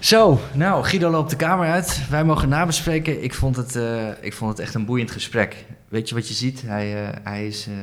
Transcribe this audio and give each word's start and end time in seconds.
Zo, 0.00 0.40
nou, 0.54 0.84
Guido 0.84 1.10
loopt 1.10 1.30
de 1.30 1.36
kamer 1.36 1.68
uit. 1.68 2.08
Wij 2.10 2.24
mogen 2.24 2.48
nabespreken. 2.48 3.22
Ik 3.22 3.34
vond 3.34 3.56
het, 3.56 3.76
eh, 3.76 4.08
ik 4.20 4.32
vond 4.32 4.50
het 4.50 4.60
echt 4.60 4.74
een 4.74 4.84
boeiend 4.84 5.10
gesprek. 5.10 5.64
Weet 5.88 6.08
je 6.08 6.14
wat 6.14 6.28
je 6.28 6.34
ziet? 6.34 6.62
Hij, 6.62 7.02
uh, 7.02 7.08
hij 7.22 7.46
is 7.46 7.68
uh, 7.68 7.74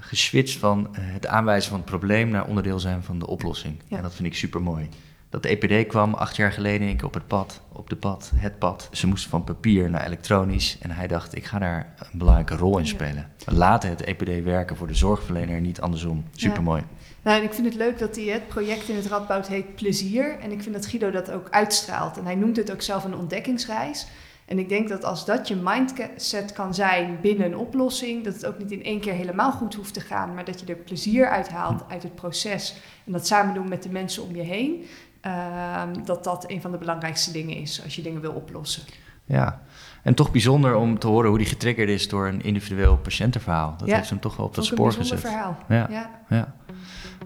geswitcht 0.00 0.58
van 0.58 0.88
het 0.92 1.26
aanwijzen 1.26 1.70
van 1.70 1.78
het 1.78 1.88
probleem 1.88 2.28
naar 2.28 2.46
onderdeel 2.46 2.80
zijn 2.80 3.02
van 3.02 3.18
de 3.18 3.26
oplossing. 3.26 3.82
Ja. 3.86 3.96
En 3.96 4.02
dat 4.02 4.14
vind 4.14 4.28
ik 4.28 4.34
super 4.34 4.62
mooi. 4.62 4.88
Dat 5.28 5.42
de 5.42 5.48
EPD 5.48 5.88
kwam 5.88 6.14
acht 6.14 6.36
jaar 6.36 6.52
geleden 6.52 6.88
ik 6.88 7.02
op 7.04 7.14
het 7.14 7.26
pad, 7.26 7.60
op 7.72 7.90
de 7.90 7.96
pad, 7.96 8.32
het 8.34 8.58
pad. 8.58 8.88
Ze 8.92 9.06
moesten 9.06 9.30
van 9.30 9.44
papier 9.44 9.90
naar 9.90 10.06
elektronisch 10.06 10.78
en 10.80 10.90
hij 10.90 11.06
dacht, 11.06 11.36
ik 11.36 11.44
ga 11.44 11.58
daar 11.58 11.94
een 11.98 12.18
belangrijke 12.18 12.56
rol 12.56 12.78
in 12.78 12.86
spelen. 12.86 13.28
We 13.44 13.54
laten 13.54 13.90
het 13.90 14.00
EPD 14.00 14.44
werken 14.44 14.76
voor 14.76 14.86
de 14.86 14.94
zorgverlener, 14.94 15.60
niet 15.60 15.80
andersom. 15.80 16.24
Super 16.34 16.62
mooi. 16.62 16.82
Nou, 17.24 17.38
en 17.38 17.44
ik 17.44 17.52
vind 17.52 17.66
het 17.66 17.76
leuk 17.76 17.98
dat 17.98 18.16
hij 18.16 18.24
het 18.24 18.48
project 18.48 18.88
in 18.88 18.96
het 18.96 19.06
Radboud 19.06 19.48
heet 19.48 19.74
Plezier. 19.74 20.38
En 20.38 20.52
ik 20.52 20.62
vind 20.62 20.74
dat 20.74 20.86
Guido 20.86 21.10
dat 21.10 21.30
ook 21.30 21.50
uitstraalt. 21.50 22.18
En 22.18 22.24
hij 22.24 22.34
noemt 22.34 22.56
het 22.56 22.72
ook 22.72 22.82
zelf 22.82 23.04
een 23.04 23.16
ontdekkingsreis. 23.16 24.06
En 24.44 24.58
ik 24.58 24.68
denk 24.68 24.88
dat 24.88 25.04
als 25.04 25.24
dat 25.24 25.48
je 25.48 25.56
mindset 25.62 26.52
kan 26.52 26.74
zijn 26.74 27.18
binnen 27.20 27.46
een 27.46 27.56
oplossing, 27.56 28.24
dat 28.24 28.34
het 28.34 28.46
ook 28.46 28.58
niet 28.58 28.70
in 28.70 28.84
één 28.84 29.00
keer 29.00 29.12
helemaal 29.12 29.52
goed 29.52 29.74
hoeft 29.74 29.94
te 29.94 30.00
gaan, 30.00 30.34
maar 30.34 30.44
dat 30.44 30.60
je 30.60 30.66
er 30.66 30.76
plezier 30.76 31.28
uit 31.28 31.48
haalt 31.48 31.84
uit 31.88 32.02
het 32.02 32.14
proces 32.14 32.76
en 33.06 33.12
dat 33.12 33.26
samen 33.26 33.54
doen 33.54 33.68
met 33.68 33.82
de 33.82 33.90
mensen 33.90 34.22
om 34.22 34.36
je 34.36 34.42
heen, 34.42 34.84
uh, 35.26 35.82
dat 36.04 36.24
dat 36.24 36.50
een 36.50 36.60
van 36.60 36.70
de 36.70 36.78
belangrijkste 36.78 37.32
dingen 37.32 37.56
is 37.56 37.82
als 37.84 37.96
je 37.96 38.02
dingen 38.02 38.20
wil 38.20 38.32
oplossen. 38.32 38.82
Ja, 39.24 39.62
en 40.02 40.14
toch 40.14 40.30
bijzonder 40.30 40.74
om 40.74 40.98
te 40.98 41.06
horen 41.06 41.28
hoe 41.28 41.38
die 41.38 41.46
getriggerd 41.46 41.88
is 41.88 42.08
door 42.08 42.26
een 42.26 42.42
individueel 42.42 42.96
patiëntenverhaal. 42.96 43.74
Dat 43.78 43.90
heeft 43.90 44.10
hem 44.10 44.20
toch 44.20 44.36
wel 44.36 44.46
op 44.46 44.54
dat 44.54 44.64
spoor 44.64 44.92
gezet. 44.92 45.12
Een 45.12 45.18
verhaal. 45.18 45.56
Ja, 45.68 45.86
ja. 45.90 46.10
ja. 46.28 46.54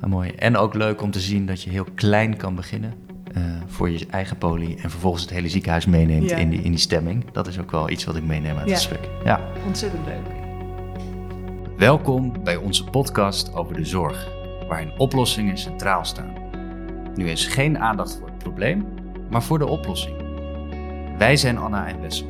Ah, 0.01 0.11
mooi. 0.11 0.31
En 0.31 0.57
ook 0.57 0.75
leuk 0.75 1.03
om 1.03 1.11
te 1.11 1.21
zien 1.21 1.47
dat 1.47 1.63
je 1.63 1.71
heel 1.71 1.87
klein 1.95 2.37
kan 2.37 2.55
beginnen 2.55 2.95
uh, 3.37 3.45
voor 3.67 3.91
je 3.91 4.07
eigen 4.11 4.39
poli 4.39 4.75
en 4.75 4.91
vervolgens 4.91 5.23
het 5.23 5.33
hele 5.33 5.49
ziekenhuis 5.49 5.87
meeneemt 5.87 6.31
in, 6.31 6.51
die, 6.51 6.63
in 6.63 6.71
die 6.71 6.81
stemming. 6.81 7.31
Dat 7.31 7.47
is 7.47 7.59
ook 7.59 7.71
wel 7.71 7.91
iets 7.91 8.05
wat 8.05 8.17
ik 8.17 8.25
meeneem 8.25 8.57
uit 8.57 8.69
het 8.69 8.79
gesprek. 8.79 9.09
Ja, 9.25 9.41
ontzettend 9.67 10.07
leuk. 10.07 10.37
Welkom 11.77 12.45
bij 12.45 12.57
onze 12.57 12.85
podcast 12.85 13.55
over 13.55 13.75
de 13.75 13.85
zorg, 13.85 14.29
waarin 14.69 14.93
oplossingen 14.99 15.59
centraal 15.59 16.05
staan. 16.05 16.33
Nu 17.15 17.31
is 17.31 17.47
geen 17.47 17.79
aandacht 17.79 18.17
voor 18.19 18.27
het 18.29 18.39
probleem, 18.39 18.87
maar 19.31 19.43
voor 19.43 19.59
de 19.59 19.67
oplossing. 19.67 20.17
Wij 21.19 21.37
zijn 21.37 21.59
Anna 21.59 21.87
en 21.87 22.01
Wessel. 22.01 22.27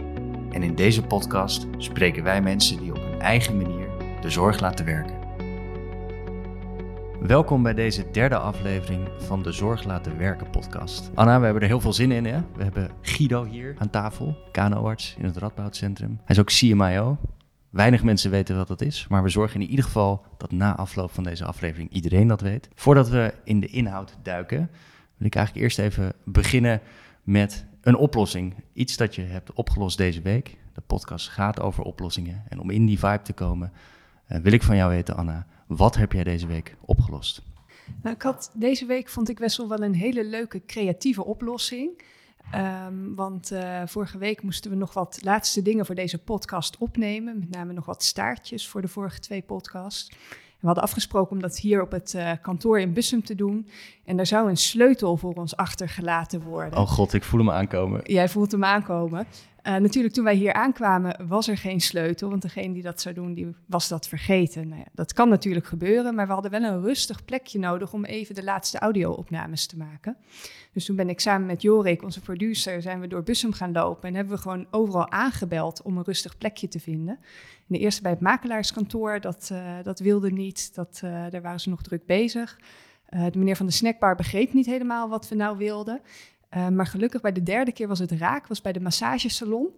En 0.50 0.62
in 0.62 0.74
deze 0.74 1.02
podcast 1.02 1.66
spreken 1.78 2.22
wij 2.22 2.42
mensen 2.42 2.78
die 2.78 2.90
op 2.90 3.02
hun 3.10 3.20
eigen 3.20 3.56
manier 3.56 3.86
de 4.20 4.30
zorg 4.30 4.60
laten 4.60 4.84
werken. 4.84 5.17
Welkom 7.26 7.62
bij 7.62 7.74
deze 7.74 8.10
derde 8.10 8.38
aflevering 8.38 9.08
van 9.18 9.42
de 9.42 9.52
Zorg 9.52 9.84
Laten 9.84 10.18
Werken 10.18 10.50
podcast. 10.50 11.10
Anna, 11.14 11.38
we 11.38 11.44
hebben 11.44 11.62
er 11.62 11.68
heel 11.68 11.80
veel 11.80 11.92
zin 11.92 12.12
in. 12.12 12.24
Hè? 12.24 12.40
We 12.56 12.62
hebben 12.62 12.90
Guido 13.02 13.44
hier 13.44 13.74
aan 13.78 13.90
tafel, 13.90 14.36
KNO-arts 14.52 15.14
in 15.18 15.24
het 15.24 15.36
Radboudcentrum. 15.36 16.20
Hij 16.24 16.36
is 16.36 16.38
ook 16.38 16.46
CMIO. 16.46 17.18
Weinig 17.70 18.02
mensen 18.02 18.30
weten 18.30 18.56
wat 18.56 18.68
dat 18.68 18.80
is, 18.80 19.06
maar 19.08 19.22
we 19.22 19.28
zorgen 19.28 19.60
in 19.60 19.68
ieder 19.68 19.84
geval 19.84 20.24
dat 20.36 20.52
na 20.52 20.76
afloop 20.76 21.10
van 21.10 21.24
deze 21.24 21.44
aflevering 21.44 21.90
iedereen 21.90 22.28
dat 22.28 22.40
weet. 22.40 22.68
Voordat 22.74 23.08
we 23.08 23.34
in 23.44 23.60
de 23.60 23.66
inhoud 23.66 24.16
duiken, 24.22 24.70
wil 25.16 25.26
ik 25.26 25.34
eigenlijk 25.34 25.64
eerst 25.64 25.78
even 25.78 26.12
beginnen 26.24 26.80
met 27.22 27.66
een 27.80 27.96
oplossing. 27.96 28.54
Iets 28.72 28.96
dat 28.96 29.14
je 29.14 29.22
hebt 29.22 29.52
opgelost 29.52 29.96
deze 29.96 30.22
week. 30.22 30.56
De 30.72 30.80
podcast 30.80 31.28
gaat 31.28 31.60
over 31.60 31.84
oplossingen. 31.84 32.42
En 32.48 32.60
om 32.60 32.70
in 32.70 32.86
die 32.86 32.98
vibe 32.98 33.22
te 33.22 33.32
komen, 33.32 33.72
uh, 34.28 34.38
wil 34.38 34.52
ik 34.52 34.62
van 34.62 34.76
jou 34.76 34.90
weten, 34.90 35.16
Anna, 35.16 35.46
wat 35.68 35.96
heb 35.96 36.12
jij 36.12 36.24
deze 36.24 36.46
week 36.46 36.76
opgelost? 36.80 37.42
Nou, 38.02 38.14
ik 38.14 38.22
had, 38.22 38.50
deze 38.54 38.86
week 38.86 39.08
vond 39.08 39.28
ik 39.28 39.38
best 39.38 39.56
wel 39.56 39.82
een 39.82 39.94
hele 39.94 40.24
leuke 40.24 40.62
creatieve 40.66 41.24
oplossing. 41.24 42.02
Um, 42.54 43.14
want 43.14 43.52
uh, 43.52 43.82
vorige 43.86 44.18
week 44.18 44.42
moesten 44.42 44.70
we 44.70 44.76
nog 44.76 44.94
wat 44.94 45.18
laatste 45.22 45.62
dingen 45.62 45.86
voor 45.86 45.94
deze 45.94 46.18
podcast 46.18 46.78
opnemen. 46.78 47.38
Met 47.38 47.50
name 47.50 47.72
nog 47.72 47.86
wat 47.86 48.02
staartjes 48.02 48.68
voor 48.68 48.80
de 48.80 48.88
vorige 48.88 49.20
twee 49.20 49.42
podcasts. 49.42 50.08
En 50.10 50.64
we 50.64 50.66
hadden 50.66 50.84
afgesproken 50.84 51.32
om 51.32 51.42
dat 51.42 51.58
hier 51.58 51.82
op 51.82 51.90
het 51.90 52.14
uh, 52.16 52.32
kantoor 52.42 52.80
in 52.80 52.92
Bussum 52.92 53.22
te 53.22 53.34
doen. 53.34 53.68
En 54.04 54.16
daar 54.16 54.26
zou 54.26 54.48
een 54.48 54.56
sleutel 54.56 55.16
voor 55.16 55.34
ons 55.34 55.56
achtergelaten 55.56 56.42
worden. 56.42 56.78
Oh 56.78 56.88
god, 56.88 57.12
ik 57.12 57.24
voel 57.24 57.40
hem 57.40 57.50
aankomen. 57.50 58.00
Jij 58.04 58.28
voelt 58.28 58.52
hem 58.52 58.64
aankomen. 58.64 59.26
Uh, 59.68 59.76
natuurlijk, 59.76 60.14
toen 60.14 60.24
wij 60.24 60.34
hier 60.34 60.52
aankwamen, 60.52 61.26
was 61.26 61.48
er 61.48 61.56
geen 61.56 61.80
sleutel. 61.80 62.30
Want 62.30 62.42
degene 62.42 62.72
die 62.72 62.82
dat 62.82 63.00
zou 63.00 63.14
doen, 63.14 63.34
die 63.34 63.54
was 63.66 63.88
dat 63.88 64.08
vergeten. 64.08 64.68
Nou 64.68 64.80
ja, 64.80 64.86
dat 64.92 65.12
kan 65.12 65.28
natuurlijk 65.28 65.66
gebeuren, 65.66 66.14
maar 66.14 66.26
we 66.26 66.32
hadden 66.32 66.50
wel 66.50 66.62
een 66.62 66.82
rustig 66.82 67.24
plekje 67.24 67.58
nodig 67.58 67.92
om 67.92 68.04
even 68.04 68.34
de 68.34 68.44
laatste 68.44 68.78
audio-opnames 68.78 69.66
te 69.66 69.76
maken. 69.76 70.16
Dus 70.72 70.84
toen 70.84 70.96
ben 70.96 71.08
ik 71.08 71.20
samen 71.20 71.46
met 71.46 71.62
Jorik, 71.62 72.02
onze 72.02 72.20
producer, 72.20 72.82
zijn 72.82 73.00
we 73.00 73.06
door 73.06 73.22
Bussum 73.22 73.52
gaan 73.52 73.72
lopen. 73.72 74.08
En 74.08 74.14
hebben 74.14 74.34
we 74.34 74.42
gewoon 74.42 74.66
overal 74.70 75.10
aangebeld 75.10 75.82
om 75.82 75.96
een 75.96 76.04
rustig 76.04 76.38
plekje 76.38 76.68
te 76.68 76.80
vinden. 76.80 77.14
En 77.14 77.64
de 77.66 77.78
eerste 77.78 78.02
bij 78.02 78.10
het 78.10 78.20
makelaarskantoor, 78.20 79.20
dat, 79.20 79.48
uh, 79.52 79.82
dat 79.82 79.98
wilde 79.98 80.30
niet. 80.30 80.74
Dat, 80.74 81.00
uh, 81.04 81.10
daar 81.30 81.42
waren 81.42 81.60
ze 81.60 81.68
nog 81.68 81.82
druk 81.82 82.06
bezig. 82.06 82.58
de 83.08 83.38
meneer 83.38 83.56
van 83.56 83.66
de 83.66 83.72
snackbar 83.72 84.14
begreep 84.14 84.52
niet 84.52 84.66
helemaal 84.66 85.08
wat 85.08 85.28
we 85.28 85.34
nou 85.34 85.56
wilden. 85.56 86.00
Uh, 86.56 86.68
maar 86.68 86.86
gelukkig 86.86 87.20
bij 87.20 87.32
de 87.32 87.42
derde 87.42 87.72
keer 87.72 87.88
was 87.88 87.98
het 87.98 88.12
raak, 88.12 88.46
was 88.46 88.60
bij 88.60 88.72
de 88.72 88.80
massagesalon. 88.80 89.68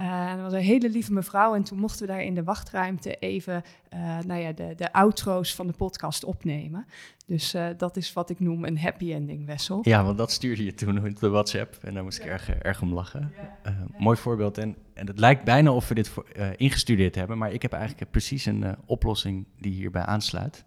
Uh, 0.00 0.30
dat 0.32 0.40
was 0.40 0.52
een 0.52 0.58
hele 0.58 0.90
lieve 0.90 1.12
mevrouw 1.12 1.54
en 1.54 1.62
toen 1.62 1.78
mochten 1.78 2.06
we 2.06 2.12
daar 2.12 2.22
in 2.22 2.34
de 2.34 2.42
wachtruimte 2.42 3.14
even 3.14 3.62
uh, 3.94 4.18
nou 4.26 4.40
ja, 4.40 4.52
de, 4.52 4.74
de 4.76 4.92
outro's 4.92 5.54
van 5.54 5.66
de 5.66 5.72
podcast 5.72 6.24
opnemen. 6.24 6.86
Dus 7.26 7.56
dat 7.76 7.96
is 7.96 8.12
wat 8.12 8.30
ik 8.30 8.40
noem 8.40 8.64
een 8.64 8.78
happy 8.78 9.12
ending, 9.12 9.46
Wessel. 9.46 9.78
Ja, 9.82 10.04
want 10.04 10.18
dat 10.18 10.30
stuurde 10.30 10.64
je 10.64 10.74
toen 10.74 11.06
op 11.06 11.20
de 11.20 11.28
WhatsApp 11.28 11.78
en 11.82 11.94
daar 11.94 12.02
moest 12.02 12.18
ik 12.18 12.24
erg, 12.24 12.50
erg 12.50 12.82
om 12.82 12.92
lachen. 12.92 13.32
Ja. 13.64 13.86
Mooi 13.98 14.16
voorbeeld 14.16 14.58
en, 14.58 14.76
en 14.94 15.06
het 15.06 15.18
lijkt 15.18 15.44
bijna 15.44 15.72
of 15.72 15.88
we 15.88 15.94
dit 15.94 16.08
voor, 16.08 16.26
ingestudeerd 16.56 17.14
hebben, 17.14 17.38
maar 17.38 17.52
ik 17.52 17.62
heb 17.62 17.72
eigenlijk 17.72 18.10
precies 18.10 18.46
een 18.46 18.76
oplossing 18.86 19.46
die 19.58 19.72
hierbij 19.72 20.02
aansluit. 20.02 20.64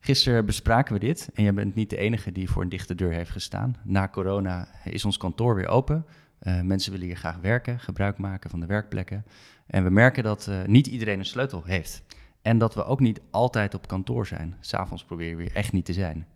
Gisteren 0.00 0.46
bespraken 0.46 0.94
we 0.94 1.00
dit 1.00 1.30
en 1.34 1.44
je 1.44 1.52
bent 1.52 1.74
niet 1.74 1.90
de 1.90 1.96
enige 1.96 2.32
die 2.32 2.50
voor 2.50 2.62
een 2.62 2.68
dichte 2.68 2.94
deur 2.94 3.12
heeft 3.12 3.30
gestaan. 3.30 3.76
Na 3.84 4.08
corona 4.08 4.68
is 4.84 5.04
ons 5.04 5.16
kantoor 5.16 5.54
weer 5.54 5.68
open. 5.68 6.06
Uh, 6.42 6.60
mensen 6.60 6.92
willen 6.92 7.06
hier 7.06 7.16
graag 7.16 7.36
werken, 7.36 7.80
gebruik 7.80 8.18
maken 8.18 8.50
van 8.50 8.60
de 8.60 8.66
werkplekken. 8.66 9.24
En 9.66 9.84
we 9.84 9.90
merken 9.90 10.22
dat 10.22 10.46
uh, 10.48 10.64
niet 10.64 10.86
iedereen 10.86 11.18
een 11.18 11.24
sleutel 11.24 11.64
heeft. 11.64 12.02
En 12.42 12.58
dat 12.58 12.74
we 12.74 12.84
ook 12.84 13.00
niet 13.00 13.20
altijd 13.30 13.74
op 13.74 13.88
kantoor 13.88 14.26
zijn. 14.26 14.56
S'avonds 14.60 15.04
proberen 15.04 15.36
we 15.36 15.50
echt 15.50 15.72
niet 15.72 15.84
te 15.84 15.92
zijn. 15.92 16.26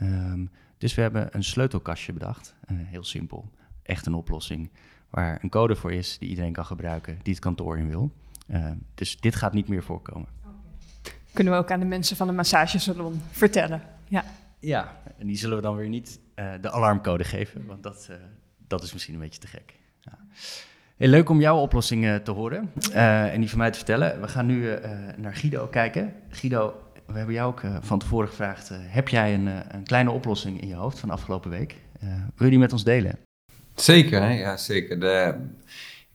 Um, 0.00 0.50
dus 0.78 0.94
we 0.94 1.02
hebben 1.02 1.28
een 1.30 1.44
sleutelkastje 1.44 2.12
bedacht. 2.12 2.54
Uh, 2.70 2.78
heel 2.82 3.04
simpel. 3.04 3.50
Echt 3.82 4.06
een 4.06 4.14
oplossing. 4.14 4.70
Waar 5.10 5.38
een 5.42 5.50
code 5.50 5.76
voor 5.76 5.92
is 5.92 6.18
die 6.18 6.28
iedereen 6.28 6.52
kan 6.52 6.66
gebruiken 6.66 7.18
die 7.22 7.32
het 7.32 7.42
kantoor 7.42 7.78
in 7.78 7.88
wil. 7.88 8.12
dus 8.94 9.20
dit 9.20 9.34
gaat 9.34 9.52
niet 9.52 9.68
meer 9.68 9.82
voorkomen 9.82 10.35
kunnen 11.36 11.52
we 11.52 11.58
ook 11.58 11.70
aan 11.70 11.80
de 11.80 11.86
mensen 11.86 12.16
van 12.16 12.26
de 12.26 12.32
massagesalon 12.32 13.22
vertellen. 13.30 13.82
Ja, 14.08 14.24
ja 14.58 14.96
en 15.18 15.26
die 15.26 15.36
zullen 15.36 15.56
we 15.56 15.62
dan 15.62 15.76
weer 15.76 15.88
niet 15.88 16.20
uh, 16.36 16.52
de 16.60 16.70
alarmcode 16.70 17.24
geven, 17.24 17.66
want 17.66 17.82
dat, 17.82 18.08
uh, 18.10 18.16
dat 18.66 18.82
is 18.82 18.92
misschien 18.92 19.14
een 19.14 19.20
beetje 19.20 19.40
te 19.40 19.46
gek. 19.46 19.74
Ja. 20.00 20.18
Heel 20.96 21.08
leuk 21.08 21.28
om 21.28 21.40
jouw 21.40 21.58
oplossingen 21.58 22.22
te 22.22 22.30
horen 22.30 22.72
uh, 22.90 23.32
en 23.32 23.40
die 23.40 23.48
van 23.48 23.58
mij 23.58 23.70
te 23.70 23.76
vertellen. 23.76 24.20
We 24.20 24.28
gaan 24.28 24.46
nu 24.46 24.78
naar 25.16 25.34
Guido 25.34 25.66
kijken. 25.66 26.12
Guido, 26.30 26.82
we 27.06 27.12
hebben 27.12 27.34
jou 27.34 27.48
ook 27.48 27.62
van 27.80 27.98
tevoren 27.98 28.28
gevraagd: 28.28 28.70
heb 28.72 29.08
jij 29.08 29.34
een, 29.34 29.46
een, 29.46 29.84
kleine 29.84 30.10
oplossing 30.10 30.60
in 30.60 30.68
je 30.68 30.74
hoofd 30.74 30.98
van 30.98 31.10
afgelopen 31.10 31.50
week? 31.50 31.74
wil 32.36 32.46
je 32.46 32.50
die 32.50 32.58
met 32.58 32.72
ons 32.72 32.84
delen? 32.84 33.18
Zeker, 33.74 34.22
hè? 34.22 34.32
ja, 34.32 34.56
zeker. 34.56 35.00
De, 35.00 35.34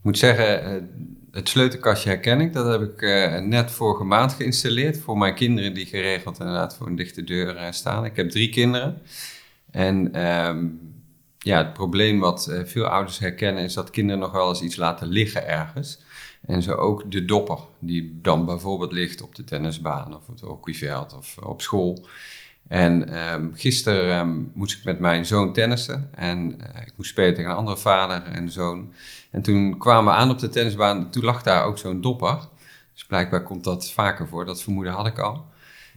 moet 0.01 0.17
zeggen, 0.17 0.89
het 1.31 1.49
sleutelkastje 1.49 2.09
herken 2.09 2.41
ik. 2.41 2.53
Dat 2.53 2.71
heb 2.71 2.81
ik 2.81 3.01
uh, 3.01 3.39
net 3.39 3.71
vorige 3.71 4.03
maand 4.03 4.33
geïnstalleerd 4.33 4.99
voor 4.99 5.17
mijn 5.17 5.35
kinderen 5.35 5.73
die 5.73 5.85
geregeld 5.85 6.39
inderdaad 6.39 6.75
voor 6.75 6.87
een 6.87 6.95
dichte 6.95 7.23
deur 7.23 7.55
uh, 7.55 7.71
staan. 7.71 8.05
Ik 8.05 8.15
heb 8.15 8.29
drie 8.29 8.49
kinderen. 8.49 9.01
En 9.71 10.25
um, 10.25 10.79
ja, 11.37 11.57
het 11.57 11.73
probleem 11.73 12.19
wat 12.19 12.53
veel 12.65 12.85
ouders 12.85 13.19
herkennen 13.19 13.63
is 13.63 13.73
dat 13.73 13.89
kinderen 13.89 14.21
nog 14.21 14.31
wel 14.31 14.49
eens 14.49 14.61
iets 14.61 14.75
laten 14.75 15.07
liggen 15.07 15.47
ergens. 15.47 15.99
En 16.45 16.61
zo 16.61 16.73
ook 16.73 17.11
de 17.11 17.25
dopper, 17.25 17.59
die 17.79 18.19
dan 18.21 18.45
bijvoorbeeld 18.45 18.91
ligt 18.91 19.21
op 19.21 19.35
de 19.35 19.43
tennisbaan 19.43 20.15
of 20.15 20.27
op 20.27 20.27
het 20.27 20.39
hockeyveld 20.39 21.17
of 21.17 21.37
op 21.37 21.61
school. 21.61 22.07
En 22.67 23.17
um, 23.33 23.51
gisteren 23.55 24.19
um, 24.19 24.51
moest 24.53 24.77
ik 24.77 24.83
met 24.83 24.99
mijn 24.99 25.25
zoon 25.25 25.53
tennissen 25.53 26.09
en 26.15 26.51
ik 26.85 26.93
moest 26.95 27.09
spelen 27.09 27.33
tegen 27.33 27.49
een 27.49 27.57
andere 27.57 27.77
vader 27.77 28.23
en 28.23 28.49
zoon. 28.49 28.93
En 29.31 29.41
toen 29.41 29.77
kwamen 29.77 30.13
we 30.13 30.19
aan 30.19 30.29
op 30.29 30.39
de 30.39 30.49
tennisbaan, 30.49 31.09
toen 31.09 31.23
lag 31.23 31.43
daar 31.43 31.65
ook 31.65 31.77
zo'n 31.77 32.01
dopper. 32.01 32.39
Dus 32.93 33.05
blijkbaar 33.05 33.43
komt 33.43 33.63
dat 33.63 33.91
vaker 33.91 34.27
voor, 34.27 34.45
dat 34.45 34.61
vermoeden 34.61 34.93
had 34.93 35.07
ik 35.07 35.19
al. 35.19 35.49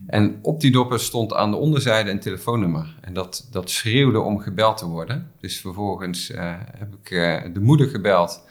En 0.07 0.39
op 0.43 0.61
die 0.61 0.73
dopper 0.73 1.01
stond 1.01 1.35
aan 1.35 1.51
de 1.51 1.57
onderzijde 1.57 2.11
een 2.11 2.21
telefoonnummer. 2.21 2.97
En 3.01 3.13
dat, 3.13 3.49
dat 3.51 3.71
schreeuwde 3.71 4.21
om 4.21 4.39
gebeld 4.39 4.77
te 4.77 4.87
worden. 4.87 5.31
Dus 5.41 5.61
vervolgens 5.61 6.31
uh, 6.31 6.55
heb 6.79 6.95
ik 6.95 7.11
uh, 7.11 7.55
de 7.55 7.61
moeder 7.61 7.89
gebeld. 7.89 8.45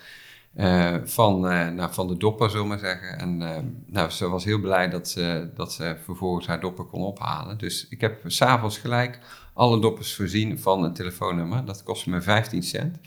uh, 0.56 0.96
van, 1.04 1.40
nou, 1.76 1.94
van 1.94 2.08
de 2.08 2.18
dopper, 2.18 2.50
zullen 2.50 2.68
maar 2.68 2.80
zeggen. 2.80 3.20
En 3.20 3.38
nou, 3.86 4.10
ze 4.10 4.30
was 4.30 4.44
heel 4.44 4.60
blij 4.60 4.90
dat 4.90 5.10
ze, 5.10 5.50
dat 5.56 5.74
ze 5.74 5.96
vervolgens 6.04 6.48
haar 6.48 6.60
dopper 6.60 6.86
kon 6.86 7.02
ophalen. 7.02 7.58
Dus 7.58 7.88
ik 7.90 8.02
heb 8.02 8.22
s'avonds 8.26 8.78
gelijk 8.78 9.20
alle 9.54 9.80
doppers 9.80 10.16
voorzien 10.16 10.60
van 10.60 10.84
een 10.84 10.94
telefoonnummer. 10.94 11.66
Dat 11.66 11.84
kostte 11.84 12.10
me 12.10 12.22
15 12.22 12.64
cent. 12.64 12.98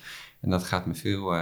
En 0.40 0.50
dat 0.50 0.64
gaat 0.64 0.86
me 0.86 0.94
veel 0.94 1.34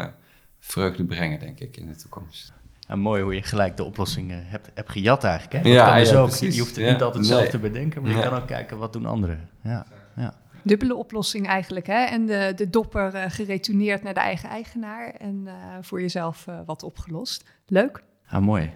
vreugde 0.64 1.04
brengen, 1.04 1.38
denk 1.38 1.60
ik, 1.60 1.76
in 1.76 1.86
de 1.86 1.96
toekomst. 1.96 2.52
Ja, 2.80 2.96
mooi 2.96 3.22
hoe 3.22 3.34
je 3.34 3.42
gelijk 3.42 3.76
de 3.76 3.84
oplossing 3.84 4.32
hebt, 4.34 4.70
hebt 4.74 4.90
gejat 4.90 5.24
eigenlijk. 5.24 5.64
Hè? 5.64 5.70
Ja, 5.70 5.98
dus 5.98 6.14
ook, 6.14 6.30
je 6.30 6.58
hoeft 6.58 6.76
het 6.76 6.90
niet 6.90 7.02
altijd 7.02 7.26
zelf 7.26 7.48
te 7.48 7.58
bedenken, 7.58 8.02
maar 8.02 8.10
je 8.10 8.20
kan 8.20 8.40
ook 8.40 8.46
kijken 8.46 8.78
wat 8.78 8.92
doen 8.92 9.06
anderen. 9.06 9.48
Ja, 9.62 9.86
ja 10.16 10.34
dubbele 10.64 10.94
oplossing 10.94 11.46
eigenlijk. 11.46 11.86
Hè? 11.86 12.04
En 12.04 12.26
de, 12.26 12.52
de 12.56 12.70
dopper 12.70 13.14
uh, 13.14 13.24
geretourneerd 13.28 14.02
naar 14.02 14.14
de 14.14 14.20
eigen 14.20 14.48
eigenaar 14.48 15.10
en 15.10 15.42
uh, 15.44 15.52
voor 15.80 16.00
jezelf 16.00 16.46
uh, 16.48 16.58
wat 16.66 16.82
opgelost. 16.82 17.44
Leuk. 17.66 18.02
Ja, 18.30 18.40
mooi. 18.40 18.72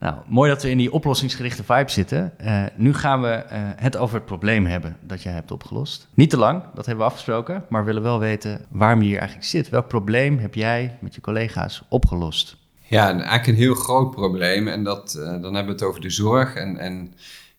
Nou, 0.00 0.16
mooi 0.26 0.50
dat 0.50 0.62
we 0.62 0.70
in 0.70 0.78
die 0.78 0.92
oplossingsgerichte 0.92 1.64
vibe 1.64 1.90
zitten. 1.90 2.32
nu 2.74 2.94
gaan 2.94 3.20
we 3.20 3.44
het 3.76 3.96
over 3.96 4.14
het 4.14 4.24
probleem 4.24 4.66
hebben 4.66 4.96
dat 5.00 5.22
jij 5.22 5.32
hebt 5.32 5.50
opgelost. 5.50 6.08
Niet 6.14 6.30
te 6.30 6.36
lang, 6.36 6.62
dat 6.74 6.86
hebben 6.86 7.04
we 7.04 7.10
afgesproken, 7.10 7.64
maar 7.68 7.80
we 7.80 7.86
willen 7.86 8.02
wel 8.02 8.18
weten 8.18 8.66
waarom 8.68 9.02
je 9.02 9.08
hier 9.08 9.18
eigenlijk 9.18 9.48
zit. 9.48 9.68
Welk 9.68 9.88
probleem 9.88 10.38
heb 10.38 10.54
jij 10.54 10.98
met 11.00 11.14
je 11.14 11.20
collega's 11.20 11.82
opgelost? 11.88 12.56
Ja, 12.80 13.10
eigenlijk 13.10 13.46
een 13.46 13.54
heel 13.54 13.74
groot 13.74 14.10
probleem. 14.10 14.68
En 14.68 14.84
dat, 14.84 15.12
dan 15.24 15.42
hebben 15.42 15.66
we 15.66 15.72
het 15.72 15.82
over 15.82 16.00
de 16.00 16.10
zorg. 16.10 16.54
En, 16.54 16.76
en 16.76 17.14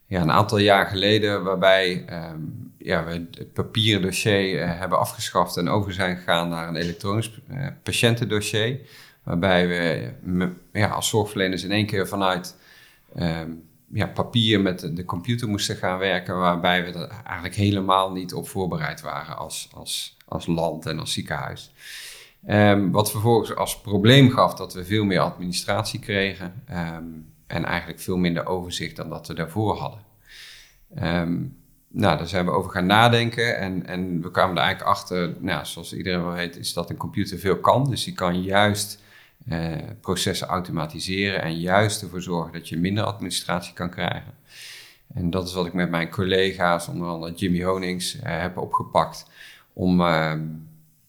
ja, 0.06 0.22
een 0.22 0.32
aantal 0.32 0.58
jaar 0.58 0.86
geleden, 0.86 1.44
waarbij 1.44 2.06
um, 2.32 2.74
ja, 2.78 3.06
we 3.06 3.12
het 3.12 3.54
papieren 3.54 4.02
dossier 4.02 4.78
hebben 4.78 5.00
afgeschaft 5.00 5.58
en 5.58 5.70
over 5.70 5.94
zijn 5.94 6.18
gegaan 6.18 6.50
naar 6.50 6.68
een 6.68 6.76
elektronisch 6.76 7.42
patiëntendossier. 7.84 8.80
Waarbij 9.32 9.68
we 9.68 10.50
ja, 10.72 10.88
als 10.88 11.10
zorgverleners 11.10 11.64
in 11.64 11.72
één 11.72 11.86
keer 11.86 12.08
vanuit 12.08 12.58
um, 13.18 13.64
ja, 13.92 14.08
papier 14.08 14.62
met 14.62 14.96
de, 14.96 15.06
computer 15.06 15.48
moesten 15.48 15.76
gaan 15.76 15.98
werken, 15.98 16.38
waarbij 16.38 16.86
we 16.86 17.00
er 17.00 17.10
eigenlijk 17.24 17.56
helemaal 17.56 18.12
niet 18.12 18.34
op 18.34 18.48
voorbereid 18.48 19.02
waren 19.02 19.38
als, 19.38 19.70
als, 19.74 20.18
als 20.28 20.46
land 20.46 20.86
en 20.86 21.00
als 21.00 21.14
ziekenhuis. 21.14 21.74
Um, 22.50 22.92
wat 22.92 23.12
vervolgens 23.12 23.56
als 23.56 23.82
probleem 23.82 24.30
gaf 24.30 24.54
dat 24.54 24.74
we 24.74 24.86
veel 24.86 25.06
meer 25.06 25.20
administratie 25.20 26.00
kregen. 26.00 26.64
En 27.48 27.66
eigenlijk 27.66 28.00
veel 28.00 28.18
minder 28.18 28.46
overzicht 28.46 28.96
dan 28.96 29.10
dat 29.10 29.28
we 29.28 29.34
daarvoor 29.34 29.78
hadden. 29.78 30.06
Nou, 31.88 32.18
daar 32.18 32.28
zijn 32.28 32.46
we 32.46 32.52
over 32.52 32.72
gaan 32.72 32.86
nadenken 32.86 33.58
en, 33.58 33.86
en 33.86 34.22
we 34.22 34.32
kwamen 34.32 34.56
er 34.56 34.64
eigenlijk 34.64 34.92
achter, 34.92 35.36
nou, 35.40 35.66
zoals 35.66 35.94
iedereen 35.94 36.24
wel 36.24 36.34
weet, 36.34 36.58
is 36.58 36.74
dat 36.74 36.90
een 36.90 36.98
computer 36.98 37.38
veel 37.38 37.60
kan. 37.60 37.90
Dus 37.90 38.04
die 38.04 38.14
kan 38.14 38.42
juist 38.42 39.00
eh, 39.48 39.76
processen 40.02 40.48
automatiseren 40.48 41.42
en 41.42 41.60
juist 41.60 42.02
ervoor 42.02 42.22
zorgen 42.22 42.54
dat 42.54 42.70
je 42.70 42.78
minder 42.78 43.04
administratie 43.04 43.74
kan 43.74 43.90
krijgen. 43.90 44.34
En 45.14 45.30
dat 45.30 45.48
is 45.48 45.54
wat 45.54 45.66
ik 45.66 45.74
met 45.74 45.90
mijn 45.90 46.10
collega's, 46.10 46.88
onder 46.88 47.08
andere 47.08 47.34
Jimmy 47.34 47.64
Honings, 47.64 48.20
eh, 48.20 48.40
heb 48.40 48.58
opgepakt. 48.58 49.26
Om 49.74 49.92
uh, 50.00 50.34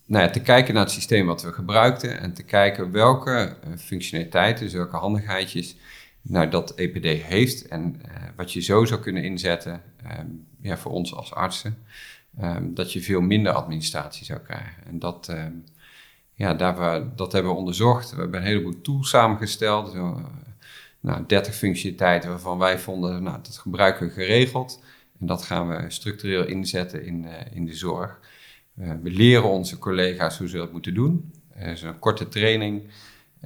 nou 0.06 0.24
ja, 0.24 0.30
te 0.30 0.40
kijken 0.40 0.74
naar 0.74 0.82
het 0.82 0.92
systeem 0.92 1.26
wat 1.26 1.42
we 1.42 1.52
gebruikten 1.52 2.20
en 2.20 2.32
te 2.32 2.42
kijken 2.42 2.90
welke 2.90 3.56
functionaliteiten, 3.78 4.64
dus 4.64 4.74
welke 4.74 4.96
handigheidjes 4.96 5.76
nou, 6.22 6.48
dat 6.48 6.74
EPD 6.74 7.22
heeft 7.22 7.68
en 7.68 8.00
wat 8.36 8.52
je 8.52 8.60
zo 8.60 8.84
zou 8.84 9.00
kunnen 9.00 9.24
inzetten 9.24 9.82
um, 10.18 10.46
ja, 10.60 10.76
voor 10.76 10.92
ons 10.92 11.14
als 11.14 11.34
artsen, 11.34 11.78
um, 12.42 12.74
dat 12.74 12.92
je 12.92 13.02
veel 13.02 13.20
minder 13.20 13.52
administratie 13.52 14.24
zou 14.24 14.40
krijgen. 14.40 14.86
En 14.86 14.98
dat, 14.98 15.28
um, 15.30 15.64
ja, 16.42 16.54
daar 16.54 17.02
dat 17.16 17.32
hebben 17.32 17.52
we 17.52 17.58
onderzocht. 17.58 18.10
We 18.10 18.20
hebben 18.20 18.40
een 18.40 18.46
heleboel 18.46 18.80
tools 18.80 19.08
samengesteld, 19.08 19.94
uh, 19.94 20.16
nou, 21.00 21.24
30 21.26 21.54
functionaliteiten 21.54 22.30
waarvan 22.30 22.58
wij 22.58 22.78
vonden, 22.78 23.22
nou, 23.22 23.38
dat 23.42 23.58
gebruiken 23.58 24.06
we 24.06 24.12
geregeld. 24.12 24.82
En 25.20 25.26
dat 25.26 25.42
gaan 25.42 25.68
we 25.68 25.84
structureel 25.90 26.44
inzetten 26.44 27.04
in, 27.04 27.24
uh, 27.24 27.30
in 27.52 27.64
de 27.64 27.74
zorg. 27.74 28.18
we 28.74 29.10
leren 29.10 29.48
onze 29.48 29.78
collega's 29.78 30.38
hoe 30.38 30.48
ze 30.48 30.56
dat 30.56 30.72
moeten 30.72 30.94
doen. 30.94 31.32
Is 31.56 31.82
een 31.82 31.98
korte 31.98 32.28
training. 32.28 32.82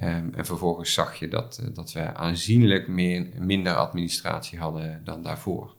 Um, 0.03 0.33
en 0.33 0.45
vervolgens 0.45 0.93
zag 0.93 1.15
je 1.15 1.27
dat, 1.27 1.59
uh, 1.61 1.75
dat 1.75 1.91
we 1.91 2.13
aanzienlijk 2.13 2.87
meer, 2.87 3.27
minder 3.39 3.75
administratie 3.75 4.59
hadden 4.59 5.01
dan 5.03 5.23
daarvoor. 5.23 5.75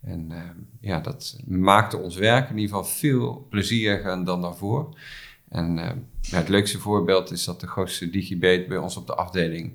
En 0.00 0.28
uh, 0.30 0.38
ja, 0.80 1.00
dat 1.00 1.38
maakte 1.46 1.96
ons 1.96 2.16
werk 2.16 2.50
in 2.50 2.58
ieder 2.58 2.76
geval 2.76 2.90
veel 2.90 3.46
plezieriger 3.50 4.24
dan 4.24 4.40
daarvoor. 4.40 4.94
En 5.52 5.78
uh, 5.78 5.90
het 6.30 6.48
leukste 6.48 6.78
voorbeeld 6.78 7.30
is 7.30 7.44
dat 7.44 7.60
de 7.60 7.66
grootste 7.66 8.10
digibate 8.10 8.64
bij 8.68 8.76
ons 8.76 8.96
op 8.96 9.06
de 9.06 9.14
afdeling 9.14 9.72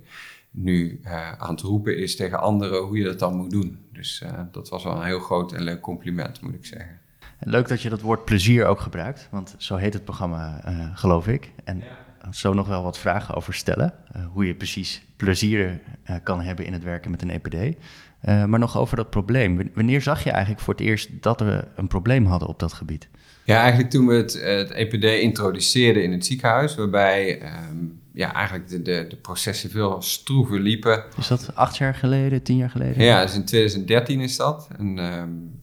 nu 0.52 1.00
aan 1.38 1.52
het 1.52 1.62
roepen 1.62 1.98
is 1.98 2.16
tegen 2.16 2.40
anderen 2.40 2.84
hoe 2.84 2.98
je 2.98 3.04
dat 3.04 3.20
dan 3.20 3.36
moet 3.36 3.52
doen. 3.52 3.80
Dus 3.94 4.24
dat 4.52 4.70
was 4.70 4.84
wel 4.84 4.96
een 4.96 5.06
heel 5.06 5.20
groot 5.20 5.54
en 5.54 5.64
leuk 5.64 5.82
compliment, 5.82 6.42
moet 6.42 6.54
ik 6.54 6.66
zeggen. 6.66 7.00
Leuk 7.40 7.68
dat 7.68 7.82
je 7.82 7.90
dat 7.90 8.02
woord 8.02 8.26
plezier 8.26 8.66
ook 8.66 8.80
gebruikt, 8.80 9.28
want 9.32 9.56
zo 9.58 9.76
heet 9.76 9.94
het 9.94 10.04
programma, 10.04 10.62
geloof 10.94 11.28
ik. 11.28 11.52
En 11.64 11.78
ja 11.78 12.06
zo 12.32 12.54
nog 12.54 12.68
wel 12.68 12.84
wat 12.84 12.98
vragen 12.98 13.36
over 13.36 13.54
stellen. 13.54 13.94
Hoe 14.32 14.46
je 14.46 14.56
precies 14.56 15.02
plezier 15.16 15.80
kan 16.24 16.42
hebben 16.42 16.66
in 16.66 16.74
het 16.74 16.84
werken 16.84 17.12
met 17.12 17.22
een 17.22 17.30
EPD. 17.30 17.78
Eh, 18.20 18.46
maar 18.46 18.60
nog 18.60 18.78
over 18.78 18.96
dat 18.96 19.10
probleem. 19.10 19.72
Wanneer 19.74 20.02
zag 20.02 20.24
je 20.24 20.32
eigenlijk 20.32 20.62
voor 20.62 20.74
het 20.74 20.84
eerst 20.84 21.10
dat 21.22 21.40
we 21.40 21.68
een 21.76 21.88
probleem 21.88 22.26
hadden 22.26 22.48
op 22.48 22.60
dat 22.60 22.74
gebied? 22.74 23.10
Ja, 23.48 23.60
eigenlijk 23.60 23.90
toen 23.90 24.08
we 24.08 24.14
het, 24.14 24.42
het 24.42 24.72
EPD 24.72 25.04
introduceerden 25.04 26.04
in 26.04 26.12
het 26.12 26.26
ziekenhuis, 26.26 26.76
waarbij 26.76 27.42
um, 27.42 28.02
ja, 28.14 28.34
eigenlijk 28.34 28.70
de, 28.70 28.82
de, 28.82 29.06
de, 29.10 29.16
processen 29.16 29.70
veel 29.70 30.02
stroever 30.02 30.60
liepen. 30.60 31.04
Is 31.18 31.28
dat 31.28 31.56
acht 31.56 31.78
jaar 31.78 31.96
geleden, 31.96 32.44
tien 32.44 32.58
jaar 32.58 32.70
geleden? 32.70 33.04
Ja, 33.04 33.22
dus 33.22 33.36
in 33.36 33.46
2013 33.46 34.20
is 34.20 34.38
dat. 34.38 34.68
En, 34.78 34.98
um, 34.98 35.60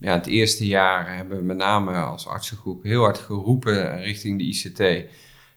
ja, 0.00 0.12
het 0.12 0.26
eerste 0.26 0.66
jaar 0.66 1.16
hebben 1.16 1.36
we 1.36 1.44
met 1.44 1.56
name 1.56 1.92
als 1.92 2.26
artsengroep 2.26 2.82
heel 2.82 3.02
hard 3.02 3.18
geroepen 3.18 4.02
richting 4.02 4.38
de 4.38 4.44
ICT 4.44 5.10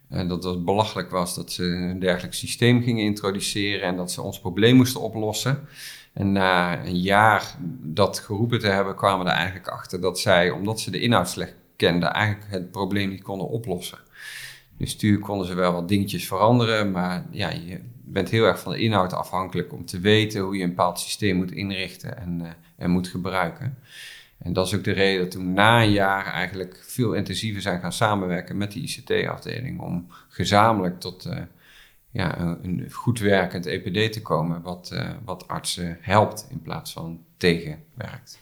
en 0.09 0.27
dat 0.27 0.43
het 0.43 0.65
belachelijk 0.65 1.09
was 1.09 1.35
dat 1.35 1.51
ze 1.51 1.63
een 1.63 1.99
dergelijk 1.99 2.33
systeem 2.33 2.81
gingen 2.83 3.03
introduceren 3.03 3.87
en 3.87 3.95
dat 3.95 4.11
ze 4.11 4.21
ons 4.21 4.39
probleem 4.39 4.75
moesten 4.75 5.01
oplossen. 5.01 5.59
En 6.13 6.31
na 6.31 6.85
een 6.85 7.01
jaar 7.01 7.55
dat 7.81 8.19
geroepen 8.19 8.59
te 8.59 8.67
hebben, 8.67 8.95
kwamen 8.95 9.25
we 9.25 9.31
er 9.31 9.37
eigenlijk 9.37 9.67
achter 9.67 10.01
dat 10.01 10.19
zij, 10.19 10.49
omdat 10.49 10.79
ze 10.79 10.91
de 10.91 10.99
inhoud 10.99 11.29
slecht 11.29 11.63
kenden, 11.75 12.13
eigenlijk 12.13 12.51
het 12.51 12.71
probleem 12.71 13.09
niet 13.09 13.23
konden 13.23 13.47
oplossen. 13.47 13.97
Dus 14.77 14.93
natuurlijk 14.93 15.23
konden 15.23 15.47
ze 15.47 15.53
wel 15.53 15.73
wat 15.73 15.87
dingetjes 15.87 16.27
veranderen, 16.27 16.91
maar 16.91 17.25
ja, 17.31 17.49
je 17.49 17.79
bent 18.03 18.29
heel 18.29 18.45
erg 18.45 18.59
van 18.59 18.71
de 18.71 18.79
inhoud 18.79 19.13
afhankelijk 19.13 19.73
om 19.73 19.85
te 19.85 19.99
weten 19.99 20.41
hoe 20.41 20.57
je 20.57 20.63
een 20.63 20.69
bepaald 20.69 20.99
systeem 20.99 21.35
moet 21.35 21.51
inrichten 21.51 22.17
en, 22.17 22.55
en 22.75 22.89
moet 22.89 23.07
gebruiken. 23.07 23.77
En 24.37 24.53
dat 24.53 24.67
is 24.67 24.75
ook 24.75 24.83
de 24.83 24.91
reden 24.91 25.21
dat 25.21 25.31
toen 25.31 25.53
na 25.53 25.83
een 25.83 25.91
jaar 25.91 26.25
eigenlijk 26.25 26.83
veel 26.87 27.13
intensiever 27.13 27.61
zijn 27.61 27.79
gaan 27.79 27.93
samenwerken 27.93 28.57
met 28.57 28.71
die 28.71 28.83
ICT-afdeling 28.83 29.79
om 29.79 30.07
gezamenlijk 30.27 30.99
tot 30.99 31.25
uh, 31.25 31.37
ja, 32.11 32.39
een, 32.39 32.87
goed 32.91 33.19
werkend 33.19 33.65
EPD 33.65 34.13
te 34.13 34.21
komen, 34.21 34.61
wat, 34.61 34.89
uh, 34.93 35.09
wat 35.25 35.47
artsen 35.47 35.97
helpt 36.01 36.47
in 36.49 36.61
plaats 36.61 36.91
van 36.91 37.23
tegenwerkt. 37.37 38.39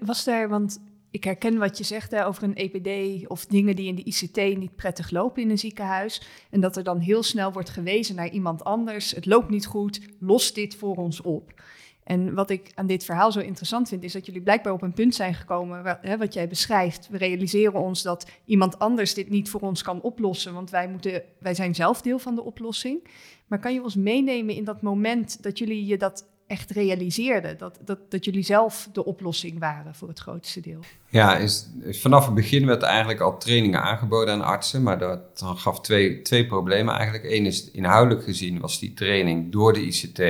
Was 0.00 0.24
daar, 0.24 0.48
want 0.48 0.80
ik 1.16 1.24
herken 1.24 1.58
wat 1.58 1.78
je 1.78 1.84
zegt 1.84 2.14
over 2.14 2.42
een 2.42 2.54
EPD 2.54 3.26
of 3.28 3.46
dingen 3.46 3.76
die 3.76 3.86
in 3.86 3.94
de 3.94 4.04
ICT 4.04 4.58
niet 4.58 4.76
prettig 4.76 5.10
lopen 5.10 5.42
in 5.42 5.50
een 5.50 5.58
ziekenhuis. 5.58 6.22
En 6.50 6.60
dat 6.60 6.76
er 6.76 6.84
dan 6.84 6.98
heel 6.98 7.22
snel 7.22 7.52
wordt 7.52 7.70
gewezen 7.70 8.14
naar 8.14 8.30
iemand 8.30 8.64
anders. 8.64 9.10
Het 9.10 9.26
loopt 9.26 9.48
niet 9.48 9.66
goed, 9.66 10.00
los 10.20 10.52
dit 10.52 10.74
voor 10.74 10.96
ons 10.96 11.20
op. 11.20 11.62
En 12.04 12.34
wat 12.34 12.50
ik 12.50 12.72
aan 12.74 12.86
dit 12.86 13.04
verhaal 13.04 13.32
zo 13.32 13.40
interessant 13.40 13.88
vind, 13.88 14.02
is 14.02 14.12
dat 14.12 14.26
jullie 14.26 14.42
blijkbaar 14.42 14.72
op 14.72 14.82
een 14.82 14.92
punt 14.92 15.14
zijn 15.14 15.34
gekomen, 15.34 15.98
hè, 16.00 16.16
wat 16.16 16.34
jij 16.34 16.48
beschrijft. 16.48 17.08
We 17.08 17.18
realiseren 17.18 17.80
ons 17.80 18.02
dat 18.02 18.30
iemand 18.44 18.78
anders 18.78 19.14
dit 19.14 19.28
niet 19.28 19.50
voor 19.50 19.60
ons 19.60 19.82
kan 19.82 20.02
oplossen, 20.02 20.54
want 20.54 20.70
wij, 20.70 20.88
moeten, 20.88 21.22
wij 21.38 21.54
zijn 21.54 21.74
zelf 21.74 22.02
deel 22.02 22.18
van 22.18 22.34
de 22.34 22.42
oplossing. 22.42 23.08
Maar 23.46 23.58
kan 23.58 23.74
je 23.74 23.82
ons 23.82 23.94
meenemen 23.94 24.54
in 24.54 24.64
dat 24.64 24.82
moment 24.82 25.42
dat 25.42 25.58
jullie 25.58 25.86
je 25.86 25.96
dat 25.96 26.35
echt 26.46 26.70
realiseerden? 26.70 27.58
Dat, 27.58 27.78
dat, 27.84 27.98
dat 28.08 28.24
jullie 28.24 28.42
zelf 28.42 28.88
de 28.92 29.04
oplossing 29.04 29.58
waren 29.58 29.94
voor 29.94 30.08
het 30.08 30.18
grootste 30.18 30.60
deel? 30.60 30.80
Ja, 31.08 31.36
is, 31.36 31.68
vanaf 31.90 32.24
het 32.24 32.34
begin 32.34 32.66
werd 32.66 32.82
eigenlijk 32.82 33.20
al 33.20 33.38
trainingen 33.38 33.82
aangeboden 33.82 34.34
aan 34.34 34.42
artsen, 34.42 34.82
maar 34.82 34.98
dat 34.98 35.42
gaf 35.54 35.80
twee, 35.80 36.22
twee 36.22 36.46
problemen 36.46 36.94
eigenlijk. 36.94 37.32
Eén 37.32 37.46
is 37.46 37.70
inhoudelijk 37.70 38.24
gezien 38.24 38.60
was 38.60 38.78
die 38.78 38.94
training 38.94 39.52
door 39.52 39.72
de 39.72 39.86
ICT 39.86 40.20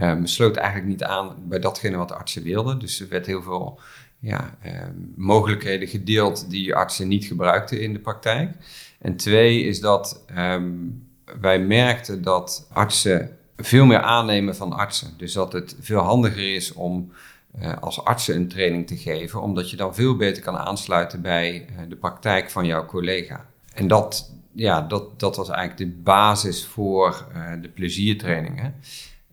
um, 0.00 0.26
sloot 0.26 0.56
eigenlijk 0.56 0.88
niet 0.88 1.02
aan 1.02 1.34
bij 1.48 1.58
datgene 1.58 1.96
wat 1.96 2.08
de 2.08 2.14
artsen 2.14 2.42
wilden. 2.42 2.78
Dus 2.78 3.00
er 3.00 3.08
werd 3.08 3.26
heel 3.26 3.42
veel 3.42 3.80
ja, 4.18 4.58
um, 4.66 5.12
mogelijkheden 5.16 5.88
gedeeld 5.88 6.50
die 6.50 6.74
artsen 6.74 7.08
niet 7.08 7.24
gebruikten 7.24 7.80
in 7.80 7.92
de 7.92 7.98
praktijk. 7.98 8.56
En 8.98 9.16
twee 9.16 9.62
is 9.62 9.80
dat 9.80 10.24
um, 10.38 11.04
wij 11.40 11.58
merkten 11.58 12.22
dat 12.22 12.68
artsen 12.72 13.35
veel 13.56 13.84
meer 13.84 14.00
aannemen 14.00 14.56
van 14.56 14.72
artsen. 14.72 15.14
Dus 15.16 15.32
dat 15.32 15.52
het 15.52 15.76
veel 15.80 16.00
handiger 16.00 16.54
is 16.54 16.72
om 16.72 17.12
uh, 17.60 17.76
als 17.80 18.04
artsen 18.04 18.36
een 18.36 18.48
training 18.48 18.86
te 18.86 18.96
geven, 18.96 19.42
omdat 19.42 19.70
je 19.70 19.76
dan 19.76 19.94
veel 19.94 20.16
beter 20.16 20.42
kan 20.42 20.56
aansluiten 20.56 21.22
bij 21.22 21.66
uh, 21.70 21.78
de 21.88 21.96
praktijk 21.96 22.50
van 22.50 22.66
jouw 22.66 22.86
collega. 22.86 23.46
En 23.74 23.88
dat 23.88 24.34
ja, 24.56 24.80
dat, 24.80 25.20
dat 25.20 25.36
was 25.36 25.48
eigenlijk 25.48 25.90
de 25.90 26.02
basis 26.02 26.66
voor 26.66 27.26
uh, 27.34 27.52
de 27.62 27.68
pleziertrainingen. 27.68 28.74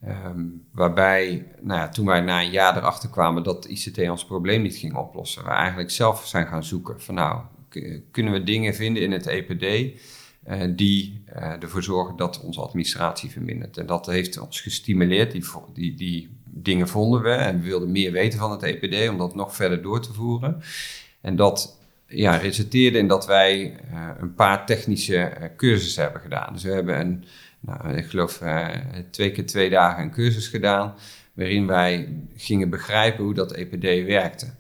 Um, 0.07 0.65
waarbij, 0.71 1.45
nou 1.61 1.79
ja, 1.79 1.89
toen 1.89 2.05
wij 2.05 2.21
na 2.21 2.41
een 2.41 2.51
jaar 2.51 2.77
erachter 2.77 3.09
kwamen 3.09 3.43
dat 3.43 3.65
ICT 3.65 4.09
ons 4.09 4.25
probleem 4.25 4.61
niet 4.61 4.75
ging 4.75 4.95
oplossen, 4.95 5.43
we 5.43 5.49
eigenlijk 5.49 5.91
zelf 5.91 6.27
zijn 6.27 6.47
gaan 6.47 6.63
zoeken 6.63 7.01
van 7.01 7.15
nou, 7.15 7.41
kunnen 8.11 8.33
we 8.33 8.43
dingen 8.43 8.75
vinden 8.75 9.03
in 9.03 9.11
het 9.11 9.27
EPD 9.27 9.99
uh, 10.47 10.63
die 10.75 11.23
uh, 11.35 11.61
ervoor 11.61 11.83
zorgen 11.83 12.15
dat 12.15 12.41
onze 12.41 12.61
administratie 12.61 13.29
vermindert. 13.29 13.77
En 13.77 13.85
dat 13.85 14.05
heeft 14.05 14.39
ons 14.39 14.61
gestimuleerd, 14.61 15.31
die, 15.31 15.43
die, 15.73 15.95
die 15.95 16.29
dingen 16.45 16.87
vonden 16.87 17.21
we 17.21 17.29
en 17.29 17.61
we 17.61 17.67
wilden 17.67 17.91
meer 17.91 18.11
weten 18.11 18.39
van 18.39 18.51
het 18.51 18.63
EPD 18.63 19.09
om 19.09 19.17
dat 19.17 19.35
nog 19.35 19.55
verder 19.55 19.81
door 19.81 20.01
te 20.01 20.13
voeren. 20.13 20.61
En 21.21 21.35
dat 21.35 21.79
ja, 22.07 22.35
resulteerde 22.35 22.97
in 22.97 23.07
dat 23.07 23.25
wij 23.25 23.79
uh, 23.91 24.09
een 24.19 24.33
paar 24.33 24.65
technische 24.65 25.51
cursussen 25.57 26.03
hebben 26.03 26.21
gedaan. 26.21 26.53
Dus 26.53 26.63
we 26.63 26.71
hebben 26.71 26.99
een 26.99 27.23
nou, 27.59 27.95
ik 27.95 28.05
geloof 28.05 28.41
twee 29.09 29.31
keer 29.31 29.45
twee 29.45 29.69
dagen 29.69 30.03
een 30.03 30.11
cursus 30.11 30.47
gedaan, 30.47 30.93
waarin 31.33 31.67
wij 31.67 32.09
gingen 32.35 32.69
begrijpen 32.69 33.23
hoe 33.23 33.33
dat 33.33 33.51
EPD 33.51 34.05
werkte. 34.05 34.53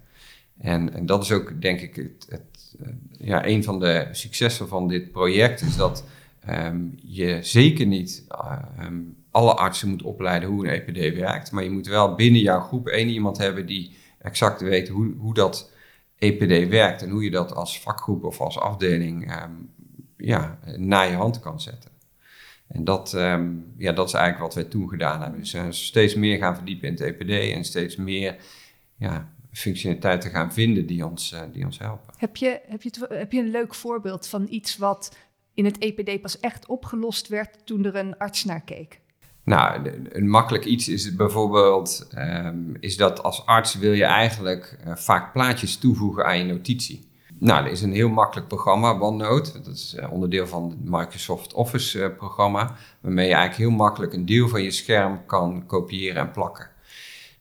En, 0.59 0.93
en 0.93 1.05
dat 1.05 1.23
is 1.23 1.31
ook, 1.31 1.61
denk 1.61 1.81
ik, 1.81 1.95
het, 1.95 2.25
het, 2.29 2.75
ja, 3.23 3.45
een 3.45 3.63
van 3.63 3.79
de 3.79 4.07
successen 4.11 4.67
van 4.67 4.87
dit 4.87 5.11
project, 5.11 5.61
is 5.61 5.75
dat 5.75 6.05
um, 6.49 6.95
je 7.03 7.37
zeker 7.41 7.85
niet 7.85 8.25
uh, 8.31 8.57
um, 8.81 9.15
alle 9.31 9.53
artsen 9.53 9.89
moet 9.89 10.03
opleiden 10.03 10.49
hoe 10.49 10.67
een 10.67 10.73
EPD 10.73 11.17
werkt, 11.17 11.51
maar 11.51 11.63
je 11.63 11.69
moet 11.69 11.87
wel 11.87 12.15
binnen 12.15 12.41
jouw 12.41 12.59
groep 12.59 12.87
één 12.87 13.07
iemand 13.07 13.37
hebben 13.37 13.65
die 13.65 13.97
exact 14.19 14.61
weet 14.61 14.89
hoe, 14.89 15.13
hoe 15.17 15.33
dat 15.33 15.71
EPD 16.17 16.69
werkt 16.69 17.01
en 17.01 17.09
hoe 17.09 17.23
je 17.23 17.31
dat 17.31 17.53
als 17.53 17.79
vakgroep 17.79 18.23
of 18.23 18.41
als 18.41 18.59
afdeling 18.59 19.41
um, 19.41 19.69
ja, 20.17 20.59
naar 20.75 21.09
je 21.09 21.15
hand 21.15 21.39
kan 21.39 21.61
zetten. 21.61 21.91
En 22.67 22.83
dat, 22.83 23.11
ja, 23.77 23.91
dat 23.91 24.07
is 24.07 24.13
eigenlijk 24.13 24.39
wat 24.39 24.53
wij 24.53 24.63
toen 24.63 24.89
gedaan 24.89 25.21
hebben. 25.21 25.39
Dus 25.39 25.53
uh, 25.53 25.63
steeds 25.69 26.15
meer 26.15 26.37
gaan 26.37 26.55
verdiepen 26.55 26.87
in 26.87 26.93
het 26.93 27.01
EPD 27.01 27.53
en 27.53 27.63
steeds 27.63 27.95
meer 27.95 28.35
ja, 28.97 29.32
functionaliteiten 29.53 30.29
gaan 30.31 30.53
vinden 30.53 30.85
die 30.85 31.05
ons, 31.05 31.33
uh, 31.33 31.41
die 31.51 31.65
ons 31.65 31.79
helpen. 31.79 32.13
Heb 32.17 32.35
je, 32.35 32.61
heb, 32.67 32.81
je 32.81 32.91
heb 33.09 33.31
je 33.31 33.39
een 33.39 33.51
leuk 33.51 33.75
voorbeeld 33.75 34.27
van 34.27 34.47
iets 34.49 34.77
wat 34.77 35.17
in 35.53 35.65
het 35.65 35.77
EPD 35.77 36.21
pas 36.21 36.39
echt 36.39 36.65
opgelost 36.65 37.27
werd 37.27 37.65
toen 37.65 37.85
er 37.85 37.95
een 37.95 38.17
arts 38.17 38.43
naar 38.43 38.63
keek? 38.63 39.01
Nou, 39.43 39.91
een 40.09 40.29
makkelijk 40.29 40.65
iets 40.65 40.87
is 40.87 41.15
bijvoorbeeld 41.15 42.07
um, 42.17 42.77
is 42.79 42.97
dat 42.97 43.23
als 43.23 43.45
arts 43.45 43.75
wil 43.75 43.91
je 43.91 44.03
eigenlijk 44.03 44.77
uh, 44.87 44.95
vaak 44.95 45.33
plaatjes 45.33 45.77
toevoegen 45.77 46.25
aan 46.25 46.37
je 46.37 46.43
notitie. 46.43 47.11
Nou, 47.39 47.65
er 47.65 47.71
is 47.71 47.81
een 47.81 47.93
heel 47.93 48.09
makkelijk 48.09 48.47
programma, 48.47 48.99
OneNote. 48.99 49.61
Dat 49.61 49.67
is 49.67 49.95
eh, 49.95 50.11
onderdeel 50.11 50.47
van 50.47 50.69
het 50.69 50.89
Microsoft 50.89 51.53
Office 51.53 51.99
uh, 51.99 52.17
programma. 52.17 52.75
Waarmee 53.01 53.27
je 53.27 53.33
eigenlijk 53.33 53.69
heel 53.69 53.77
makkelijk 53.77 54.13
een 54.13 54.25
deel 54.25 54.47
van 54.47 54.63
je 54.63 54.71
scherm 54.71 55.25
kan 55.25 55.65
kopiëren 55.65 56.21
en 56.21 56.31
plakken. 56.31 56.69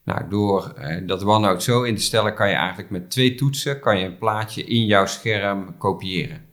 Nou, 0.04 0.28
door 0.28 0.74
uh, 0.78 1.06
dat 1.06 1.24
OneNote 1.24 1.62
zo 1.62 1.82
in 1.82 1.96
te 1.96 2.02
stellen, 2.02 2.34
kan 2.34 2.48
je 2.48 2.54
eigenlijk 2.54 2.90
met 2.90 3.10
twee 3.10 3.34
toetsen 3.34 3.80
kan 3.80 3.98
je 3.98 4.04
een 4.04 4.18
plaatje 4.18 4.64
in 4.64 4.84
jouw 4.84 5.06
scherm 5.06 5.76
kopiëren. 5.78 6.50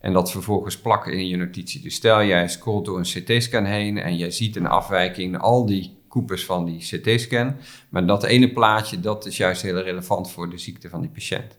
En 0.00 0.12
dat 0.12 0.30
vervolgens 0.30 0.78
plakken 0.78 1.12
in 1.12 1.26
je 1.26 1.36
notitie. 1.36 1.82
Dus 1.82 1.94
stel 1.94 2.24
jij 2.24 2.48
scrolt 2.48 2.84
door 2.84 2.98
een 2.98 3.24
CT-scan 3.24 3.64
heen 3.64 3.98
en 3.98 4.18
je 4.18 4.30
ziet 4.30 4.56
een 4.56 4.66
afwijking, 4.66 5.38
al 5.38 5.66
die 5.66 5.98
koepers 6.08 6.44
van 6.44 6.64
die 6.64 6.78
CT-scan. 6.78 7.56
Maar 7.88 8.06
dat 8.06 8.22
ene 8.24 8.52
plaatje, 8.52 9.00
dat 9.00 9.26
is 9.26 9.36
juist 9.36 9.62
heel 9.62 9.80
relevant 9.80 10.30
voor 10.30 10.50
de 10.50 10.58
ziekte 10.58 10.88
van 10.88 11.00
die 11.00 11.10
patiënt. 11.10 11.56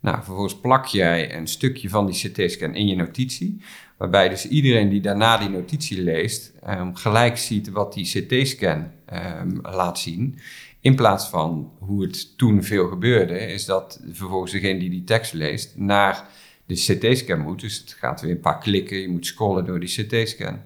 Nou, 0.00 0.16
vervolgens 0.16 0.60
plak 0.60 0.86
jij 0.86 1.36
een 1.36 1.46
stukje 1.46 1.88
van 1.88 2.06
die 2.06 2.30
CT-scan 2.30 2.74
in 2.74 2.86
je 2.86 2.96
notitie, 2.96 3.60
waarbij 3.96 4.28
dus 4.28 4.48
iedereen 4.48 4.88
die 4.88 5.00
daarna 5.00 5.36
die 5.36 5.48
notitie 5.48 6.02
leest, 6.02 6.52
um, 6.68 6.96
gelijk 6.96 7.38
ziet 7.38 7.70
wat 7.70 7.92
die 7.92 8.04
CT-scan 8.04 8.90
um, 9.40 9.58
laat 9.62 9.98
zien. 9.98 10.38
In 10.80 10.94
plaats 10.94 11.26
van 11.26 11.72
hoe 11.78 12.02
het 12.02 12.38
toen 12.38 12.62
veel 12.62 12.88
gebeurde, 12.88 13.38
is 13.38 13.64
dat 13.64 14.00
vervolgens 14.10 14.52
degene 14.52 14.78
die 14.78 14.90
die 14.90 15.04
tekst 15.04 15.32
leest 15.32 15.76
naar 15.76 16.28
de 16.66 16.74
CT-scan 16.74 17.40
moet. 17.40 17.60
Dus 17.60 17.78
het 17.78 17.92
gaat 17.92 18.20
weer 18.20 18.30
een 18.30 18.40
paar 18.40 18.58
klikken, 18.58 18.98
je 18.98 19.08
moet 19.08 19.26
scrollen 19.26 19.64
door 19.64 19.80
die 19.80 20.04
CT-scan. 20.04 20.60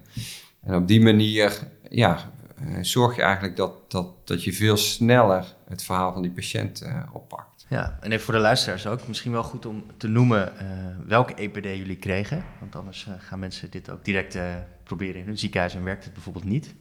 En 0.61 0.75
op 0.75 0.87
die 0.87 1.01
manier 1.01 1.67
ja, 1.89 2.31
uh, 2.61 2.77
zorg 2.81 3.15
je 3.15 3.21
eigenlijk 3.21 3.55
dat, 3.55 3.91
dat, 3.91 4.27
dat 4.27 4.43
je 4.43 4.53
veel 4.53 4.77
sneller 4.77 5.55
het 5.67 5.83
verhaal 5.83 6.13
van 6.13 6.21
die 6.21 6.31
patiënt 6.31 6.83
uh, 6.83 7.03
oppakt. 7.13 7.54
Ja, 7.67 7.97
en 8.01 8.11
even 8.11 8.23
voor 8.23 8.33
de 8.33 8.39
luisteraars 8.39 8.87
ook, 8.87 9.07
misschien 9.07 9.31
wel 9.31 9.43
goed 9.43 9.65
om 9.65 9.85
te 9.97 10.07
noemen 10.07 10.53
uh, 10.61 11.07
welke 11.07 11.33
EPD 11.33 11.63
jullie 11.63 11.95
kregen. 11.95 12.45
Want 12.59 12.75
anders 12.75 13.05
uh, 13.09 13.13
gaan 13.19 13.39
mensen 13.39 13.71
dit 13.71 13.89
ook 13.89 14.05
direct 14.05 14.35
uh, 14.35 14.55
proberen 14.83 15.21
in 15.21 15.25
hun 15.25 15.37
ziekenhuis 15.37 15.75
en 15.75 15.83
werkt 15.83 16.03
het 16.03 16.13
bijvoorbeeld 16.13 16.45
niet. 16.45 16.73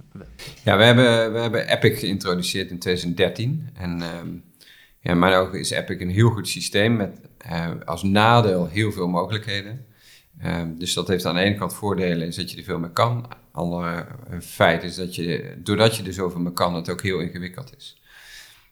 Ja, 0.64 0.76
we 0.76 0.84
hebben, 0.84 1.32
we 1.32 1.38
hebben 1.38 1.68
Epic 1.68 1.98
geïntroduceerd 1.98 2.70
in 2.70 2.78
2013. 2.78 3.68
En 3.74 3.90
um, 3.90 4.44
ja, 5.00 5.10
in 5.10 5.18
mijn 5.18 5.34
ogen 5.34 5.58
is 5.58 5.70
Epic 5.70 6.00
een 6.00 6.10
heel 6.10 6.30
goed 6.30 6.48
systeem 6.48 6.96
met 6.96 7.20
als 7.84 8.02
nadeel 8.02 8.66
heel 8.66 8.92
veel 8.92 9.08
mogelijkheden. 9.08 9.86
Um, 10.44 10.78
dus 10.78 10.94
dat 10.94 11.08
heeft 11.08 11.26
aan 11.26 11.34
de 11.34 11.40
ene 11.40 11.54
kant 11.54 11.74
voordelen, 11.74 12.26
is 12.26 12.36
dat 12.36 12.50
je 12.50 12.56
er 12.56 12.64
veel 12.64 12.78
mee 12.78 12.92
kan. 12.92 13.28
Andere 13.52 14.06
feit 14.40 14.82
is 14.82 14.94
dat 14.94 15.14
je, 15.14 15.54
doordat 15.58 15.96
je 15.96 16.02
er 16.02 16.12
zoveel 16.12 16.40
mee 16.40 16.52
kan, 16.52 16.74
het 16.74 16.90
ook 16.90 17.02
heel 17.02 17.20
ingewikkeld 17.20 17.76
is. 17.76 18.02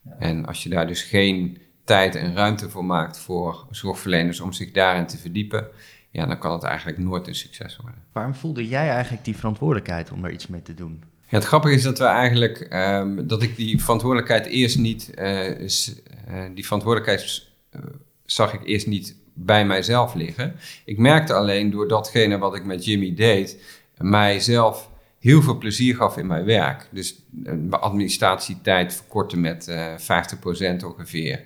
Ja. 0.02 0.16
En 0.18 0.46
als 0.46 0.62
je 0.62 0.68
daar 0.68 0.86
dus 0.86 1.02
geen 1.02 1.58
tijd 1.84 2.14
en 2.14 2.34
ruimte 2.34 2.70
voor 2.70 2.84
maakt 2.84 3.18
voor 3.18 3.66
zorgverleners 3.70 4.40
om 4.40 4.52
zich 4.52 4.70
daarin 4.70 5.06
te 5.06 5.18
verdiepen, 5.18 5.66
ja, 6.10 6.26
dan 6.26 6.38
kan 6.38 6.52
het 6.52 6.62
eigenlijk 6.62 6.98
nooit 6.98 7.26
een 7.26 7.34
succes 7.34 7.76
worden. 7.76 8.02
Waarom 8.12 8.34
voelde 8.34 8.68
jij 8.68 8.88
eigenlijk 8.90 9.24
die 9.24 9.36
verantwoordelijkheid 9.36 10.12
om 10.12 10.24
er 10.24 10.30
iets 10.30 10.46
mee 10.46 10.62
te 10.62 10.74
doen? 10.74 11.02
Ja, 11.28 11.38
het 11.38 11.46
grappige 11.46 11.74
is 11.74 11.82
dat 11.82 11.98
we 11.98 12.04
eigenlijk, 12.04 12.68
um, 12.72 13.26
dat 13.26 13.42
ik 13.42 13.56
die 13.56 13.82
verantwoordelijkheid 13.82 14.46
eerst 14.46 14.78
niet, 14.78 15.10
uh, 15.18 15.60
is, 15.60 15.94
uh, 16.30 16.42
die 16.54 16.64
verantwoordelijkheid 16.64 17.48
uh, 17.76 17.80
zag 18.24 18.52
ik 18.54 18.60
eerst 18.64 18.86
niet 18.86 19.16
bij 19.34 19.66
mijzelf 19.66 20.14
liggen. 20.14 20.54
Ik 20.84 20.98
merkte 20.98 21.34
alleen 21.34 21.70
door 21.70 21.88
datgene 21.88 22.38
wat 22.38 22.54
ik 22.54 22.64
met 22.64 22.84
Jimmy 22.84 23.14
deed, 23.14 23.62
mijzelf 23.96 24.90
heel 25.18 25.42
veel 25.42 25.58
plezier 25.58 25.96
gaf 25.96 26.16
in 26.16 26.26
mijn 26.26 26.44
werk. 26.44 26.88
Dus 26.90 27.22
mijn 27.30 27.70
administratietijd 27.70 28.94
verkorten 28.94 29.40
met 29.40 29.70
50% 29.70 30.84
ongeveer. 30.84 31.44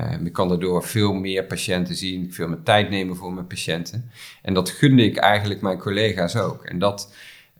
Um, 0.00 0.26
ik 0.26 0.32
kan 0.32 0.48
daardoor 0.48 0.84
veel 0.84 1.12
meer 1.12 1.44
patiënten 1.44 1.94
zien, 1.94 2.32
veel 2.32 2.48
meer 2.48 2.62
tijd 2.62 2.90
nemen 2.90 3.16
voor 3.16 3.32
mijn 3.32 3.46
patiënten. 3.46 4.10
En 4.42 4.54
dat 4.54 4.70
gunde 4.70 5.04
ik 5.04 5.16
eigenlijk 5.16 5.60
mijn 5.60 5.78
collega's 5.78 6.36
ook. 6.36 6.64
En 6.64 6.78
dat, 6.78 7.14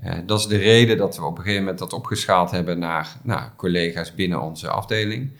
uh, 0.04 0.14
dat 0.26 0.38
is 0.38 0.47
de 0.47 0.56
reden 0.56 0.97
dat 0.97 1.16
we 1.16 1.25
op 1.25 1.37
een 1.37 1.42
gegeven 1.42 1.61
moment 1.61 1.78
dat 1.78 1.92
opgeschaald 1.92 2.50
hebben 2.50 2.78
naar 2.78 3.16
nou, 3.23 3.42
collega's 3.56 4.14
binnen 4.14 4.42
onze 4.42 4.68
afdeling. 4.68 5.30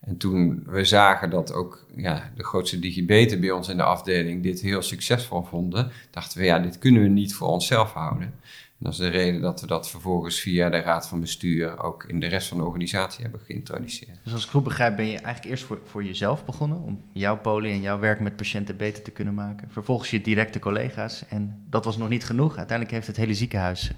En 0.00 0.16
toen 0.16 0.62
we 0.66 0.84
zagen 0.84 1.30
dat 1.30 1.52
ook 1.52 1.86
ja, 1.96 2.32
de 2.36 2.44
grootste 2.44 2.78
digibeten 2.78 3.40
bij 3.40 3.50
ons 3.50 3.68
in 3.68 3.76
de 3.76 3.82
afdeling 3.82 4.42
dit 4.42 4.60
heel 4.60 4.82
succesvol 4.82 5.42
vonden, 5.42 5.90
dachten 6.10 6.38
we, 6.38 6.44
ja, 6.44 6.58
dit 6.58 6.78
kunnen 6.78 7.02
we 7.02 7.08
niet 7.08 7.34
voor 7.34 7.48
onszelf 7.48 7.92
houden 7.92 8.34
dat 8.78 8.92
is 8.92 8.98
de 8.98 9.08
reden 9.08 9.40
dat 9.40 9.60
we 9.60 9.66
dat 9.66 9.90
vervolgens 9.90 10.40
via 10.40 10.70
de 10.70 10.78
raad 10.78 11.08
van 11.08 11.20
bestuur 11.20 11.82
ook 11.82 12.04
in 12.04 12.20
de 12.20 12.26
rest 12.26 12.48
van 12.48 12.58
de 12.58 12.64
organisatie 12.64 13.22
hebben 13.22 13.40
geïntroduceerd. 13.40 14.18
Dus 14.24 14.32
als 14.32 14.44
ik 14.44 14.50
goed 14.50 14.64
begrijp 14.64 14.96
ben 14.96 15.06
je 15.06 15.18
eigenlijk 15.18 15.44
eerst 15.44 15.64
voor, 15.64 15.78
voor 15.84 16.04
jezelf 16.04 16.44
begonnen, 16.44 16.82
om 16.82 17.02
jouw 17.12 17.38
poli 17.38 17.70
en 17.70 17.80
jouw 17.80 17.98
werk 17.98 18.20
met 18.20 18.36
patiënten 18.36 18.76
beter 18.76 19.02
te 19.02 19.10
kunnen 19.10 19.34
maken. 19.34 19.70
Vervolgens 19.70 20.10
je 20.10 20.20
directe 20.20 20.58
collega's 20.58 21.24
en 21.28 21.64
dat 21.70 21.84
was 21.84 21.96
nog 21.96 22.08
niet 22.08 22.24
genoeg. 22.24 22.56
Uiteindelijk 22.56 22.96
heeft 22.96 23.06
het 23.06 23.16
hele 23.16 23.34
ziekenhuis 23.34 23.90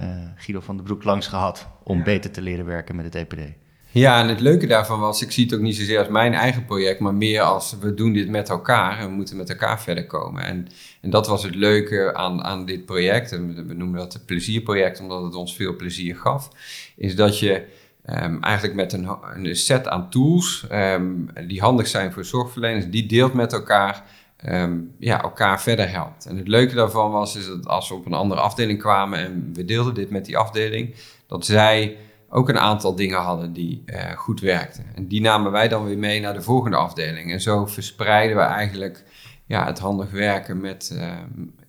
uh, 0.00 0.16
Guido 0.34 0.60
van 0.60 0.76
den 0.76 0.84
Broek 0.84 1.04
langs 1.04 1.26
gehad 1.26 1.68
om 1.82 1.98
ja. 1.98 2.04
beter 2.04 2.30
te 2.30 2.42
leren 2.42 2.64
werken 2.64 2.96
met 2.96 3.04
het 3.04 3.14
EPD. 3.14 3.54
Ja, 3.90 4.20
en 4.20 4.28
het 4.28 4.40
leuke 4.40 4.66
daarvan 4.66 5.00
was, 5.00 5.22
ik 5.22 5.32
zie 5.32 5.44
het 5.44 5.54
ook 5.54 5.60
niet 5.60 5.76
zozeer 5.76 5.98
als 5.98 6.08
mijn 6.08 6.34
eigen 6.34 6.64
project, 6.64 7.00
maar 7.00 7.14
meer 7.14 7.40
als 7.40 7.76
we 7.80 7.94
doen 7.94 8.12
dit 8.12 8.28
met 8.28 8.48
elkaar 8.48 8.98
en 8.98 9.06
we 9.06 9.12
moeten 9.12 9.36
met 9.36 9.50
elkaar 9.50 9.80
verder 9.80 10.06
komen. 10.06 10.44
En, 10.44 10.68
en 11.06 11.12
dat 11.12 11.26
was 11.26 11.42
het 11.42 11.54
leuke 11.54 12.14
aan, 12.14 12.44
aan 12.44 12.64
dit 12.64 12.84
project, 12.84 13.32
en 13.32 13.66
we 13.66 13.74
noemen 13.74 13.98
dat 13.98 14.12
het 14.12 14.26
plezierproject 14.26 15.00
omdat 15.00 15.22
het 15.22 15.34
ons 15.34 15.56
veel 15.56 15.76
plezier 15.76 16.16
gaf, 16.16 16.48
is 16.96 17.16
dat 17.16 17.38
je 17.38 17.64
um, 18.06 18.42
eigenlijk 18.42 18.74
met 18.74 18.92
een, 18.92 19.08
een, 19.34 19.56
set 19.56 19.88
aan 19.88 20.10
tools 20.10 20.66
um, 20.72 21.28
die 21.46 21.60
handig 21.60 21.86
zijn 21.86 22.12
voor 22.12 22.24
zorgverleners, 22.24 22.90
die 22.90 23.06
deelt 23.06 23.32
met 23.32 23.52
elkaar 23.52 24.04
um, 24.46 24.94
ja, 24.98 25.22
elkaar 25.22 25.62
verder 25.62 25.90
helpt. 25.90 26.26
En 26.26 26.36
het 26.36 26.48
leuke 26.48 26.74
daarvan 26.74 27.10
was 27.10 27.36
is 27.36 27.46
dat 27.46 27.66
als 27.66 27.88
we 27.88 27.94
op 27.94 28.06
een 28.06 28.12
andere 28.12 28.40
afdeling 28.40 28.78
kwamen 28.78 29.18
en 29.18 29.50
we 29.54 29.64
deelden 29.64 29.94
dit 29.94 30.10
met 30.10 30.24
die 30.24 30.36
afdeling, 30.36 30.94
dat 31.26 31.46
zij 31.46 31.96
ook 32.28 32.48
een 32.48 32.58
aantal 32.58 32.94
dingen 32.94 33.20
hadden 33.20 33.52
die 33.52 33.82
uh, 33.86 34.10
goed 34.10 34.40
werkten. 34.40 34.84
En 34.94 35.06
die 35.06 35.20
namen 35.20 35.52
wij 35.52 35.68
dan 35.68 35.84
weer 35.84 35.98
mee 35.98 36.20
naar 36.20 36.34
de 36.34 36.42
volgende 36.42 36.76
afdeling. 36.76 37.32
En 37.32 37.40
zo 37.40 37.66
verspreiden 37.66 38.36
we 38.36 38.42
eigenlijk 38.42 39.04
ja, 39.46 39.66
het 39.66 39.78
handig 39.78 40.10
werken 40.10 40.60
met, 40.60 40.90
uh, 40.92 41.18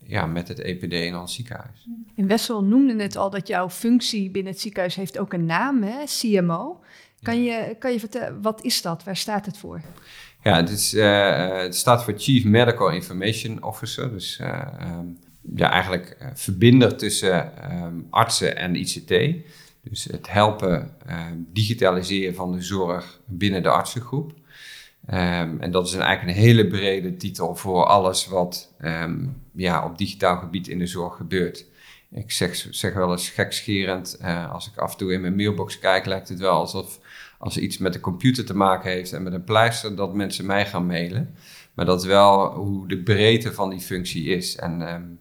ja, 0.04 0.26
met 0.26 0.48
het 0.48 0.60
EPD 0.60 0.94
in 0.94 1.18
ons 1.18 1.36
ziekenhuis. 1.36 1.88
In 2.16 2.28
Wessel 2.28 2.64
noemde 2.64 3.04
het 3.04 3.16
al 3.16 3.30
dat 3.30 3.48
jouw 3.48 3.70
functie 3.70 4.32
binnen 4.32 4.52
het 4.52 4.62
ziekenhuis 4.62 4.96
heeft 4.96 5.18
ook 5.18 5.34
een 5.34 5.46
naam, 5.46 5.84
hè? 5.84 6.04
CMO. 6.06 6.80
Kan 7.22 7.44
je, 7.44 7.76
kan 7.80 7.92
je 7.92 8.00
vertellen, 8.00 8.42
wat 8.42 8.64
is 8.64 8.82
dat? 8.82 9.04
Waar 9.04 9.18
staat 9.18 9.46
het 9.46 9.58
voor? 9.58 9.82
Ja, 10.44 10.56
het, 10.56 10.70
is, 10.70 10.94
uh, 10.94 11.58
het 11.58 11.76
staat 11.76 12.04
voor 12.04 12.14
Chief 12.18 12.44
Medical 12.44 12.90
Information 12.90 13.64
Officer. 13.64 14.10
Dus 14.10 14.40
um, 14.42 15.18
ja, 15.56 15.72
eigenlijk 15.72 16.18
verbinder 16.34 16.98
tussen 16.98 17.58
ehm, 17.58 17.96
artsen 18.10 18.58
en 18.58 18.76
ICT. 18.76 19.46
Dus 19.82 20.04
het 20.04 20.32
helpen 20.32 20.96
ehm, 21.06 21.36
digitaliseren 21.54 22.36
van 22.36 22.52
de 22.52 22.62
zorg 22.62 23.22
binnen 23.26 23.64
de 23.64 23.70
artsengroep. 23.70 24.34
Um, 25.10 25.60
en 25.60 25.72
dat 25.72 25.88
is 25.88 25.94
een, 25.94 26.02
eigenlijk 26.02 26.38
een 26.38 26.44
hele 26.44 26.68
brede 26.68 27.16
titel 27.16 27.56
voor 27.56 27.86
alles 27.86 28.28
wat 28.28 28.74
ja, 29.54 29.86
op 29.86 29.98
digitaal 29.98 30.38
gebied 30.38 30.68
in 30.68 30.80
de 30.80 30.88
zorg 30.88 31.16
gebeurt. 31.16 31.66
Ik 32.12 32.32
zeg, 32.32 32.68
zeg 32.70 32.94
wel 32.94 33.12
eens 33.12 33.30
gekscherend, 33.30 34.18
uh, 34.22 34.52
als 34.52 34.68
ik 34.68 34.78
af 34.78 34.92
en 34.92 34.98
toe 34.98 35.14
in 35.14 35.22
mijn 35.22 35.36
mailbox 35.36 35.80
kijk, 35.80 36.06
lijkt 36.06 36.30
het 36.30 36.40
wel 36.40 36.52
alsof 36.52 37.00
als 37.38 37.58
iets 37.58 37.78
met 37.78 37.94
de 37.94 38.00
computer 38.00 38.46
te 38.46 38.56
maken 38.56 38.92
heeft 38.92 39.14
en 39.14 39.24
met 39.24 39.34
een 39.34 39.44
pleister, 39.44 39.96
dat 39.96 40.14
mensen 40.14 40.46
mij 40.46 40.66
gaan 40.66 40.86
mailen. 40.86 41.36
Maar 41.74 41.86
dat 41.86 42.02
is 42.02 42.08
wel 42.08 42.54
hoe 42.54 42.88
de 42.88 43.04
breedte 43.04 43.54
van 43.54 43.70
die 43.70 43.80
functie 43.80 44.26
is. 44.26 44.56
En 44.56 44.94
um, 44.94 45.20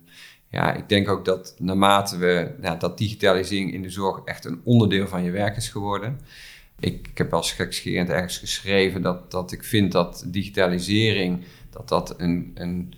ja, 0.51 0.73
ik 0.73 0.89
denk 0.89 1.09
ook 1.09 1.25
dat 1.25 1.55
naarmate 1.59 2.17
we, 2.17 2.55
dat 2.79 2.99
digitalisering 2.99 3.73
in 3.73 3.83
de 3.83 3.91
zorg 3.91 4.25
echt 4.25 4.45
een 4.45 4.61
onderdeel 4.65 5.09
van 5.09 5.23
je 5.23 5.31
werk 5.31 5.57
is 5.57 5.69
geworden. 5.69 6.21
Ik, 6.81 7.11
heb 7.15 7.33
als 7.33 7.53
gekscherend 7.53 8.09
ergens 8.09 8.39
geschreven 8.39 9.03
dat, 9.03 9.31
dat 9.31 9.53
ik 9.53 9.65
vind 9.65 9.93
dat 9.93 10.25
digitalisering, 10.27 11.45
dat 11.71 11.89
dat 11.89 12.21
een, 12.21 12.51
een 12.55 12.95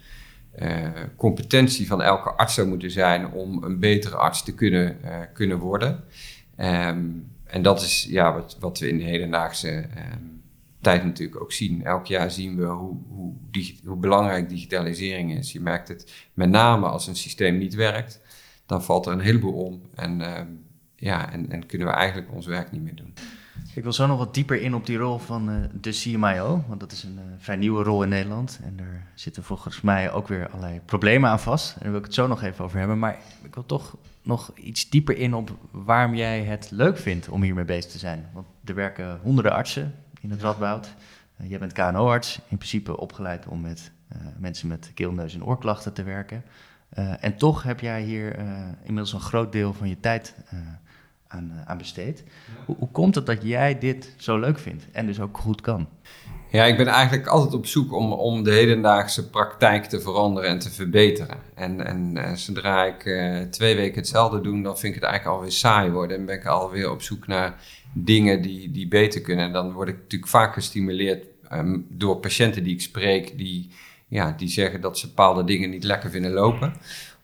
uh, 0.59 0.89
competentie 1.17 1.87
van 1.87 2.03
elke 2.03 2.31
arts 2.31 2.55
zou 2.55 2.69
moeten 2.69 2.91
zijn 2.91 3.31
om 3.31 3.63
een 3.63 3.79
betere 3.79 4.17
arts 4.17 4.43
te 4.43 4.55
kunnen, 4.55 4.99
uh, 5.05 5.21
kunnen 5.33 5.59
worden. 5.59 6.05
Um, 6.59 7.33
en 7.45 7.63
dat 7.63 7.83
is 7.83 8.07
ja, 8.11 8.33
wat, 8.33 8.57
wat 8.61 8.79
we 8.79 8.89
in 8.89 8.99
de 8.99 9.05
hedendaagse 9.05 9.77
um, 9.77 10.43
tijd 10.81 11.05
natuurlijk 11.05 11.41
ook 11.41 11.53
zien. 11.53 11.85
Elk 11.85 12.07
jaar 12.07 12.31
zien 12.31 12.57
we 12.57 12.65
hoe, 12.65 12.97
hoe, 13.09 13.35
hoe 13.85 13.97
belangrijk 13.97 14.49
digitalisering 14.49 15.39
is. 15.39 15.53
Je 15.53 15.61
merkt 15.61 15.89
het 15.89 16.29
met 16.35 16.49
name 16.49 16.87
als 16.87 17.07
een 17.07 17.17
systeem 17.17 17.59
niet 17.59 17.75
werkt, 17.75 18.21
dan 18.67 18.83
valt 18.83 19.07
er 19.07 19.13
een 19.13 19.21
heleboel 19.21 19.65
om. 19.65 19.83
En, 19.95 20.39
um, 20.39 20.65
ja, 20.97 21.33
en, 21.33 21.51
en 21.51 21.67
kunnen 21.67 21.87
we 21.87 21.93
eigenlijk 21.93 22.33
ons 22.33 22.47
werk 22.47 22.73
niet 22.73 22.83
meer 22.83 22.97
doen. 22.97 23.15
Ik 23.75 23.83
wil 23.83 23.93
zo 23.93 24.07
nog 24.07 24.19
wat 24.19 24.35
dieper 24.35 24.61
in 24.61 24.75
op 24.75 24.87
die 24.87 24.97
rol 24.97 25.19
van 25.19 25.51
uh, 25.51 25.57
de 25.81 25.91
CMIO, 25.91 26.65
want 26.69 26.81
dat 26.81 26.93
is 26.93 27.03
een 27.03 27.19
uh, 27.19 27.23
vrij 27.39 27.57
nieuwe 27.57 27.83
rol 27.83 28.03
in 28.03 28.09
Nederland. 28.09 28.59
En 28.63 28.77
daar 28.77 29.07
zitten 29.15 29.45
volgens 29.45 29.81
mij 29.81 30.13
ook 30.13 30.29
weer 30.29 30.49
allerlei 30.49 30.81
problemen 30.85 31.31
aan 31.31 31.41
vast. 31.41 31.75
En 31.75 31.81
daar 31.81 31.91
wil 31.91 31.99
ik 31.99 32.05
het 32.05 32.15
zo 32.15 32.27
nog 32.27 32.43
even 32.43 32.65
over 32.65 32.79
hebben. 32.79 32.99
Maar 32.99 33.19
ik 33.43 33.55
wil 33.55 33.67
toch 33.67 33.97
nog 34.23 34.53
iets 34.55 34.91
dieper 34.91 35.17
in 35.17 35.35
op 35.35 35.51
waarom 35.71 36.15
jij 36.15 36.43
het 36.43 36.71
leuk 36.71 36.99
vindt 36.99 37.29
om 37.29 37.43
hiermee 37.43 37.65
bezig 37.65 37.91
te 37.91 37.99
zijn. 37.99 38.29
Want 38.33 38.47
er 38.65 38.75
werken 38.75 39.19
honderden 39.23 39.53
artsen 39.53 39.95
in 40.21 40.31
het 40.31 40.43
Radboud. 40.43 40.95
Uh, 41.41 41.51
jij 41.51 41.59
bent 41.59 41.73
KNO-arts, 41.73 42.41
in 42.49 42.57
principe 42.57 42.97
opgeleid 42.97 43.47
om 43.47 43.61
met 43.61 43.91
mensen 44.39 44.69
met 44.69 44.91
keel, 44.95 45.13
neus 45.13 45.35
en 45.35 45.45
oorklachten 45.45 45.93
te 45.93 46.03
werken. 46.03 46.45
en 47.21 47.37
toch 47.37 47.63
heb 47.63 47.81
jij 47.81 48.03
hier 48.03 48.39
inmiddels 48.83 49.13
een 49.13 49.21
groot 49.21 49.53
deel 49.53 49.73
van 49.73 49.89
je 49.89 50.01
tijd 50.01 50.35
aan, 51.29 51.53
uh, 51.55 51.63
aan 51.65 51.79
besteed. 51.79 52.25
Hoe, 52.65 52.77
hoe, 52.79 52.91
komt 52.91 53.15
het 53.15 53.27
dat 53.27 53.43
jij 53.43 53.79
dit 53.79 54.15
zo 54.17 54.39
leuk 54.39 54.59
vindt 54.59 54.87
en 54.93 55.07
dus 55.07 55.21
ook 55.21 55.39
goed 55.39 55.61
kan? 55.61 55.89
Ja, 56.51 56.65
ik 56.65 56.77
ben 56.77 56.87
eigenlijk 56.87 57.27
altijd 57.27 57.55
op 57.55 57.67
zoek 57.67 57.93
om, 57.93 58.13
om 58.13 58.43
de 58.43 58.51
hedendaagse 58.51 59.31
praktijk 59.31 59.85
te 59.85 60.01
veranderen 60.01 60.51
en 60.51 60.59
te 60.59 60.71
verbeteren. 60.71 61.37
En, 61.55 61.87
en 61.87 62.17
uh, 62.17 62.33
zodra 62.33 62.85
ik 62.85 63.05
uh, 63.05 63.41
twee 63.41 63.77
weken 63.77 63.99
hetzelfde 63.99 64.41
doe, 64.41 64.63
dan 64.63 64.79
vind 64.79 64.95
ik 64.95 65.01
het 65.01 65.11
eigenlijk 65.11 65.39
alweer 65.39 65.53
saai 65.53 65.91
worden. 65.91 66.17
En 66.17 66.25
ben 66.25 66.35
ik 66.35 66.47
alweer 66.47 66.91
op 66.91 67.03
zoek 67.03 67.27
naar 67.27 67.61
dingen 67.93 68.43
die, 68.43 68.71
die 68.71 68.89
beter 68.89 69.21
kunnen. 69.21 69.45
En 69.45 69.53
dan 69.53 69.73
word 69.73 69.89
ik 69.89 69.97
natuurlijk 69.97 70.31
vaak 70.31 70.55
gestimuleerd 70.55 71.27
um, 71.53 71.87
door 71.89 72.17
patiënten 72.17 72.63
die 72.63 72.75
ik 72.75 72.81
spreek, 72.81 73.39
die, 73.39 73.71
ja, 74.09 74.35
die 74.37 74.49
zeggen 74.49 74.81
dat 74.81 74.99
ze 74.99 75.07
bepaalde 75.07 75.45
dingen 75.45 75.71
niet 75.71 75.85
lekker 75.85 76.11
vinden 76.11 76.33
lopen 76.33 76.73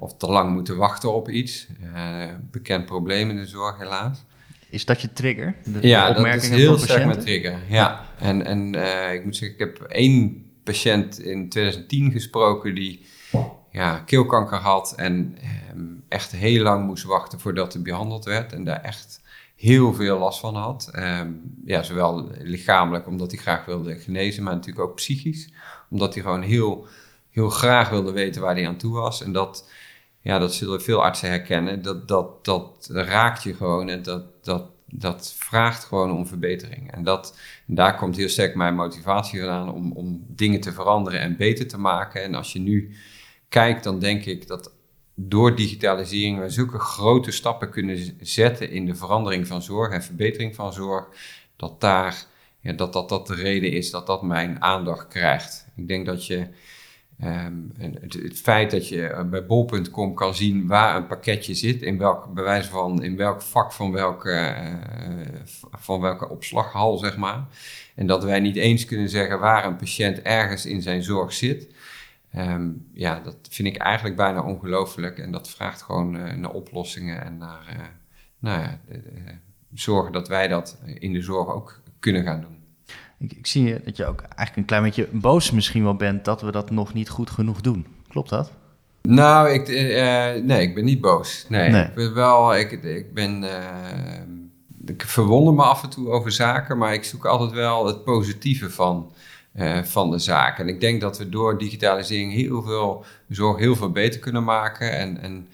of 0.04 0.16
te 0.16 0.26
lang 0.26 0.52
moeten 0.52 0.76
wachten 0.76 1.14
op 1.14 1.28
iets. 1.28 1.66
Uh, 1.82 2.24
bekend 2.50 2.86
probleem 2.86 3.30
in 3.30 3.36
de 3.36 3.46
zorg, 3.46 3.78
helaas. 3.78 4.24
Is 4.70 4.84
dat 4.84 5.00
je 5.00 5.12
trigger? 5.12 5.56
De 5.64 5.88
ja, 5.88 6.12
dat 6.12 6.26
is 6.26 6.48
heel 6.48 6.78
sterk 6.78 7.06
mijn 7.06 7.20
trigger. 7.20 7.58
Ja, 7.68 8.04
en, 8.18 8.44
en 8.46 8.76
uh, 8.76 9.12
ik 9.12 9.24
moet 9.24 9.36
zeggen, 9.36 9.58
ik 9.58 9.64
heb 9.64 9.88
één 9.88 10.44
patiënt 10.64 11.18
in 11.18 11.48
2010 11.48 12.12
gesproken 12.12 12.74
die 12.74 13.06
ja, 13.70 13.98
keelkanker 13.98 14.58
had 14.58 14.92
en 14.96 15.38
um, 15.74 16.04
echt 16.08 16.32
heel 16.32 16.62
lang 16.62 16.86
moest 16.86 17.04
wachten 17.04 17.40
voordat 17.40 17.72
hij 17.72 17.82
behandeld 17.82 18.24
werd. 18.24 18.52
En 18.52 18.64
daar 18.64 18.80
echt 18.80 19.20
heel 19.56 19.94
veel 19.94 20.18
last 20.18 20.40
van 20.40 20.56
had. 20.56 20.90
Um, 20.96 21.40
ja, 21.64 21.82
zowel 21.82 22.30
lichamelijk, 22.38 23.06
omdat 23.06 23.30
hij 23.30 23.40
graag 23.40 23.64
wilde 23.64 23.98
genezen, 23.98 24.42
maar 24.42 24.54
natuurlijk 24.54 24.88
ook 24.88 24.94
psychisch. 24.94 25.52
Omdat 25.90 26.14
hij 26.14 26.22
gewoon 26.22 26.42
heel, 26.42 26.86
heel 27.30 27.50
graag 27.50 27.88
wilde 27.90 28.12
weten 28.12 28.42
waar 28.42 28.54
hij 28.54 28.66
aan 28.68 28.76
toe 28.76 28.94
was. 28.94 29.22
En 29.22 29.32
dat 29.32 29.68
ja, 30.24 30.38
dat 30.38 30.54
zullen 30.54 30.82
veel 30.82 31.02
artsen 31.02 31.28
herkennen. 31.28 31.82
Dat, 31.82 32.08
dat, 32.08 32.44
dat 32.44 32.88
raakt 32.90 33.42
je 33.42 33.54
gewoon 33.54 33.88
en 33.88 34.02
dat, 34.02 34.44
dat, 34.44 34.66
dat 34.86 35.34
vraagt 35.38 35.84
gewoon 35.84 36.12
om 36.12 36.26
verbetering. 36.26 36.92
En 36.92 37.02
dat, 37.04 37.38
daar 37.66 37.96
komt 37.96 38.16
heel 38.16 38.28
sterk 38.28 38.54
mijn 38.54 38.74
motivatie 38.74 39.38
vandaan 39.38 39.72
om, 39.72 39.92
om 39.92 40.24
dingen 40.28 40.60
te 40.60 40.72
veranderen 40.72 41.20
en 41.20 41.36
beter 41.36 41.66
te 41.66 41.78
maken. 41.78 42.22
En 42.22 42.34
als 42.34 42.52
je 42.52 42.58
nu 42.58 42.96
kijkt, 43.48 43.84
dan 43.84 43.98
denk 43.98 44.24
ik 44.24 44.46
dat 44.46 44.72
door 45.14 45.56
digitalisering 45.56 46.38
we 46.38 46.48
zulke 46.48 46.78
grote 46.78 47.30
stappen 47.30 47.70
kunnen 47.70 48.16
zetten 48.20 48.70
in 48.70 48.86
de 48.86 48.94
verandering 48.94 49.46
van 49.46 49.62
zorg 49.62 49.92
en 49.92 50.02
verbetering 50.02 50.54
van 50.54 50.72
zorg, 50.72 51.06
dat 51.56 51.80
daar, 51.80 52.24
ja, 52.60 52.72
dat, 52.72 52.92
dat, 52.92 53.08
dat 53.08 53.26
de 53.26 53.34
reden 53.34 53.72
is 53.72 53.90
dat 53.90 54.06
dat 54.06 54.22
mijn 54.22 54.62
aandacht 54.62 55.08
krijgt. 55.08 55.66
Ik 55.76 55.88
denk 55.88 56.06
dat 56.06 56.26
je 56.26 56.48
Um, 57.22 57.72
het, 57.78 58.12
het, 58.12 58.40
feit 58.40 58.70
dat 58.70 58.88
je 58.88 59.06
eh, 59.06 59.24
bij 59.24 59.46
bol.com 59.46 60.14
kan 60.14 60.34
zien 60.34 60.66
waar 60.66 60.96
een 60.96 61.06
pakketje 61.06 61.54
zit, 61.54 61.82
in 61.82 61.98
welk 61.98 62.34
bewijs 62.34 62.66
van, 62.66 63.02
in 63.02 63.16
welk 63.16 63.42
vak 63.42 63.72
van 63.72 63.92
welke, 63.92 64.56
uh, 65.08 65.40
van 65.70 66.00
welke 66.00 66.28
opslaghal, 66.28 66.98
zeg 66.98 67.16
maar. 67.16 67.44
En 67.94 68.06
dat 68.06 68.24
wij 68.24 68.40
niet 68.40 68.56
eens 68.56 68.84
kunnen 68.84 69.08
zeggen 69.08 69.38
waar 69.40 69.64
een 69.64 69.76
patiënt 69.76 70.22
ergens 70.22 70.66
in 70.66 70.82
zijn 70.82 71.02
zorg 71.02 71.32
zit. 71.32 71.68
Um, 72.36 72.90
ja, 72.92 73.20
dat 73.20 73.36
vind 73.50 73.68
ik 73.68 73.76
eigenlijk 73.76 74.16
bijna 74.16 74.42
ongelooflijk. 74.42 75.18
En 75.18 75.30
dat 75.30 75.50
vraagt 75.50 75.82
gewoon 75.82 76.16
uh, 76.16 76.32
naar 76.32 76.50
oplossingen 76.50 77.24
en 77.24 77.36
naar 77.36 77.92
nou 78.38 78.60
ja, 78.60 78.78
zorgen 79.74 80.12
dat 80.12 80.28
wij 80.28 80.48
dat 80.48 80.78
in 80.84 81.12
de 81.12 81.22
zorg 81.22 81.48
ook 81.48 81.80
kunnen 81.98 82.22
gaan 82.22 82.40
doen. 82.40 82.63
Ik, 83.24 83.32
ik, 83.32 83.46
zie 83.46 83.80
dat 83.84 83.96
je 83.96 84.06
ook 84.06 84.20
eigenlijk 84.20 84.56
een 84.56 84.64
klein 84.64 84.82
beetje 84.82 85.08
boos 85.12 85.50
misschien 85.50 85.82
wel 85.82 85.94
bent 85.94 86.24
dat 86.24 86.42
we 86.42 86.50
dat 86.50 86.70
nog 86.70 86.94
niet 86.94 87.08
goed 87.08 87.30
genoeg 87.30 87.60
doen. 87.60 87.86
Klopt 88.08 88.30
dat? 88.30 88.52
Nou, 89.02 89.50
ik, 89.50 89.68
uh, 89.68 90.42
nee, 90.42 90.62
ik 90.62 90.74
ben 90.74 90.84
niet 90.84 91.00
boos. 91.00 91.46
Nee, 91.48 91.70
nee. 91.70 91.84
ik 91.84 91.94
ben 91.94 92.14
wel, 92.14 92.56
ik, 92.56 92.72
ik 92.72 93.14
ben, 93.14 93.42
uh, 93.42 94.90
ik 94.94 95.02
verwonder 95.02 95.54
me 95.54 95.62
af 95.62 95.82
en 95.82 95.90
toe 95.90 96.08
over 96.08 96.32
zaken, 96.32 96.78
maar 96.78 96.94
ik 96.94 97.04
zoek 97.04 97.26
altijd 97.26 97.50
wel 97.50 97.86
het 97.86 98.04
positieve 98.04 98.70
van, 98.70 99.12
uh, 99.56 99.82
van 99.82 100.10
de 100.10 100.18
zaken. 100.18 100.66
En 100.66 100.74
ik 100.74 100.80
denk 100.80 101.00
dat 101.00 101.18
we 101.18 101.28
door 101.28 101.58
digitalisering 101.58 102.32
heel 102.32 102.62
veel 102.62 103.04
zorg 103.28 103.58
heel 103.58 103.76
veel 103.76 103.90
beter 103.90 104.20
kunnen 104.20 104.44
maken 104.44 104.92
en, 104.92 105.20
en 105.20 105.48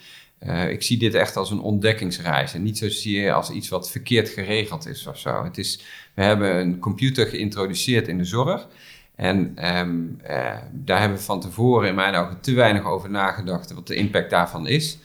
uh, 0.46 0.70
ik 0.70 0.82
zie 0.82 0.98
dit 0.98 1.14
echt 1.14 1.36
als 1.36 1.50
een 1.50 1.60
ontdekkingsreis 1.60 2.54
en 2.54 2.62
niet 2.62 2.78
zozeer 2.78 3.32
als 3.32 3.50
iets 3.50 3.68
wat 3.68 3.90
verkeerd 3.90 4.28
geregeld 4.28 4.86
is 4.86 5.06
of 5.06 5.18
zo. 5.18 5.44
Het 5.44 5.58
is, 5.58 5.82
we 6.14 6.22
hebben 6.22 6.56
een 6.56 6.78
computer 6.78 7.26
geïntroduceerd 7.26 8.08
in 8.08 8.18
de 8.18 8.24
zorg. 8.24 8.68
En 9.16 9.68
um, 9.78 10.18
uh, 10.22 10.56
daar 10.72 11.00
hebben 11.00 11.18
we 11.18 11.24
van 11.24 11.40
tevoren 11.40 11.88
in 11.88 11.94
mijn 11.94 12.14
ogen 12.14 12.40
te 12.40 12.54
weinig 12.54 12.84
over 12.84 13.10
nagedacht 13.10 13.72
wat 13.72 13.86
de 13.86 13.94
impact 13.94 14.30
daarvan 14.30 14.66
is. 14.66 14.98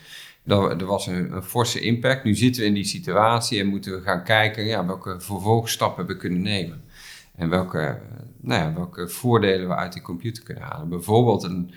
Er, 0.46 0.70
er 0.70 0.86
was 0.86 1.08
een, 1.08 1.32
een, 1.36 1.44
forse 1.44 1.80
impact. 1.80 2.24
Nu 2.24 2.36
zitten 2.36 2.62
we 2.62 2.68
in 2.68 2.74
die 2.74 2.84
situatie 2.84 3.60
en 3.60 3.68
moeten 3.68 3.96
we 3.96 4.02
gaan 4.02 4.24
kijken 4.24 4.66
ja, 4.66 4.86
welke 4.86 5.20
vervolgstappen 5.20 6.06
we 6.06 6.18
kunnen 6.18 6.42
nemen. 6.42 6.84
En 7.36 7.50
welke, 7.50 8.00
nou 8.42 8.62
ja, 8.62 8.74
welke 8.74 9.10
voordelen 9.10 9.68
we 9.68 9.76
uit 9.76 9.94
die 9.94 10.02
computer 10.02 10.44
kunnen 10.44 10.64
halen. 10.64 10.90
Bijvoorbeeld 10.90 11.44
een, 11.44 11.74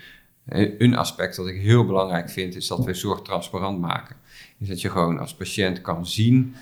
een 0.77 0.95
aspect 0.95 1.35
dat 1.35 1.47
ik 1.47 1.61
heel 1.61 1.85
belangrijk 1.85 2.29
vind, 2.29 2.55
is 2.55 2.67
dat 2.67 2.85
we 2.85 2.93
zorg 2.93 3.21
transparant 3.21 3.79
maken. 3.79 4.15
Is 4.59 4.67
dat 4.67 4.81
je 4.81 4.89
gewoon 4.89 5.19
als 5.19 5.35
patiënt 5.35 5.81
kan 5.81 6.07
zien 6.07 6.55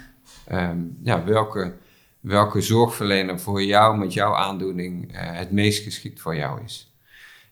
um, 0.52 0.98
ja, 1.04 1.24
welke, 1.24 1.74
welke 2.20 2.62
zorgverlener 2.62 3.40
voor 3.40 3.64
jou 3.64 3.98
met 3.98 4.14
jouw 4.14 4.34
aandoening 4.36 5.12
uh, 5.12 5.20
het 5.22 5.52
meest 5.52 5.84
geschikt 5.84 6.20
voor 6.20 6.36
jou 6.36 6.64
is. 6.64 6.92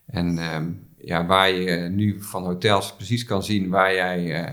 En 0.06 0.56
um, 0.56 0.88
ja, 0.98 1.26
waar 1.26 1.52
je 1.52 1.76
nu 1.76 2.22
van 2.22 2.44
hotels 2.44 2.96
precies 2.96 3.26
kan 3.26 3.44
zien 3.44 3.70
waar 3.70 3.94
jij 3.94 4.44
uh, 4.44 4.52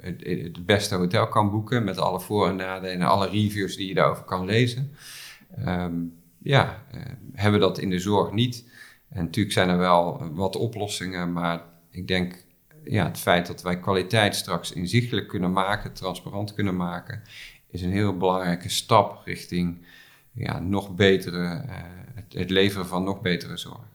het, 0.00 0.66
beste 0.66 0.94
hotel 0.94 1.28
kan 1.28 1.50
boeken 1.50 1.84
met 1.84 1.98
alle 1.98 2.20
voor- 2.20 2.48
en 2.48 2.56
nadelen 2.56 2.92
en 2.92 3.02
alle 3.02 3.28
reviews 3.28 3.76
die 3.76 3.88
je 3.88 3.94
daarover 3.94 4.24
kan 4.24 4.44
lezen. 4.44 4.92
Ja, 6.42 6.82
uh, 6.94 7.00
hebben 7.32 7.60
we 7.60 7.66
dat 7.66 7.78
in 7.78 7.90
de 7.90 7.98
zorg 7.98 8.32
niet. 8.32 8.64
En 9.14 9.24
natuurlijk 9.24 9.54
zijn 9.54 9.68
er 9.68 9.78
wel 9.78 10.30
wat 10.32 10.56
oplossingen, 10.56 11.32
maar 11.32 11.62
ik 11.90 12.08
denk 12.08 12.44
ja, 12.84 13.04
het 13.04 13.18
feit 13.18 13.46
dat 13.46 13.62
wij 13.62 13.78
kwaliteit 13.78 14.36
straks 14.36 14.72
inzichtelijk 14.72 15.28
kunnen 15.28 15.52
maken, 15.52 15.92
transparant 15.92 16.54
kunnen 16.54 16.76
maken, 16.76 17.22
is 17.70 17.82
een 17.82 17.92
heel 17.92 18.16
belangrijke 18.16 18.68
stap 18.68 19.22
richting 19.24 19.86
ja, 20.32 20.58
nog 20.58 20.94
betere, 20.94 21.64
uh, 21.66 21.72
het, 22.14 22.32
het, 22.32 22.50
leveren 22.50 22.86
van 22.86 23.04
nog 23.04 23.20
betere 23.20 23.56
zorg. 23.56 23.92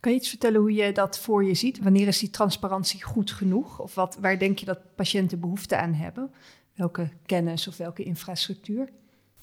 Kan 0.00 0.12
je 0.12 0.18
iets 0.18 0.28
vertellen 0.28 0.60
hoe 0.60 0.72
je 0.72 0.92
dat 0.92 1.18
voor 1.18 1.44
je 1.44 1.54
ziet? 1.54 1.82
Wanneer 1.82 2.06
is 2.06 2.18
die 2.18 2.30
transparantie 2.30 3.02
goed 3.02 3.30
genoeg? 3.30 3.78
Of 3.78 3.94
wat, 3.94 4.18
waar 4.20 4.38
denk 4.38 4.58
je 4.58 4.66
dat 4.66 4.94
patiënten 4.94 5.40
behoefte 5.40 5.76
aan 5.76 5.94
hebben? 5.94 6.30
Welke 6.74 7.08
kennis 7.26 7.68
of 7.68 7.76
welke 7.76 8.02
infrastructuur? 8.02 8.88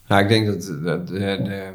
Nou, 0.08 0.22
ik 0.22 0.30
denk 0.30 0.46
dat 0.48 0.62
de, 0.62 1.04
de, 1.04 1.04
de 1.44 1.74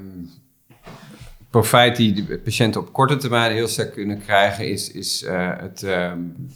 profijt 1.53 1.97
die 1.97 2.13
de 2.13 2.39
patiënten 2.39 2.81
op 2.81 2.93
korte 2.93 3.17
termijn 3.17 3.53
heel 3.53 3.69
sterk 3.69 3.93
kunnen 3.93 4.19
krijgen, 4.19 4.69
is, 4.69 4.91
is 4.91 5.23
uh, 5.23 5.51
het 5.57 5.83
um, 5.83 6.49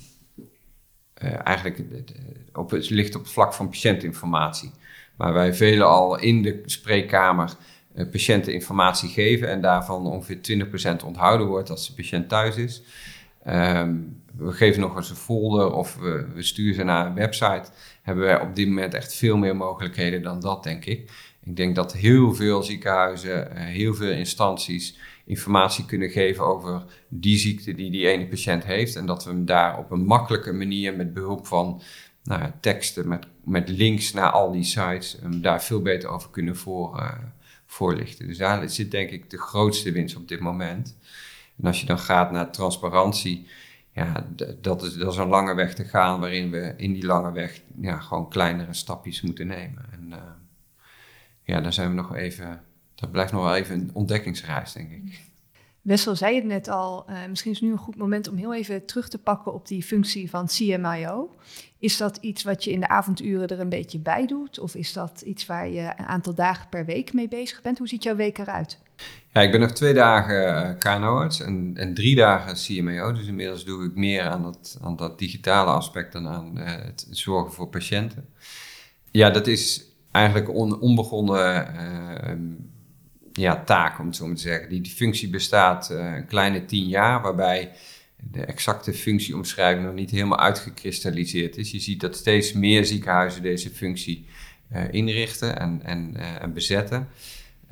uh, 1.22 1.46
eigenlijk 1.46 1.82
op, 2.52 2.70
het 2.70 2.90
ligt 2.90 3.14
op 3.14 3.22
het 3.22 3.32
vlak 3.32 3.54
van 3.54 3.68
patiëntinformatie. 3.68 4.70
Waar 5.16 5.32
wij 5.32 5.54
velen 5.54 5.86
al 5.86 6.18
in 6.18 6.42
de 6.42 6.62
spreekkamer 6.64 7.52
uh, 7.94 8.10
patiënten 8.10 8.52
informatie 8.52 9.08
geven 9.08 9.48
en 9.48 9.60
daarvan 9.60 10.06
ongeveer 10.06 10.66
20% 11.00 11.04
onthouden 11.04 11.46
wordt 11.46 11.70
als 11.70 11.86
de 11.86 11.94
patiënt 11.94 12.28
thuis 12.28 12.56
is. 12.56 12.82
Um, 13.48 14.22
we 14.36 14.52
geven 14.52 14.80
nog 14.80 14.96
eens 14.96 15.10
een 15.10 15.16
folder 15.16 15.72
of 15.72 15.96
we, 15.96 16.26
we 16.34 16.42
sturen 16.42 16.74
ze 16.74 16.82
naar 16.82 17.06
een 17.06 17.14
website. 17.14 17.64
Hebben 18.02 18.24
wij 18.24 18.40
op 18.40 18.54
dit 18.54 18.68
moment 18.68 18.94
echt 18.94 19.14
veel 19.14 19.36
meer 19.36 19.56
mogelijkheden 19.56 20.22
dan 20.22 20.40
dat, 20.40 20.62
denk 20.62 20.84
ik. 20.84 21.10
Ik 21.46 21.56
denk 21.56 21.74
dat 21.74 21.92
heel 21.92 22.34
veel 22.34 22.62
ziekenhuizen, 22.62 23.56
eh, 23.56 23.64
heel 23.64 23.94
veel 23.94 24.10
instanties 24.10 24.98
informatie 25.24 25.84
kunnen 25.84 26.10
geven 26.10 26.44
over 26.44 26.84
die 27.08 27.36
ziekte 27.36 27.74
die 27.74 27.90
die 27.90 28.08
ene 28.08 28.26
patiënt 28.26 28.64
heeft. 28.64 28.96
En 28.96 29.06
dat 29.06 29.24
we 29.24 29.30
hem 29.30 29.44
daar 29.44 29.78
op 29.78 29.90
een 29.90 30.04
makkelijke 30.04 30.52
manier 30.52 30.96
met 30.96 31.14
behulp 31.14 31.46
van 31.46 31.82
nou, 32.22 32.50
teksten, 32.60 33.08
met, 33.08 33.26
met 33.44 33.68
links 33.68 34.12
naar 34.12 34.30
al 34.30 34.52
die 34.52 34.64
sites, 34.64 35.16
hem 35.20 35.40
daar 35.40 35.62
veel 35.62 35.82
beter 35.82 36.08
over 36.08 36.30
kunnen 36.30 36.56
voor, 36.56 36.98
uh, 36.98 37.12
voorlichten. 37.66 38.26
Dus 38.26 38.38
daar 38.38 38.68
zit 38.70 38.90
denk 38.90 39.10
ik 39.10 39.30
de 39.30 39.38
grootste 39.38 39.92
winst 39.92 40.16
op 40.16 40.28
dit 40.28 40.40
moment. 40.40 40.96
En 41.58 41.66
als 41.66 41.80
je 41.80 41.86
dan 41.86 41.98
gaat 41.98 42.30
naar 42.30 42.50
transparantie, 42.50 43.46
ja, 43.92 44.26
dat 44.60 44.82
is, 44.82 44.94
dat 44.94 45.12
is 45.12 45.18
een 45.18 45.28
lange 45.28 45.54
weg 45.54 45.74
te 45.74 45.84
gaan 45.84 46.20
waarin 46.20 46.50
we 46.50 46.74
in 46.76 46.92
die 46.92 47.06
lange 47.06 47.32
weg 47.32 47.60
ja, 47.80 47.98
gewoon 47.98 48.28
kleinere 48.28 48.74
stapjes 48.74 49.22
moeten 49.22 49.46
nemen. 49.46 49.84
En, 49.92 50.06
uh, 50.08 50.16
ja, 51.46 51.60
daar 51.60 51.72
zijn 51.72 51.88
we 51.88 51.94
nog 51.94 52.14
even, 52.14 52.62
dat 52.94 53.10
blijft 53.10 53.32
nog 53.32 53.42
wel 53.42 53.54
even 53.54 53.74
een 53.74 53.90
ontdekkingsreis, 53.92 54.72
denk 54.72 54.90
ik. 54.90 55.20
Wessel 55.82 56.16
zei 56.16 56.34
het 56.34 56.44
net 56.44 56.68
al, 56.68 57.04
uh, 57.10 57.16
misschien 57.28 57.52
is 57.52 57.60
nu 57.60 57.70
een 57.70 57.78
goed 57.78 57.96
moment 57.96 58.28
om 58.28 58.36
heel 58.36 58.54
even 58.54 58.84
terug 58.84 59.08
te 59.08 59.18
pakken 59.18 59.54
op 59.54 59.68
die 59.68 59.82
functie 59.82 60.30
van 60.30 60.46
CMIO. 60.46 61.34
Is 61.78 61.96
dat 61.96 62.16
iets 62.20 62.42
wat 62.42 62.64
je 62.64 62.70
in 62.70 62.80
de 62.80 62.88
avonduren 62.88 63.48
er 63.48 63.60
een 63.60 63.68
beetje 63.68 63.98
bij 63.98 64.26
doet? 64.26 64.58
Of 64.58 64.74
is 64.74 64.92
dat 64.92 65.20
iets 65.20 65.46
waar 65.46 65.68
je 65.68 65.92
een 65.96 66.06
aantal 66.06 66.34
dagen 66.34 66.68
per 66.68 66.84
week 66.84 67.12
mee 67.12 67.28
bezig 67.28 67.62
bent? 67.62 67.78
Hoe 67.78 67.88
ziet 67.88 68.02
jouw 68.02 68.16
week 68.16 68.38
eruit? 68.38 68.78
Ja, 69.32 69.40
ik 69.40 69.50
ben 69.50 69.60
nog 69.60 69.72
twee 69.72 69.94
dagen 69.94 70.64
eh, 70.64 70.78
KNO-arts 70.78 71.40
en, 71.40 71.72
en 71.74 71.94
drie 71.94 72.16
dagen 72.16 72.54
CMIO. 72.54 73.12
Dus 73.12 73.26
inmiddels 73.26 73.64
doe 73.64 73.84
ik 73.84 73.94
meer 73.94 74.22
aan 74.22 74.42
dat, 74.42 74.78
aan 74.82 74.96
dat 74.96 75.18
digitale 75.18 75.70
aspect 75.70 76.12
dan 76.12 76.28
aan 76.28 76.58
uh, 76.58 76.64
het 76.66 77.06
zorgen 77.10 77.52
voor 77.52 77.68
patiënten. 77.68 78.28
Ja, 79.10 79.30
dat 79.30 79.46
is 79.46 79.85
eigenlijk 80.16 80.48
een 80.48 80.78
onbegonnen 80.80 81.74
uh, 81.74 82.32
ja, 83.32 83.62
taak, 83.64 83.98
om 83.98 84.06
het 84.06 84.16
zo 84.16 84.26
maar 84.26 84.36
te 84.36 84.42
zeggen. 84.42 84.68
Die, 84.68 84.80
die 84.80 84.92
functie 84.92 85.28
bestaat 85.28 85.90
uh, 85.90 86.14
een 86.14 86.26
kleine 86.26 86.64
tien 86.64 86.88
jaar, 86.88 87.22
waarbij 87.22 87.70
de 88.30 88.44
exacte 88.44 88.92
functieomschrijving 88.92 89.84
nog 89.84 89.94
niet 89.94 90.10
helemaal 90.10 90.38
uitgekristalliseerd 90.38 91.56
is. 91.56 91.70
Je 91.70 91.80
ziet 91.80 92.00
dat 92.00 92.16
steeds 92.16 92.52
meer 92.52 92.84
ziekenhuizen 92.84 93.42
deze 93.42 93.70
functie 93.70 94.26
uh, 94.72 94.82
inrichten 94.90 95.58
en, 95.58 95.80
en, 95.84 96.16
en 96.40 96.52
bezetten. 96.52 97.08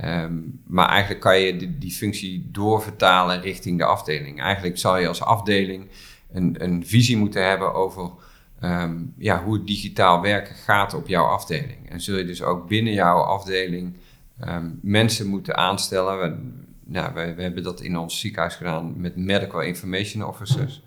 Um, 0.05 0.61
maar 0.67 0.89
eigenlijk 0.89 1.21
kan 1.21 1.41
je 1.41 1.57
die, 1.57 1.79
die, 1.79 1.91
functie 1.91 2.49
doorvertalen 2.53 3.41
richting 3.41 3.79
de 3.79 3.85
afdeling. 3.85 4.41
Eigenlijk 4.41 4.79
zal 4.79 4.99
je 4.99 5.09
als 5.09 5.23
afdeling 5.23 5.89
een, 6.33 6.55
een 6.59 6.87
visie 6.87 7.17
moeten 7.17 7.49
hebben 7.49 7.75
over 7.75 8.11
um, 8.65 9.15
ja, 9.19 9.45
hoe 9.45 9.65
digitaal 9.65 10.21
werken 10.21 10.55
gaat 10.55 10.95
op 10.95 11.09
jouw 11.09 11.25
afdeling. 11.25 11.91
En 11.91 12.01
zul 12.01 12.17
je 12.17 12.25
dus 12.25 12.43
ook 12.43 12.69
binnen 12.69 12.93
jouw 12.93 13.21
afdeling 13.21 13.97
um, 14.45 14.79
mensen 14.83 15.27
moeten 15.27 15.57
aanstellen. 15.57 16.19
We, 16.19 16.53
nou, 16.85 17.15
we, 17.15 17.35
we, 17.35 17.43
hebben 17.43 17.63
dat 17.63 17.81
in 17.81 17.99
ons 17.99 18.21
ziekenhuis 18.21 18.55
gedaan 18.55 19.01
met 19.01 19.17
medical 19.17 19.61
information 19.61 20.25
officers. 20.25 20.83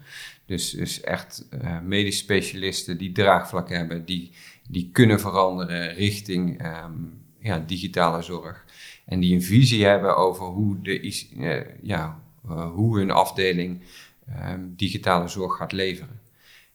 Dus, 0.45 0.71
dus 0.71 1.01
echt 1.01 1.47
uh, 1.63 1.79
medisch 1.81 2.17
specialisten 2.17 2.97
die 2.97 3.11
draagvlak 3.11 3.69
hebben, 3.69 4.05
die, 4.05 4.31
die 4.69 4.89
kunnen 4.91 5.19
veranderen 5.19 5.93
richting 5.93 6.65
um, 6.65 7.21
ja, 7.39 7.63
digitale 7.67 8.21
zorg. 8.21 8.65
En 9.05 9.19
die 9.19 9.33
een 9.33 9.43
visie 9.43 9.85
hebben 9.85 10.17
over 10.17 10.45
hoe, 10.45 10.81
de, 10.81 11.25
uh, 11.37 11.61
ja, 11.81 12.19
uh, 12.49 12.71
hoe 12.71 12.97
hun 12.97 13.11
afdeling 13.11 13.81
digitale 14.75 15.27
zorg 15.27 15.57
gaat 15.57 15.71
leveren. 15.71 16.19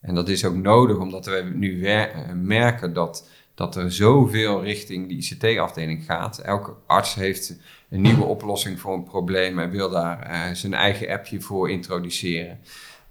En 0.02 0.14
dat 0.14 0.28
is 0.28 0.44
ook 0.44 0.54
nodig 0.54 0.98
omdat 0.98 1.26
we 1.26 1.50
nu 1.54 1.84
eh, 1.84 2.04
merken 2.34 2.92
dat, 2.92 3.28
dat 3.54 3.76
er 3.76 3.92
zoveel 3.92 4.62
richting 4.62 5.08
die 5.08 5.18
ICT-afdeling 5.18 6.04
gaat. 6.04 6.38
Elke 6.38 6.74
arts 6.86 7.14
heeft 7.14 7.56
een 7.88 8.00
nieuwe 8.00 8.24
oplossing 8.24 8.80
voor 8.80 8.94
een 8.94 9.04
probleem 9.04 9.58
en 9.58 9.70
wil 9.70 9.90
daar 9.90 10.30
uh, 10.30 10.54
zijn 10.54 10.74
eigen 10.74 11.08
appje 11.08 11.40
voor 11.40 11.70
introduceren. 11.70 12.60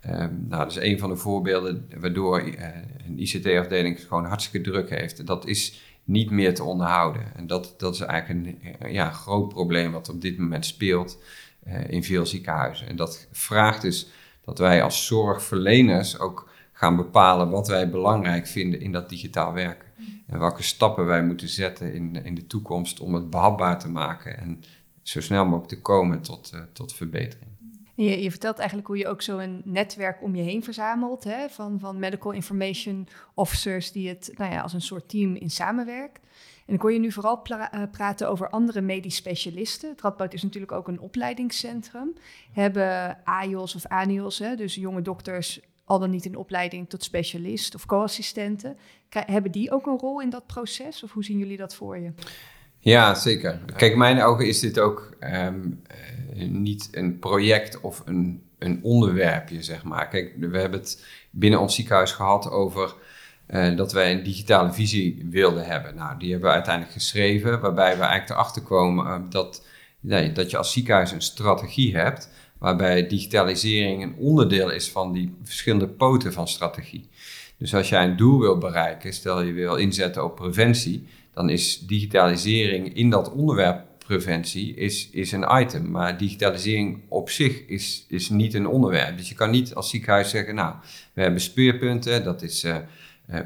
Um, 0.06 0.46
nou, 0.50 0.64
dat 0.64 0.72
is 0.72 0.84
een 0.84 1.00
van 1.00 1.10
de 1.10 1.16
voorbeelden 1.16 1.90
waardoor 2.00 2.42
uh, 2.42 2.54
een 3.08 3.20
ICT-afdeling 3.20 4.00
gewoon 4.08 4.26
hartstikke 4.26 4.70
druk 4.70 4.90
heeft. 4.90 5.28
Dat 5.28 5.48
is 5.48 5.82
niet 6.04 6.32
meer 6.32 6.56
te 6.56 6.64
onderhouden. 6.64 7.24
En 7.36 7.48
dat, 7.48 7.74
dat 7.78 7.94
is 7.94 8.00
eigenlijk 8.00 8.48
een 8.80 8.94
ja, 8.94 9.12
groot 9.12 9.50
probleem 9.50 9.92
wat 9.92 10.10
op 10.10 10.22
dit 10.22 10.38
moment 10.38 10.66
speelt 10.66 11.18
in 11.88 12.04
veel 12.04 12.26
ziekenhuizen. 12.26 12.88
En 12.88 12.96
dat 12.96 13.28
vraagt 13.32 13.82
dus 13.82 14.08
dat 14.46 14.60
wij 14.60 14.84
als 14.84 15.06
zorgverleners 15.06 16.20
ook 16.20 16.51
gaan 16.82 16.96
bepalen 16.96 17.50
wat 17.50 17.68
wij 17.68 17.90
belangrijk 17.90 18.48
vinden 18.48 18.80
in 18.82 18.92
dat 18.92 19.10
digitaal 19.10 19.54
werken. 19.54 19.88
En 20.28 20.40
welke 20.40 20.64
stappen 20.64 21.06
wij 21.06 21.24
moeten 21.24 21.48
zetten 21.48 21.94
in, 21.94 22.26
in 22.26 22.36
de 22.36 22.48
toekomst 22.48 23.00
om 23.00 23.14
het 23.14 23.30
behapbaar 23.30 23.80
te 23.80 23.90
maken 23.90 24.38
en 24.38 24.64
zo 25.02 25.22
snel 25.22 25.46
mogelijk 25.46 25.68
te 25.68 25.82
komen 25.82 26.22
tot, 26.22 26.52
uh, 26.54 26.62
tot 26.74 26.94
verbetering. 26.94 27.50
Je, 27.96 28.22
je, 28.24 28.30
vertelt 28.30 28.58
eigenlijk 28.58 28.88
hoe 28.88 28.98
je 28.98 29.08
ook 29.08 29.22
zo'n 29.22 29.62
netwerk 29.66 30.24
om 30.24 30.36
je 30.36 30.42
heen 30.42 30.64
verzamelt 30.64 31.24
hè, 31.24 31.50
van, 31.50 31.80
van 31.80 32.00
medical 32.00 32.32
information 32.32 33.08
officers 33.34 33.92
die 33.92 34.10
het 34.10 34.32
nou 34.38 34.52
ja, 34.52 34.62
als 34.62 34.74
een 34.74 34.82
soort 34.82 35.10
team 35.10 35.36
in 35.36 35.50
samenwerkt. 35.50 36.20
En 36.66 36.74
ik 36.74 36.82
hoor 36.82 36.94
je 36.94 37.00
nu 37.00 37.12
vooral 37.12 37.38
pra 37.38 37.76
uh, 37.76 37.84
praten 37.92 38.30
over 38.30 38.50
andere 38.50 38.82
medisch 38.82 39.16
specialisten. 39.16 39.90
Het 39.90 40.02
Radboud 40.02 40.34
is 40.34 40.44
natuurlijk 40.44 40.72
ook 40.72 40.88
een 40.88 41.00
opleidingscentrum. 41.00 42.14
Hebben 42.52 43.18
AIOS 43.24 43.76
of 43.76 43.86
ANIOS, 43.86 44.40
hè, 44.40 44.56
dus 44.56 44.76
jonge 44.76 45.02
dokters 45.02 45.60
al 45.92 46.00
dan 46.00 46.10
niet 46.10 46.26
in 46.26 46.36
opleiding 46.36 46.90
tot 46.90 47.04
specialist 47.04 47.76
of 47.76 47.86
co-assistenten. 47.86 48.78
Hebben 49.10 49.52
die 49.52 49.72
ook 49.72 49.86
een 49.86 49.98
rol 49.98 50.22
in 50.22 50.30
dat 50.30 50.46
proces? 50.46 51.04
Of 51.04 51.12
hoe 51.12 51.24
zien 51.24 51.38
jullie 51.38 51.58
dat 51.58 51.76
voor 51.76 51.98
je? 51.98 52.12
Ja, 52.80 53.16
zeker. 53.16 53.60
Kijk, 53.76 53.96
mijn 53.96 54.22
ogen 54.22 54.48
is 54.48 54.60
dit 54.60 54.80
ook 54.80 55.18
um, 55.20 55.82
uh, 56.36 56.50
niet 56.50 56.88
een 56.92 57.20
project 57.20 57.82
of 57.82 58.02
een, 58.06 58.44
een 58.60 58.80
onderwerpje, 58.84 59.64
zeg 59.64 59.84
maar. 59.84 60.08
Kijk, 60.08 60.34
we 60.40 60.58
hebben 60.58 60.80
het 60.80 61.06
binnen 61.30 61.60
ons 61.60 61.76
ziekenhuis 61.76 62.12
gehad 62.12 62.50
over 62.50 62.94
uh, 63.48 63.76
dat 63.78 63.94
wij 63.94 64.12
een 64.12 64.24
digitale 64.24 64.74
visie 64.74 65.28
wilden 65.30 65.66
hebben. 65.66 65.96
Nou, 65.96 66.20
die 66.20 66.32
hebben 66.32 66.50
we 66.50 66.56
uiteindelijk 66.56 66.94
geschreven, 66.94 67.60
waarbij 67.60 67.98
we 67.98 68.02
eigenlijk 68.02 68.30
erachter 68.30 68.62
komen 68.62 69.06
uh, 69.06 69.30
dat, 69.30 69.66
nee, 70.00 70.32
dat 70.32 70.52
je 70.52 70.58
als 70.58 70.72
ziekenhuis 70.72 71.12
een 71.12 71.22
strategie 71.22 71.96
hebt 71.96 72.30
waarbij 72.62 73.08
digitalisering 73.08 74.04
een 74.04 74.16
onderdeel 74.18 74.72
is 74.72 74.90
van 74.90 75.14
die 75.14 75.34
verschillende 75.44 75.88
poten 75.88 76.34
van 76.34 76.48
strategie. 76.48 77.10
Dus 77.58 77.76
als 77.76 77.90
jij 77.90 78.04
een 78.04 78.18
doel 78.18 78.40
wil 78.40 78.58
bereiken, 78.58 79.14
stel 79.14 79.42
je 79.42 79.52
wil 79.52 79.76
inzetten 79.76 80.24
op 80.24 80.36
preventie, 80.36 81.08
dan 81.34 81.50
is 81.50 81.80
digitalisering 81.80 82.96
in 82.96 83.10
dat 83.10 83.32
onderwerp 83.32 83.86
preventie 83.98 84.76
is, 84.76 85.10
is 85.12 85.32
een 85.32 85.46
item. 85.52 85.92
Maar 85.92 86.18
digitalisering 86.18 87.02
op 87.08 87.30
zich 87.30 87.66
is, 87.66 88.06
is 88.10 88.30
niet 88.30 88.54
een 88.54 88.68
onderwerp. 88.68 89.18
Dus 89.18 89.30
je 89.30 89.36
kan 89.36 89.50
niet 89.50 89.76
als 89.76 89.90
ziekenhuis 89.90 90.30
zeggen, 90.30 90.56
nou, 90.56 90.76
we 91.14 91.22
hebben 91.22 91.42
speerpunten, 91.42 92.24
dat 92.24 92.42
is 92.42 92.64
uh, 92.64 92.78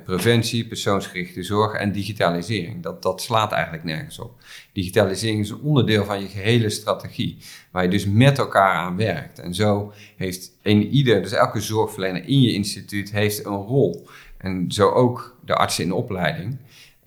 preventie, 0.03 0.67
persoonsgerichte 0.67 1.43
zorg 1.43 1.73
en 1.73 1.91
digitalisering. 1.91 2.83
Dat, 2.83 3.03
dat 3.03 3.21
slaat 3.21 3.51
eigenlijk 3.51 3.83
nergens 3.83 4.19
op. 4.19 4.43
Digitalisering 4.73 5.39
is 5.39 5.49
een 5.49 5.61
onderdeel 5.61 6.05
van 6.05 6.21
je 6.21 6.27
gehele 6.27 6.69
strategie, 6.69 7.37
waar 7.71 7.83
je 7.83 7.89
dus 7.89 8.05
met 8.05 8.37
elkaar 8.37 8.73
aan 8.73 8.97
werkt. 8.97 9.39
En 9.39 9.53
zo 9.53 9.93
heeft 10.15 10.51
een 10.61 10.87
ieder, 10.87 11.21
dus 11.21 11.31
elke 11.31 11.61
zorgverlener 11.61 12.27
in 12.27 12.41
je 12.41 12.53
instituut, 12.53 13.11
heeft 13.11 13.45
een 13.45 13.53
rol. 13.53 14.07
En 14.37 14.71
zo 14.71 14.89
ook 14.89 15.37
de 15.45 15.55
artsen 15.55 15.83
in 15.83 15.91
opleiding. 15.91 16.57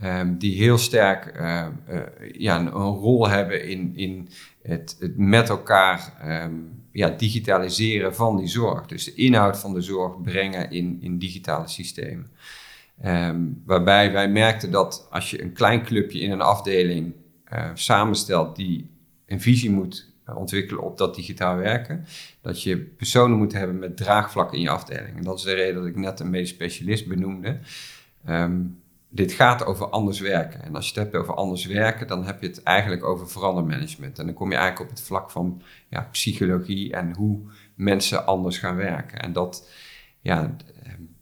Um, 0.05 0.39
die 0.39 0.57
heel 0.57 0.79
sterk 0.79 1.33
uh, 1.37 1.67
uh, 1.91 2.01
ja, 2.33 2.59
een, 2.59 2.69
rol 2.69 3.29
hebben 3.29 3.69
in, 3.69 3.93
in 3.97 4.29
het, 4.63 4.97
het 4.99 5.17
met 5.17 5.49
elkaar 5.49 6.13
um, 6.45 6.85
ja, 6.93 7.09
digitaliseren 7.09 8.15
van 8.15 8.37
die 8.37 8.47
zorg. 8.47 8.87
Dus 8.87 9.05
de 9.05 9.15
inhoud 9.15 9.59
van 9.59 9.75
de 9.75 9.81
zorg 9.81 10.23
brengen 10.23 10.71
in, 10.71 10.99
in 11.01 11.19
digitale 11.19 11.69
systemen. 11.69 12.31
Um, 13.05 13.63
waarbij 13.67 14.13
wij 14.13 14.29
merkten 14.29 14.71
dat 14.71 15.07
als 15.11 15.31
je 15.31 15.43
een 15.43 15.53
klein 15.53 15.83
clubje 15.83 16.21
in 16.21 16.31
een 16.31 16.41
afdeling 16.41 17.15
uh, 17.53 17.71
samenstelt 17.75 18.57
die 18.57 18.91
een 19.27 19.41
visie 19.41 19.71
moet 19.71 20.09
ontwikkelen 20.35 20.83
op 20.83 20.99
dat 20.99 21.15
digitaal 21.15 21.57
werken, 21.57 22.07
dat 22.41 22.63
je 22.63 22.79
personen 22.79 23.39
moet 23.39 23.53
hebben 23.53 23.79
met 23.79 23.97
draagvlak 23.97 24.53
in 24.53 24.61
je 24.61 24.71
afdeling. 24.71 25.17
En 25.17 25.23
dat 25.23 25.39
is 25.39 25.45
de 25.45 25.55
reden 25.55 25.75
dat 25.75 25.87
ik 25.87 25.97
net 25.97 26.21
een 26.21 26.31
medisch 26.31 26.49
specialist 26.49 27.09
benoemde. 27.09 27.59
Ehm, 28.25 28.61
dit 29.09 29.33
gaat 29.33 29.65
over 29.65 29.89
anders 29.89 30.21
werken. 30.21 30.63
En 30.63 30.75
als 30.75 30.89
je 30.89 30.95
het 30.95 31.03
hebt 31.03 31.23
over 31.23 31.35
anders 31.35 31.67
werken, 31.67 32.07
dan 32.07 32.25
heb 32.25 32.41
je 32.41 32.47
het 32.47 32.63
eigenlijk 32.63 33.05
over 33.05 33.29
verandermanagement. 33.29 34.19
En 34.19 34.27
dan 34.27 34.35
kom 34.35 34.51
je 34.51 34.57
eigenlijk 34.57 34.91
op 34.91 34.97
het 34.97 35.07
vlak 35.07 35.31
van 35.31 35.63
ja, 35.89 36.09
psychologie 36.11 36.93
en 36.93 37.15
hoe 37.15 37.41
mensen 37.75 38.27
anders 38.27 38.59
gaan 38.59 38.77
werken. 38.77 39.21
En 39.21 39.33
dat, 39.33 39.71
ja, 40.21 40.57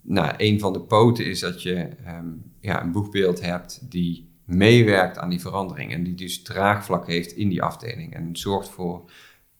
nou, 0.07 0.35
een 0.37 0.61
van 0.61 0.73
de 0.73 0.81
poten 0.81 1.27
is 1.27 1.41
dat 1.41 1.63
je 1.63 1.75
ehm, 1.75 2.27
ja, 2.61 2.83
een 2.83 2.93
boegbeeld 2.93 3.41
hebt 3.41 3.91
die 3.91 4.35
meewerkt 4.45 5.19
aan 5.19 5.31
die 5.31 5.41
verandering. 5.41 5.93
En 5.93 6.03
die 6.03 6.15
dus 6.15 6.43
draagvlak 6.43 7.07
heeft 7.07 7.33
in 7.33 7.49
die 7.49 7.63
afdeling 7.63 8.15
en 8.15 8.37
zorgt 8.37 8.69
voor 8.69 9.11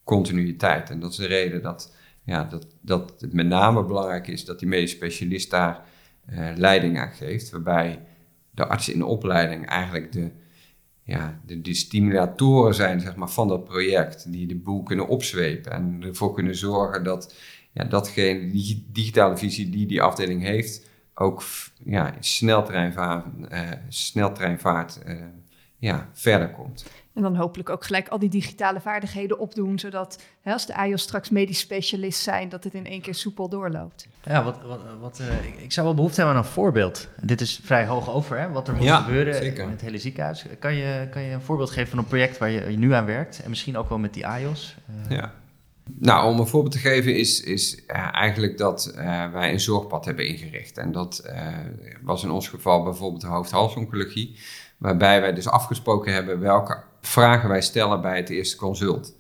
continuïteit. 0.05 0.91
En 0.91 1.01
dat 1.01 1.11
is 1.11 1.17
de 1.17 1.27
reden 1.27 1.63
dat, 1.63 1.95
ja, 2.25 2.45
dat, 2.45 2.67
dat 2.81 3.15
het 3.19 3.33
met 3.33 3.47
name 3.47 3.85
belangrijk 3.85 4.27
is 4.27 4.45
dat 4.45 4.59
die 4.59 4.69
medisch 4.69 4.91
specialist 4.91 5.51
daar 5.51 5.85
uh, 6.31 6.51
leiding 6.55 6.99
aan 6.99 7.13
geeft. 7.13 7.51
Waarbij 7.51 8.03
de 8.51 8.67
artsen 8.67 8.93
in 8.93 8.99
de 8.99 9.05
opleiding 9.05 9.67
eigenlijk 9.67 10.13
de, 10.13 10.31
ja, 11.03 11.41
de, 11.47 11.61
de, 11.61 11.75
stimulatoren 11.75 12.75
zijn 12.75 13.01
zeg 13.01 13.17
maar, 13.17 13.31
van 13.31 13.49
dat 13.49 13.65
project. 13.65 14.33
Die 14.33 14.47
de 14.47 14.57
boel 14.57 14.83
kunnen 14.83 15.09
opzwepen 15.09 15.73
en 15.73 16.03
ervoor 16.03 16.35
kunnen 16.35 16.57
zorgen 16.57 17.05
dat 17.05 17.35
ja, 17.77 17.85
datgene, 17.85 18.51
die 18.51 18.87
digitale 18.93 19.37
visie 19.37 19.71
die 19.71 19.87
die 19.87 20.03
afdeling 20.03 20.43
heeft, 20.43 20.87
ook 21.15 21.43
ja, 21.85 22.15
sneltreinvaart, 22.21 23.27
uh, 23.53 23.61
sneltreinvaart 23.89 25.01
uh, 25.07 25.21
ja, 25.79 26.09
verder 26.13 26.51
komt. 26.51 26.85
En 27.15 27.23
dan 27.23 27.37
hopelijk 27.37 27.71
ook 27.71 27.85
gelijk 27.85 28.09
al 28.09 28.19
die 28.19 28.29
digitale 28.29 28.81
vaardigheden 28.81 29.39
opdoen, 29.39 29.79
zodat 29.79 30.23
hè, 30.41 30.53
als 30.53 30.67
de 30.67 30.75
AIOS 30.75 31.03
straks 31.03 31.31
medisch 31.31 31.59
specialist 31.59 32.23
zijn, 32.23 32.49
dat 32.49 32.65
het 32.65 32.75
in 32.75 32.87
één 32.87 33.01
keer 33.01 33.15
soepel 33.15 33.49
doorloopt. 33.49 34.09
Ja, 34.23 34.45
wat, 34.45 34.63
wat, 34.63 34.81
wat 35.01 35.21
uh, 35.21 35.63
ik 35.63 35.73
zou 35.73 35.87
wel 35.87 35.95
behoefte 35.95 36.21
hebben 36.21 36.39
aan 36.39 36.45
een 36.45 36.51
voorbeeld. 36.51 37.09
Dit 37.23 37.41
is 37.41 37.61
vrij 37.63 37.87
hoog 37.87 38.11
over, 38.11 38.39
hè, 38.39 38.49
wat 38.49 38.69
er 38.69 38.75
moet 38.75 38.91
gebeuren 38.91 39.35
zeker. 39.35 39.65
in 39.65 39.71
het 39.71 39.81
hele 39.81 39.99
ziekenhuis. 39.99 40.45
Kan 40.59 40.75
je, 40.75 41.09
kan 41.11 41.23
je 41.23 41.33
een 41.33 41.41
voorbeeld 41.41 41.71
geven 41.71 41.89
van 41.89 41.99
een 41.99 42.07
project 42.07 42.39
waar 42.39 42.51
je, 42.51 42.71
je 42.71 42.79
nu 42.79 42.93
aan 42.93 43.07
werkt 43.07 43.43
en 43.43 43.49
misschien 43.49 43.77
ook 43.77 43.89
wel 43.89 43.99
met 43.99 44.15
die 44.15 44.27
AIOS? 44.27 44.77
Uh, 44.91 45.17
ja. 45.17 45.33
Nou, 45.95 46.33
om 46.33 46.39
een 46.39 46.47
voorbeeld 46.47 46.73
te 46.73 46.79
geven 46.79 47.17
is, 47.17 47.41
is 47.41 47.75
uh, 47.75 48.09
eigenlijk 48.13 48.59
dat 48.59 48.95
uh, 48.97 49.33
wij 49.33 49.53
een 49.53 49.61
zorgpad 49.61 50.05
hebben 50.05 50.27
ingericht. 50.27 50.79
En 50.79 50.93
dat 50.93 51.23
uh, 51.27 51.47
was 52.03 52.23
in 52.23 52.31
ons 52.31 52.49
geval 52.49 52.83
bijvoorbeeld 52.83 53.21
de 53.21 53.27
hoofd-halsoncologie, 53.27 54.39
waarbij 54.79 55.21
wij 55.21 55.33
dus 55.33 55.49
afgesproken 55.49 56.13
hebben 56.13 56.41
welke 56.41 56.83
vragen 57.01 57.49
wij 57.49 57.61
stellen 57.61 58.01
bij 58.01 58.17
het 58.17 58.29
eerste 58.29 58.57
consult. 58.57 59.15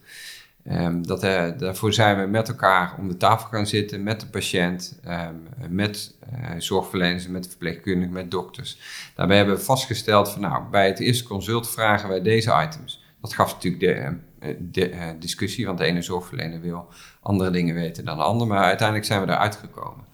Um, 0.70 1.07
dat, 1.07 1.20
daarvoor 1.59 1.92
zijn 1.92 2.20
we 2.20 2.26
met 2.26 2.48
elkaar 2.48 2.94
om 2.98 3.09
de 3.09 3.16
tafel 3.16 3.48
gaan 3.48 3.66
zitten, 3.66 4.02
met 4.02 4.20
de 4.20 4.26
patiënt, 4.26 5.00
um, 5.09 5.74
met 5.74 6.14
zorgverleners, 6.59 7.29
met 7.29 7.48
verpleegkundigen, 7.48 8.12
met 8.12 8.31
dokters. 8.31 8.79
Daarbij 9.14 9.37
hebben 9.37 9.57
we 9.57 9.62
vastgesteld 9.62 10.31
van 10.31 10.40
nou, 10.40 10.62
bij 10.70 10.87
het 10.87 10.98
eerste 10.98 11.24
consult 11.24 11.70
vragen 11.70 12.09
wij 12.09 12.22
deze 12.22 12.62
items. 12.68 13.05
Dat 13.20 13.35
gaf 13.35 13.52
natuurlijk 13.52 13.83
de 13.83 13.92
eh, 13.92 14.11
de, 14.59 14.93
uh, 14.93 15.05
discussie, 15.19 15.67
want 15.67 15.79
de 15.79 15.85
ene 15.85 16.03
zorgverlener 16.03 16.61
wil 16.61 16.89
andere 17.21 17.51
dingen 17.51 17.75
weten 17.75 18.05
dan 18.05 18.17
de 18.17 18.23
ander, 18.23 18.47
maar 18.47 18.65
uiteindelijk 18.65 19.07
zijn 19.07 19.21
we 19.21 19.33
eruit 19.33 19.57
gekomen. 19.57 20.05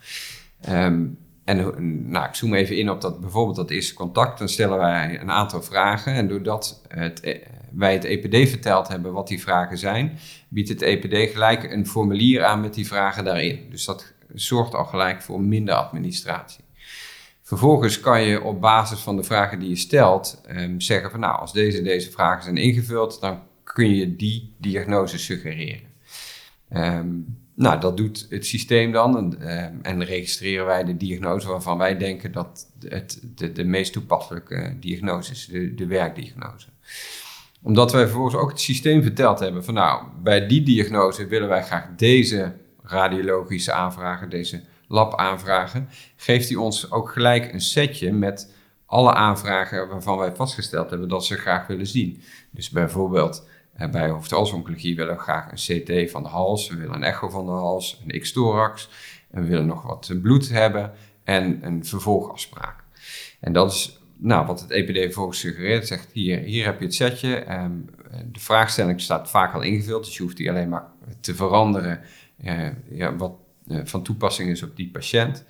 Um, 0.69 1.19
en 1.45 2.11
nou, 2.11 2.27
ik 2.29 2.35
zoom 2.35 2.55
even 2.55 2.77
in 2.77 2.91
op 2.91 3.01
dat, 3.01 3.21
bijvoorbeeld 3.21 3.57
dat 3.57 3.71
eerste 3.71 3.95
contact. 3.95 4.39
Dan 4.39 4.49
stellen 4.49 4.79
wij 4.79 5.21
een 5.21 5.31
aantal 5.31 5.63
vragen. 5.63 6.15
En 6.15 6.29
doordat 6.29 6.83
het, 6.89 7.21
eh, 7.21 7.47
wij 7.73 7.93
het 7.93 8.05
EPD 8.05 8.49
verteld 8.49 8.89
hebben 8.89 9.13
wat 9.13 9.29
die 9.29 9.41
vragen 9.41 9.79
zijn, 9.79 10.19
biedt 10.49 10.69
het 10.69 10.83
EPD 10.83 11.33
gelijk 11.33 11.73
een 11.73 11.87
formulier 11.87 12.45
aan 12.45 12.61
met 12.61 12.75
die 12.75 12.87
vragen 12.87 13.25
daarin. 13.25 13.67
Dus 13.71 13.85
dat 13.85 14.13
zorgt 14.35 14.75
al 14.75 14.85
gelijk 14.85 15.23
voor 15.23 15.41
minder 15.41 15.75
administratie. 15.75 16.65
Vervolgens 17.43 18.01
kan 18.01 18.23
je 18.23 18.43
op 18.43 18.61
basis 18.61 18.99
van 18.99 19.17
de 19.17 19.23
vragen 19.23 19.59
die 19.59 19.69
je 19.69 19.77
stelt 19.77 20.43
um, 20.51 20.81
zeggen 20.81 21.11
van 21.11 21.21
nou, 21.21 21.41
als 21.41 21.53
deze 21.53 21.83
deze 21.83 22.11
vragen 22.11 22.43
zijn 22.43 22.57
ingevuld, 22.57 23.21
dan 23.21 23.43
kun 23.63 23.95
je 23.95 24.17
die 24.17 24.53
diagnose 24.59 25.19
suggereren. 25.19 25.91
Um, 26.75 27.41
nou, 27.55 27.81
dat 27.81 27.97
doet 27.97 28.27
het 28.31 28.47
systeem 28.47 28.93
dan 28.93 29.17
en, 29.17 29.37
uh, 29.41 29.93
en, 29.93 30.05
registreren 30.05 30.67
wij 30.67 30.85
de 30.85 30.97
diagnose 30.97 31.49
waarvan 31.49 31.79
wij 31.79 31.99
denken 31.99 32.33
dat 32.33 32.67
het 32.89 33.21
de, 33.35 33.53
de 33.53 33.65
meest 33.65 33.93
toepasselijke 33.93 34.77
diagnose 34.81 35.33
is, 35.33 35.47
de, 35.47 35.75
de 35.75 35.87
werkdiagnose. 35.87 36.69
Omdat 37.63 37.93
wij 37.93 38.03
vervolgens 38.03 38.35
ook 38.35 38.51
het 38.51 38.61
systeem 38.61 39.03
verteld 39.03 39.39
hebben 39.39 39.65
van 39.65 39.75
nou, 39.75 40.03
bij 40.23 40.47
die 40.47 40.63
diagnose 40.63 41.27
willen 41.27 41.49
wij 41.49 41.63
graag 41.63 41.89
deze 41.97 42.53
radiologische 42.83 43.73
aanvragen, 43.73 44.31
deze 44.31 44.61
lab 44.89 45.17
aanvragen, 45.17 45.89
geeft 46.17 46.49
hij 46.49 46.57
ons 46.57 46.91
ook 46.91 47.13
gelijk 47.13 47.53
een 47.53 47.61
setje 47.61 48.13
met 48.13 48.55
alle 48.87 49.13
aanvragen 49.15 49.89
waarvan 49.89 50.19
wij 50.19 50.35
vastgesteld 50.35 50.91
hebben 50.91 51.09
dat 51.09 51.25
ze 51.25 51.37
graag 51.37 51.67
willen 51.67 51.87
zien. 51.87 52.23
Dus 52.51 52.71
bijvoorbeeld 52.71 53.47
bij 53.91 54.09
hoofdhalsoncologie 54.09 54.97
willen 54.97 55.15
we 55.15 55.21
graag 55.21 55.51
een 55.51 55.83
CT 55.83 56.11
van 56.11 56.23
de 56.23 56.29
hals, 56.29 56.69
we 56.69 56.77
willen 56.77 56.95
een 56.95 57.05
echo 57.05 57.29
van 57.29 57.47
de 57.47 57.53
hals, 57.53 58.03
een 58.07 58.21
X-thorax, 58.21 58.89
en 59.31 59.43
we 59.43 59.49
willen 59.49 59.67
nog 59.67 59.83
wat 59.83 60.13
bloed 60.23 60.49
hebben 60.49 60.93
en 61.25 61.67
een 61.67 61.85
vervolgafspraak. 61.85 62.85
En 63.41 63.53
dat 63.53 63.73
is 63.73 64.01
nou, 64.19 64.47
wat 64.47 64.61
het 64.61 64.71
EPD 64.71 64.99
vervolgens 64.99 65.39
suggereert, 65.39 65.87
zegt 65.87 66.13
hier, 66.13 66.39
hier 66.39 66.65
heb 66.65 66.79
je 66.79 66.85
het 66.85 66.95
setje. 66.95 67.53
Um, 67.53 67.91
de 68.33 68.41
vraagstelling 68.41 69.01
staat 69.01 69.31
vaak 69.31 69.55
al 69.55 69.63
ingevuld, 69.63 70.05
dus 70.05 70.17
je 70.17 70.23
hoeft 70.23 70.37
die 70.37 70.51
alleen 70.51 70.69
maar 70.69 70.87
te 71.21 71.35
veranderen 71.35 72.01
uh, 72.45 72.69
ja, 72.91 73.17
wat 73.17 73.33
van 73.67 74.03
toepassing 74.03 74.51
is 74.51 74.63
op 74.63 74.77
die 74.77 74.91
patiënt. 74.91 75.45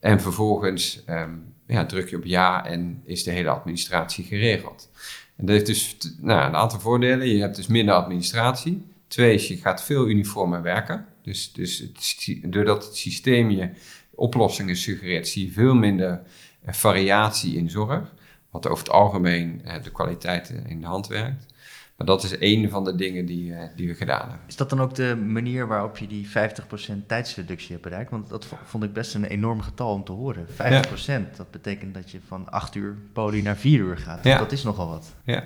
En 0.00 0.20
vervolgens 0.20 1.04
um, 1.08 1.54
ja, 1.66 1.86
druk 1.86 2.08
je 2.08 2.16
op 2.16 2.24
ja 2.24 2.66
en 2.66 3.02
is 3.04 3.22
de 3.22 3.30
hele 3.30 3.48
administratie 3.48 4.24
geregeld. 4.24 4.90
En 5.36 5.46
dat 5.46 5.54
heeft 5.54 5.66
dus 5.66 5.96
nou, 6.20 6.48
een 6.48 6.56
aantal 6.56 6.80
voordelen. 6.80 7.28
Je 7.28 7.40
hebt 7.40 7.56
dus 7.56 7.66
minder 7.66 7.94
administratie. 7.94 8.86
Twee 9.08 9.34
is, 9.34 9.48
je 9.48 9.56
gaat 9.56 9.84
veel 9.84 10.08
uniformer 10.08 10.62
werken. 10.62 11.06
Dus, 11.22 11.52
dus 11.52 11.78
het, 11.78 12.38
doordat 12.42 12.84
het 12.84 12.96
systeem 12.96 13.50
je 13.50 13.70
oplossingen 14.14 14.76
suggereert, 14.76 15.28
zie 15.28 15.46
je 15.46 15.52
veel 15.52 15.74
minder 15.74 16.22
eh, 16.64 16.74
variatie 16.74 17.56
in 17.56 17.70
zorg. 17.70 18.12
Wat 18.50 18.66
over 18.66 18.84
het 18.84 18.92
algemeen 18.92 19.60
eh, 19.64 19.82
de 19.82 19.90
kwaliteit 19.90 20.54
in 20.66 20.80
de 20.80 20.86
hand 20.86 21.06
werkt. 21.06 21.53
Maar 21.96 22.06
dat 22.06 22.22
is 22.22 22.36
een 22.38 22.70
van 22.70 22.84
de 22.84 22.94
dingen 22.94 23.26
die, 23.26 23.50
uh, 23.50 23.58
die 23.76 23.88
we 23.88 23.94
gedaan 23.94 24.28
hebben. 24.28 24.46
Is 24.46 24.56
dat 24.56 24.70
dan 24.70 24.80
ook 24.80 24.94
de 24.94 25.16
manier 25.16 25.66
waarop 25.66 25.98
je 25.98 26.06
die 26.06 26.28
50% 26.28 27.06
tijdsreductie 27.06 27.70
hebt 27.70 27.82
bereikt? 27.82 28.10
Want 28.10 28.28
dat 28.28 28.46
vond 28.64 28.84
ik 28.84 28.92
best 28.92 29.14
een 29.14 29.24
enorm 29.24 29.60
getal 29.60 29.92
om 29.92 30.04
te 30.04 30.12
horen. 30.12 30.46
50%, 30.46 31.36
dat 31.36 31.50
betekent 31.50 31.94
dat 31.94 32.10
je 32.10 32.18
van 32.26 32.50
8 32.50 32.74
uur 32.74 32.96
poli 33.12 33.42
naar 33.42 33.56
4 33.56 33.78
uur 33.78 33.98
gaat. 33.98 34.24
Ja. 34.24 34.38
Dat 34.38 34.52
is 34.52 34.62
nogal 34.62 34.88
wat. 34.88 35.14
Ja. 35.24 35.44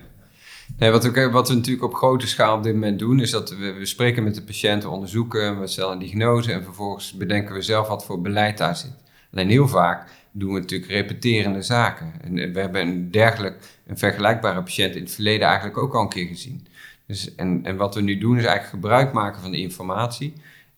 Nee, 0.77 0.91
wat, 0.91 1.05
we, 1.05 1.31
wat 1.31 1.49
we 1.49 1.55
natuurlijk 1.55 1.85
op 1.85 1.95
grote 1.95 2.27
schaal 2.27 2.57
op 2.57 2.63
dit 2.63 2.75
moment 2.75 2.99
doen, 2.99 3.21
is 3.21 3.31
dat 3.31 3.51
we, 3.51 3.73
we 3.73 3.87
spreken 3.87 4.25
met 4.25 4.35
de 4.35 4.43
patiënten, 4.43 4.91
onderzoeken, 4.91 5.61
we 5.61 5.67
stellen 5.67 5.93
een 5.93 5.99
diagnose 5.99 6.53
en 6.53 6.65
vervolgens 6.65 7.13
bedenken 7.13 7.55
we 7.55 7.63
zelf 7.63 7.89
wat 7.89 8.05
voor 8.05 8.21
beleid 8.21 8.59
daar 8.59 8.77
zit. 8.77 8.95
Alleen 9.33 9.49
heel 9.49 9.69
vaak 9.69 10.11
doen 10.33 10.53
we 10.53 10.61
natuurlijk 10.61 10.91
repeterende 10.91 11.63
zaken. 11.63 12.13
En 12.21 12.53
we 12.53 12.61
hebben 12.61 12.81
een 12.81 13.11
dergelijk, 13.11 13.78
een 13.89 13.99
vergelijkbare 13.99 14.63
patiënt 14.63 14.95
in 14.95 15.03
het 15.03 15.13
verleden 15.13 15.47
eigenlijk 15.47 15.79
ook 15.79 15.95
al 15.95 16.03
een 16.03 16.09
keer 16.09 16.27
gezien. 16.27 16.67
Dus, 17.07 17.35
en, 17.35 17.65
en 17.65 17.77
wat 17.77 17.95
we 17.95 18.01
nu 18.01 18.19
doen 18.19 18.37
is 18.37 18.45
eigenlijk 18.45 18.75
gebruik 18.75 19.13
maken 19.13 19.41
van 19.41 19.51
de 19.51 19.59
informatie 19.59 20.33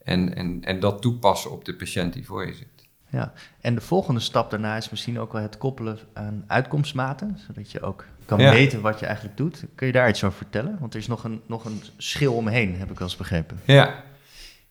en, 0.04 0.34
en, 0.34 0.64
en 0.64 0.80
dat 0.80 1.02
toepassen 1.02 1.50
op 1.50 1.64
de 1.64 1.74
patiënt 1.74 2.12
die 2.12 2.26
voor 2.26 2.46
je 2.46 2.54
zit. 2.54 2.88
Ja, 3.08 3.32
en 3.60 3.74
de 3.74 3.80
volgende 3.80 4.20
stap 4.20 4.50
daarna 4.50 4.76
is 4.76 4.90
misschien 4.90 5.18
ook 5.18 5.32
wel 5.32 5.42
het 5.42 5.58
koppelen 5.58 5.98
aan 6.12 6.44
uitkomstmaten, 6.46 7.38
zodat 7.46 7.70
je 7.70 7.80
ook 7.80 8.04
kan 8.24 8.38
weten 8.38 8.80
wat 8.80 9.00
je 9.00 9.06
eigenlijk 9.06 9.36
doet. 9.36 9.64
Kun 9.74 9.86
je 9.86 9.92
daar 9.92 10.08
iets 10.08 10.24
over 10.24 10.36
vertellen? 10.36 10.76
Want 10.80 10.94
er 10.94 11.00
is 11.00 11.06
nog 11.06 11.24
een, 11.24 11.40
nog 11.46 11.64
een 11.64 11.82
schil 11.96 12.34
omheen, 12.34 12.76
heb 12.76 12.90
ik 12.90 12.98
wel 12.98 13.08
eens 13.08 13.16
begrepen. 13.16 13.60
Ja, 13.64 14.04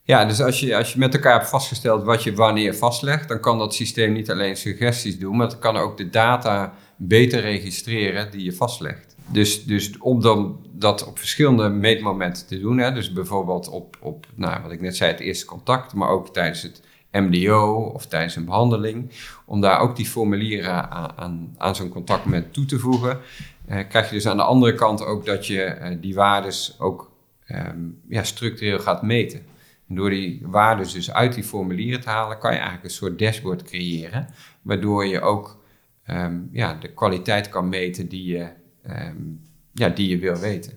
ja, 0.10 0.26
dus 0.26 0.41
als 0.41 0.60
je, 0.60 0.76
als 0.76 0.93
je 0.93 1.00
met 1.00 1.13
elkaar 1.13 1.34
hebt 1.34 1.50
vastgesteld 1.50 2.04
wat 2.04 2.24
je 2.24 2.34
wanneer 2.34 2.76
vastlegt, 2.76 3.28
dan 3.28 3.39
kan 3.39 3.58
dat 3.58 3.74
systeem 3.74 4.13
niet 4.13 4.32
alleen 4.32 4.58
suggesties 4.58 5.19
doen, 5.19 5.38
maar 5.38 5.48
het 5.48 5.60
kan 5.60 5.78
ook 5.78 5.98
de 5.98 6.10
data 6.10 6.74
beter 6.98 7.41
registreren 7.41 8.32
die 8.32 8.43
je 8.43 8.54
vastlegt. 8.54 9.15
Dus, 9.32 9.65
dus 9.65 9.98
om 9.98 10.22
dan 10.22 10.65
dat 10.72 11.08
op 11.08 11.17
verschillende 11.19 11.69
meetmomenten 11.69 12.48
te 12.48 12.60
doen, 12.60 12.78
hè, 12.78 12.91
dus 12.91 13.13
bijvoorbeeld 13.13 13.69
op, 13.69 13.98
op 14.00 14.26
nou, 14.36 14.62
wat 14.62 14.72
ik 14.72 14.82
net 14.82 14.95
zei, 14.95 15.12
het 15.12 15.19
eerste 15.19 15.45
contact, 15.45 15.93
maar 15.93 16.10
ook 16.10 16.34
tijdens 16.34 16.62
het 16.62 16.82
MDO 17.12 17.91
of 17.93 18.06
tijdens 18.06 18.36
een 18.36 18.45
behandeling, 18.45 19.12
om 19.45 19.62
daar 19.62 19.80
ook 19.80 19.95
die 19.95 20.06
formulieren 20.06 20.91
aan, 20.91 21.12
aan, 21.15 21.56
aan 21.58 21.76
zo'n 21.76 21.89
contactmoment 21.89 22.54
toe 22.54 22.65
te 22.65 22.80
voegen, 22.80 23.19
eh, 23.65 23.88
krijg 23.89 24.10
je 24.10 24.15
dus 24.15 24.28
aan 24.28 24.38
de 24.38 24.43
andere 24.43 24.74
kant 24.74 25.06
ook 25.06 25.26
dat 25.26 25.48
je 25.48 25.63
eh, 25.63 25.98
die 26.02 26.15
waardes 26.15 26.76
ook 26.80 27.12
ehm, 27.45 27.80
ja, 28.08 28.24
structureel 28.24 28.80
gaat 28.80 29.02
meten. 29.02 29.58
Door 29.91 30.10
die 30.10 30.41
waarden 30.43 30.93
dus 30.93 31.12
uit 31.12 31.34
die 31.34 31.43
formulieren 31.43 32.02
te 32.02 32.10
halen, 32.10 32.39
kan 32.39 32.52
je 32.52 32.58
eigenlijk 32.58 32.86
een 32.86 32.95
soort 32.95 33.19
dashboard 33.19 33.63
creëren, 33.63 34.28
waardoor 34.62 35.06
je 35.06 35.21
ook 35.21 35.63
um, 36.08 36.49
ja, 36.52 36.73
de 36.73 36.93
kwaliteit 36.93 37.49
kan 37.49 37.69
meten 37.69 38.08
die 38.08 38.25
je, 38.25 38.49
um, 38.89 39.41
ja, 39.73 39.89
die 39.89 40.10
je 40.10 40.17
wil 40.17 40.36
weten. 40.36 40.73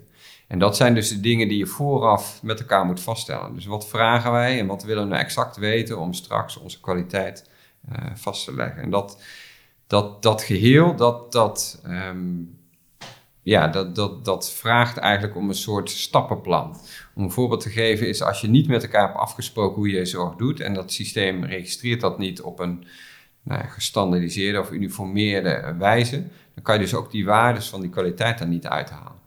En 0.48 0.58
dat 0.58 0.76
zijn 0.76 0.94
dus 0.94 1.08
de 1.08 1.20
dingen 1.20 1.48
die 1.48 1.58
je 1.58 1.66
vooraf 1.66 2.42
met 2.42 2.60
elkaar 2.60 2.84
moet 2.84 3.00
vaststellen. 3.00 3.54
Dus 3.54 3.66
wat 3.66 3.88
vragen 3.88 4.32
wij 4.32 4.58
en 4.58 4.66
wat 4.66 4.82
willen 4.82 5.02
we 5.02 5.08
nou 5.08 5.22
exact 5.22 5.56
weten 5.56 5.98
om 5.98 6.12
straks 6.12 6.56
onze 6.56 6.80
kwaliteit 6.80 7.50
uh, 7.92 8.14
vast 8.14 8.44
te 8.44 8.54
leggen. 8.54 8.82
En 8.82 8.90
dat, 8.90 9.22
dat, 9.86 10.22
dat 10.22 10.42
geheel, 10.42 10.96
dat, 10.96 11.32
dat, 11.32 11.80
ehm, 11.84 12.34
ja, 13.42 13.68
dat, 13.68 13.94
dat, 13.94 14.24
dat 14.24 14.52
vraagt 14.52 14.96
eigenlijk 14.96 15.36
om 15.36 15.48
een 15.48 15.54
soort 15.54 15.90
stappenplan. 15.90 16.76
Om 17.14 17.22
een 17.22 17.30
voorbeeld 17.30 17.60
te 17.60 17.70
geven 17.70 18.08
is 18.08 18.22
als 18.22 18.40
je 18.40 18.48
niet 18.48 18.68
met 18.68 18.82
elkaar 18.82 19.06
hebt 19.06 19.18
afgesproken 19.18 19.76
hoe 19.76 19.88
je 19.88 19.96
je 19.96 20.04
zorg 20.04 20.34
doet 20.34 20.60
en 20.60 20.74
dat 20.74 20.92
systeem 20.92 21.44
registreert 21.44 22.00
dat 22.00 22.18
niet 22.18 22.40
op 22.40 22.58
een 22.58 22.84
nou, 23.42 23.64
gestandardiseerde 23.64 24.60
of 24.60 24.70
uniformeerde 24.70 25.74
wijze, 25.78 26.24
dan 26.54 26.62
kan 26.62 26.74
je 26.74 26.80
dus 26.80 26.94
ook 26.94 27.10
die 27.10 27.24
waardes 27.24 27.68
van 27.68 27.80
die 27.80 27.90
kwaliteit 27.90 28.38
daar 28.38 28.48
niet 28.48 28.66
uithalen. 28.66 29.20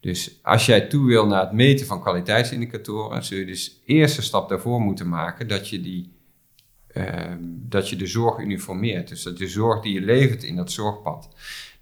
Dus 0.00 0.38
als 0.42 0.66
jij 0.66 0.80
toe 0.80 1.06
wil 1.06 1.26
naar 1.26 1.40
het 1.40 1.52
meten 1.52 1.86
van 1.86 2.00
kwaliteitsindicatoren, 2.00 3.24
zul 3.24 3.38
je 3.38 3.46
dus 3.46 3.80
eerste 3.84 4.22
stap 4.22 4.48
daarvoor 4.48 4.80
moeten 4.80 5.08
maken 5.08 5.48
dat 5.48 5.68
je, 5.68 5.80
die, 5.80 6.12
ehm, 6.86 7.38
dat 7.44 7.88
je 7.88 7.96
de 7.96 8.06
zorg 8.06 8.38
uniformeert. 8.38 9.08
Dus 9.08 9.22
dat 9.22 9.38
de 9.38 9.48
zorg 9.48 9.82
die 9.82 9.94
je 9.94 10.00
levert 10.00 10.42
in 10.42 10.56
dat 10.56 10.72
zorgpad, 10.72 11.28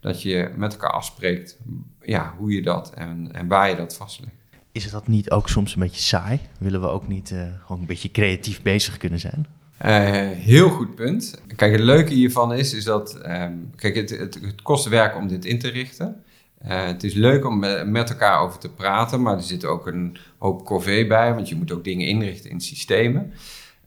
dat 0.07 0.23
je 0.23 0.51
met 0.57 0.73
elkaar 0.73 0.91
afspreekt 0.91 1.59
ja, 2.03 2.35
hoe 2.39 2.53
je 2.53 2.63
dat 2.63 2.93
en, 2.95 3.29
en 3.33 3.47
waar 3.47 3.71
je 3.71 3.77
dat 3.77 3.97
vastlegt. 3.97 4.33
Is 4.73 4.91
dat 4.91 5.07
niet 5.07 5.31
ook 5.31 5.49
soms 5.49 5.75
een 5.75 5.81
beetje 5.81 6.01
saai? 6.01 6.41
Willen 6.59 6.81
we 6.81 6.87
ook 6.87 7.09
niet 7.09 7.31
uh, 7.31 7.41
gewoon 7.65 7.81
een 7.81 7.87
beetje 7.87 8.11
creatief 8.11 8.63
bezig 8.63 8.97
kunnen 8.97 9.19
zijn? 9.19 9.47
Uh, 9.85 9.91
heel 10.31 10.69
goed 10.69 10.95
punt. 10.95 11.41
Kijk, 11.57 11.73
het 11.73 11.81
leuke 11.81 12.15
hiervan 12.15 12.55
is, 12.55 12.75
is 12.75 12.85
dat 12.85 13.21
um, 13.27 13.71
kijk, 13.77 13.95
het, 13.95 14.11
het, 14.11 14.35
het, 14.35 14.63
kost 14.63 14.89
werk 14.89 15.17
om 15.17 15.29
dit 15.29 15.45
in 15.45 15.59
te 15.59 15.69
richten. 15.69 16.25
Uh, 16.67 16.87
het 16.87 17.05
is 17.05 17.15
leuk 17.15 17.45
om 17.45 17.59
met 17.91 18.11
elkaar 18.11 18.41
over 18.41 18.59
te 18.59 18.71
praten, 18.71 19.23
maar 19.23 19.37
er 19.37 19.43
zit 19.43 19.65
ook 19.65 19.87
een 19.87 20.17
hoop 20.39 20.65
corvée 20.65 21.07
bij, 21.07 21.35
want 21.35 21.49
je 21.49 21.57
moet 21.57 21.73
ook 21.73 21.85
dingen 21.85 22.07
inrichten 22.07 22.51
in 22.51 22.61
systemen. 22.61 23.33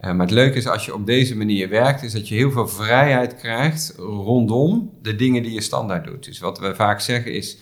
Uh, 0.01 0.11
maar 0.11 0.25
het 0.25 0.35
leuke 0.35 0.57
is 0.57 0.67
als 0.67 0.85
je 0.85 0.93
op 0.93 1.05
deze 1.05 1.37
manier 1.37 1.69
werkt, 1.69 2.03
is 2.03 2.11
dat 2.11 2.27
je 2.27 2.35
heel 2.35 2.51
veel 2.51 2.67
vrijheid 2.67 3.35
krijgt 3.35 3.93
rondom 3.97 4.97
de 5.01 5.15
dingen 5.15 5.43
die 5.43 5.53
je 5.53 5.61
standaard 5.61 6.05
doet. 6.05 6.25
Dus 6.25 6.39
wat 6.39 6.59
we 6.59 6.75
vaak 6.75 6.99
zeggen 6.99 7.33
is, 7.33 7.57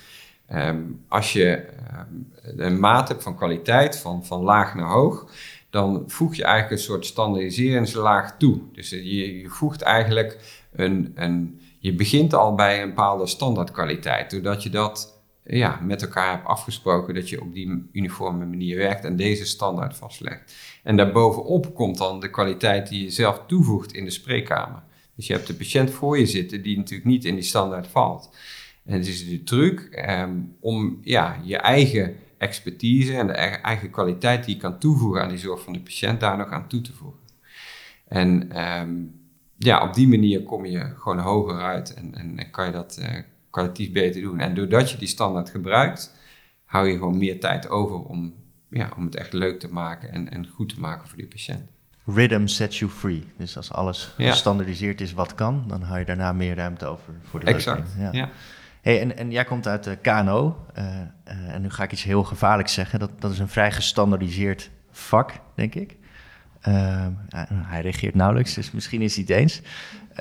um, 0.53 1.03
als 1.07 1.33
je 1.33 1.65
um, 1.99 2.31
een 2.57 2.79
maat 2.79 3.07
hebt 3.07 3.23
van 3.23 3.35
kwaliteit, 3.35 3.97
van, 3.97 4.25
van 4.25 4.41
laag 4.41 4.75
naar 4.75 4.89
hoog, 4.89 5.31
dan 5.69 6.03
voeg 6.07 6.35
je 6.35 6.43
eigenlijk 6.43 6.73
een 6.73 6.87
soort 6.87 7.05
standaardiseringslaag 7.05 8.37
toe. 8.37 8.59
Dus 8.73 8.89
je, 8.89 9.39
je 9.39 9.49
voegt 9.49 9.81
eigenlijk 9.81 10.37
een, 10.71 11.11
een, 11.15 11.59
je 11.79 11.93
begint 11.93 12.33
al 12.33 12.55
bij 12.55 12.81
een 12.81 12.89
bepaalde 12.89 13.27
standaardkwaliteit, 13.27 14.31
doordat 14.31 14.63
je 14.63 14.69
dat 14.69 15.16
ja, 15.47 15.79
met 15.81 16.01
elkaar 16.01 16.31
hebt 16.31 16.45
afgesproken 16.45 17.13
dat 17.13 17.29
je 17.29 17.41
op 17.41 17.53
die 17.53 17.89
uniforme 17.91 18.45
manier 18.45 18.77
werkt 18.77 19.05
en 19.05 19.15
deze 19.15 19.45
standaard 19.45 19.95
vastlegt. 19.95 20.55
En 20.83 20.97
daarbovenop 20.97 21.75
komt 21.75 21.97
dan 21.97 22.19
de 22.19 22.29
kwaliteit 22.29 22.89
die 22.89 23.03
je 23.03 23.09
zelf 23.09 23.43
toevoegt 23.47 23.93
in 23.93 24.03
de 24.03 24.11
spreekkamer. 24.11 24.83
Dus 25.15 25.27
je 25.27 25.33
hebt 25.33 25.47
de 25.47 25.53
patiënt 25.53 25.91
voor 25.91 26.19
je 26.19 26.25
zitten 26.25 26.61
die 26.61 26.77
natuurlijk 26.77 27.09
niet 27.09 27.25
in 27.25 27.35
die 27.35 27.43
standaard 27.43 27.87
valt. 27.87 28.35
En 28.85 28.93
het 28.93 29.07
is 29.07 29.29
de 29.29 29.43
truc 29.43 29.79
eh, 29.79 30.23
om 30.59 30.99
ja, 31.01 31.39
je 31.43 31.57
eigen 31.57 32.15
expertise 32.37 33.17
en 33.17 33.27
de 33.27 33.33
eigen 33.33 33.89
kwaliteit 33.89 34.45
die 34.45 34.55
je 34.55 34.61
kan 34.61 34.79
toevoegen 34.79 35.21
aan 35.21 35.29
die 35.29 35.37
zorg 35.37 35.61
van 35.61 35.73
de 35.73 35.79
patiënt, 35.79 36.19
daar 36.19 36.37
nog 36.37 36.49
aan 36.49 36.67
toe 36.67 36.81
te 36.81 36.93
voegen. 36.93 37.19
En 38.07 38.61
um, 38.79 39.21
ja, 39.57 39.83
op 39.87 39.93
die 39.93 40.07
manier 40.07 40.43
kom 40.43 40.65
je 40.65 40.93
gewoon 40.97 41.19
hoger 41.19 41.61
uit 41.61 41.93
en, 41.93 42.15
en, 42.15 42.39
en 42.39 42.51
kan 42.51 42.65
je 42.65 42.71
dat 42.71 42.97
uh, 43.01 43.07
kwalitatief 43.57 43.91
beter 43.91 44.21
doen. 44.21 44.39
En 44.39 44.53
doordat 44.53 44.91
je 44.91 44.97
die 44.97 45.07
standaard 45.07 45.49
gebruikt, 45.49 46.15
hou 46.65 46.87
je 46.87 46.97
gewoon 46.97 47.17
meer 47.17 47.39
tijd 47.39 47.69
over 47.69 47.99
om, 47.99 48.33
ja, 48.69 48.91
om 48.97 49.05
het 49.05 49.15
echt 49.15 49.33
leuk 49.33 49.59
te 49.59 49.67
maken 49.67 50.11
en, 50.11 50.31
en 50.31 50.47
goed 50.47 50.69
te 50.69 50.79
maken 50.79 51.07
voor 51.07 51.17
die 51.17 51.27
patiënt. 51.27 51.63
Rhythm 52.05 52.47
sets 52.47 52.79
you 52.79 52.91
free. 52.91 53.23
Dus 53.37 53.57
als 53.57 53.71
alles 53.71 54.13
gestandardiseerd 54.17 55.01
is 55.01 55.13
wat 55.13 55.35
kan, 55.35 55.63
dan 55.67 55.81
hou 55.81 55.99
je 55.99 56.05
daarna 56.05 56.33
meer 56.33 56.55
ruimte 56.55 56.85
over 56.85 57.13
voor 57.23 57.39
de 57.39 57.45
Exact, 57.45 57.89
ja. 57.97 58.09
ja. 58.11 58.29
Hey, 58.81 59.01
en, 59.01 59.17
en 59.17 59.31
jij 59.31 59.45
komt 59.45 59.67
uit 59.67 59.83
de 59.83 59.95
KNO. 59.95 60.65
Uh, 60.77 60.85
uh, 60.85 61.53
en 61.53 61.61
nu 61.61 61.69
ga 61.69 61.83
ik 61.83 61.91
iets 61.91 62.03
heel 62.03 62.23
gevaarlijks 62.23 62.73
zeggen. 62.73 62.99
Dat, 62.99 63.21
dat 63.21 63.31
is 63.31 63.39
een 63.39 63.47
vrij 63.47 63.71
gestandardiseerd 63.71 64.69
vak, 64.91 65.31
denk 65.55 65.75
ik. 65.75 65.95
Uh, 66.67 67.07
hij 67.51 67.81
reageert 67.81 68.15
nauwelijks, 68.15 68.53
dus 68.53 68.71
misschien 68.71 69.01
is 69.01 69.15
hij 69.15 69.23
het 69.27 69.37
eens. 69.37 69.61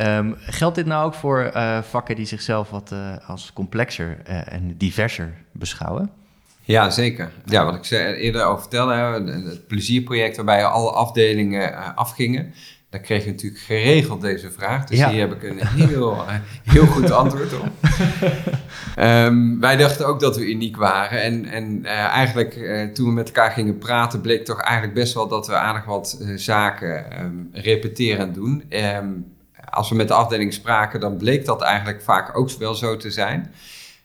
Um, 0.02 0.34
geldt 0.38 0.76
dit 0.76 0.86
nou 0.86 1.06
ook 1.06 1.14
voor 1.14 1.50
uh, 1.54 1.82
vakken 1.82 2.16
die 2.16 2.26
zichzelf 2.26 2.70
wat 2.70 2.90
uh, 2.92 3.16
als 3.26 3.52
complexer 3.52 4.18
uh, 4.28 4.52
en 4.52 4.74
diverser 4.76 5.34
beschouwen? 5.52 6.10
Ja, 6.62 6.90
zeker. 6.90 7.32
Ja, 7.44 7.64
wat 7.64 7.74
ik 7.74 7.84
zei, 7.84 8.14
eerder 8.14 8.44
over 8.44 8.60
vertelde, 8.60 8.94
het 9.44 9.66
plezierproject 9.66 10.36
waarbij 10.36 10.64
alle 10.64 10.90
afdelingen 10.90 11.96
afgingen. 11.96 12.54
Daar 12.90 13.00
kreeg 13.00 13.24
je 13.24 13.30
natuurlijk 13.30 13.62
geregeld 13.62 14.20
deze 14.20 14.50
vraag. 14.50 14.84
Dus 14.84 15.04
hier 15.04 15.20
heb 15.20 15.32
ik 15.32 15.42
een 15.42 15.66
heel, 15.66 16.24
heel 16.62 16.86
goed 16.86 17.10
antwoord 17.10 17.52
op. 17.58 17.70
um, 18.98 19.60
wij 19.66 19.76
dachten 19.76 20.06
ook 20.06 20.20
dat 20.20 20.36
we 20.36 20.50
uniek 20.50 20.76
waren. 20.76 21.22
En, 21.22 21.44
en 21.44 21.78
uh, 21.82 21.90
eigenlijk 21.90 22.56
uh, 22.56 22.84
toen 22.84 23.06
we 23.06 23.12
met 23.12 23.26
elkaar 23.26 23.50
gingen 23.50 23.78
praten, 23.78 24.20
bleek 24.20 24.44
toch 24.44 24.60
eigenlijk 24.60 24.94
best 24.94 25.14
wel 25.14 25.28
dat 25.28 25.46
we 25.46 25.54
aardig 25.54 25.84
wat 25.84 26.18
uh, 26.20 26.36
zaken 26.36 27.20
um, 27.24 27.48
repeterend 27.52 28.34
doen. 28.34 28.64
Um, 28.68 29.35
als 29.76 29.88
we 29.88 29.94
met 29.94 30.08
de 30.08 30.14
afdeling 30.14 30.52
spraken, 30.52 31.00
dan 31.00 31.16
bleek 31.16 31.44
dat 31.44 31.62
eigenlijk 31.62 32.02
vaak 32.02 32.38
ook 32.38 32.50
wel 32.50 32.74
zo 32.74 32.96
te 32.96 33.10
zijn. 33.10 33.52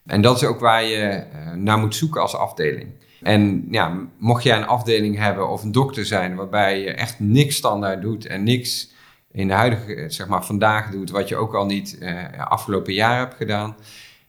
En 0.05 0.21
dat 0.21 0.35
is 0.35 0.43
ook 0.43 0.59
waar 0.59 0.83
je 0.83 1.23
naar 1.55 1.77
moet 1.77 1.95
zoeken 1.95 2.21
als 2.21 2.35
afdeling. 2.35 2.89
En 3.21 3.67
ja, 3.71 4.07
mocht 4.17 4.43
jij 4.43 4.57
een 4.57 4.67
afdeling 4.67 5.17
hebben 5.17 5.49
of 5.49 5.63
een 5.63 5.71
dokter 5.71 6.05
zijn 6.05 6.35
waarbij 6.35 6.81
je 6.81 6.91
echt 6.91 7.19
niks 7.19 7.55
standaard 7.55 8.01
doet 8.01 8.25
en 8.25 8.43
niks 8.43 8.93
in 9.31 9.47
de 9.47 9.53
huidige, 9.53 10.05
zeg 10.07 10.27
maar 10.27 10.45
vandaag 10.45 10.91
doet, 10.91 11.09
wat 11.09 11.27
je 11.27 11.35
ook 11.35 11.53
al 11.53 11.65
niet 11.65 11.97
uh, 11.99 12.23
afgelopen 12.37 12.93
jaar 12.93 13.17
hebt 13.17 13.35
gedaan, 13.35 13.75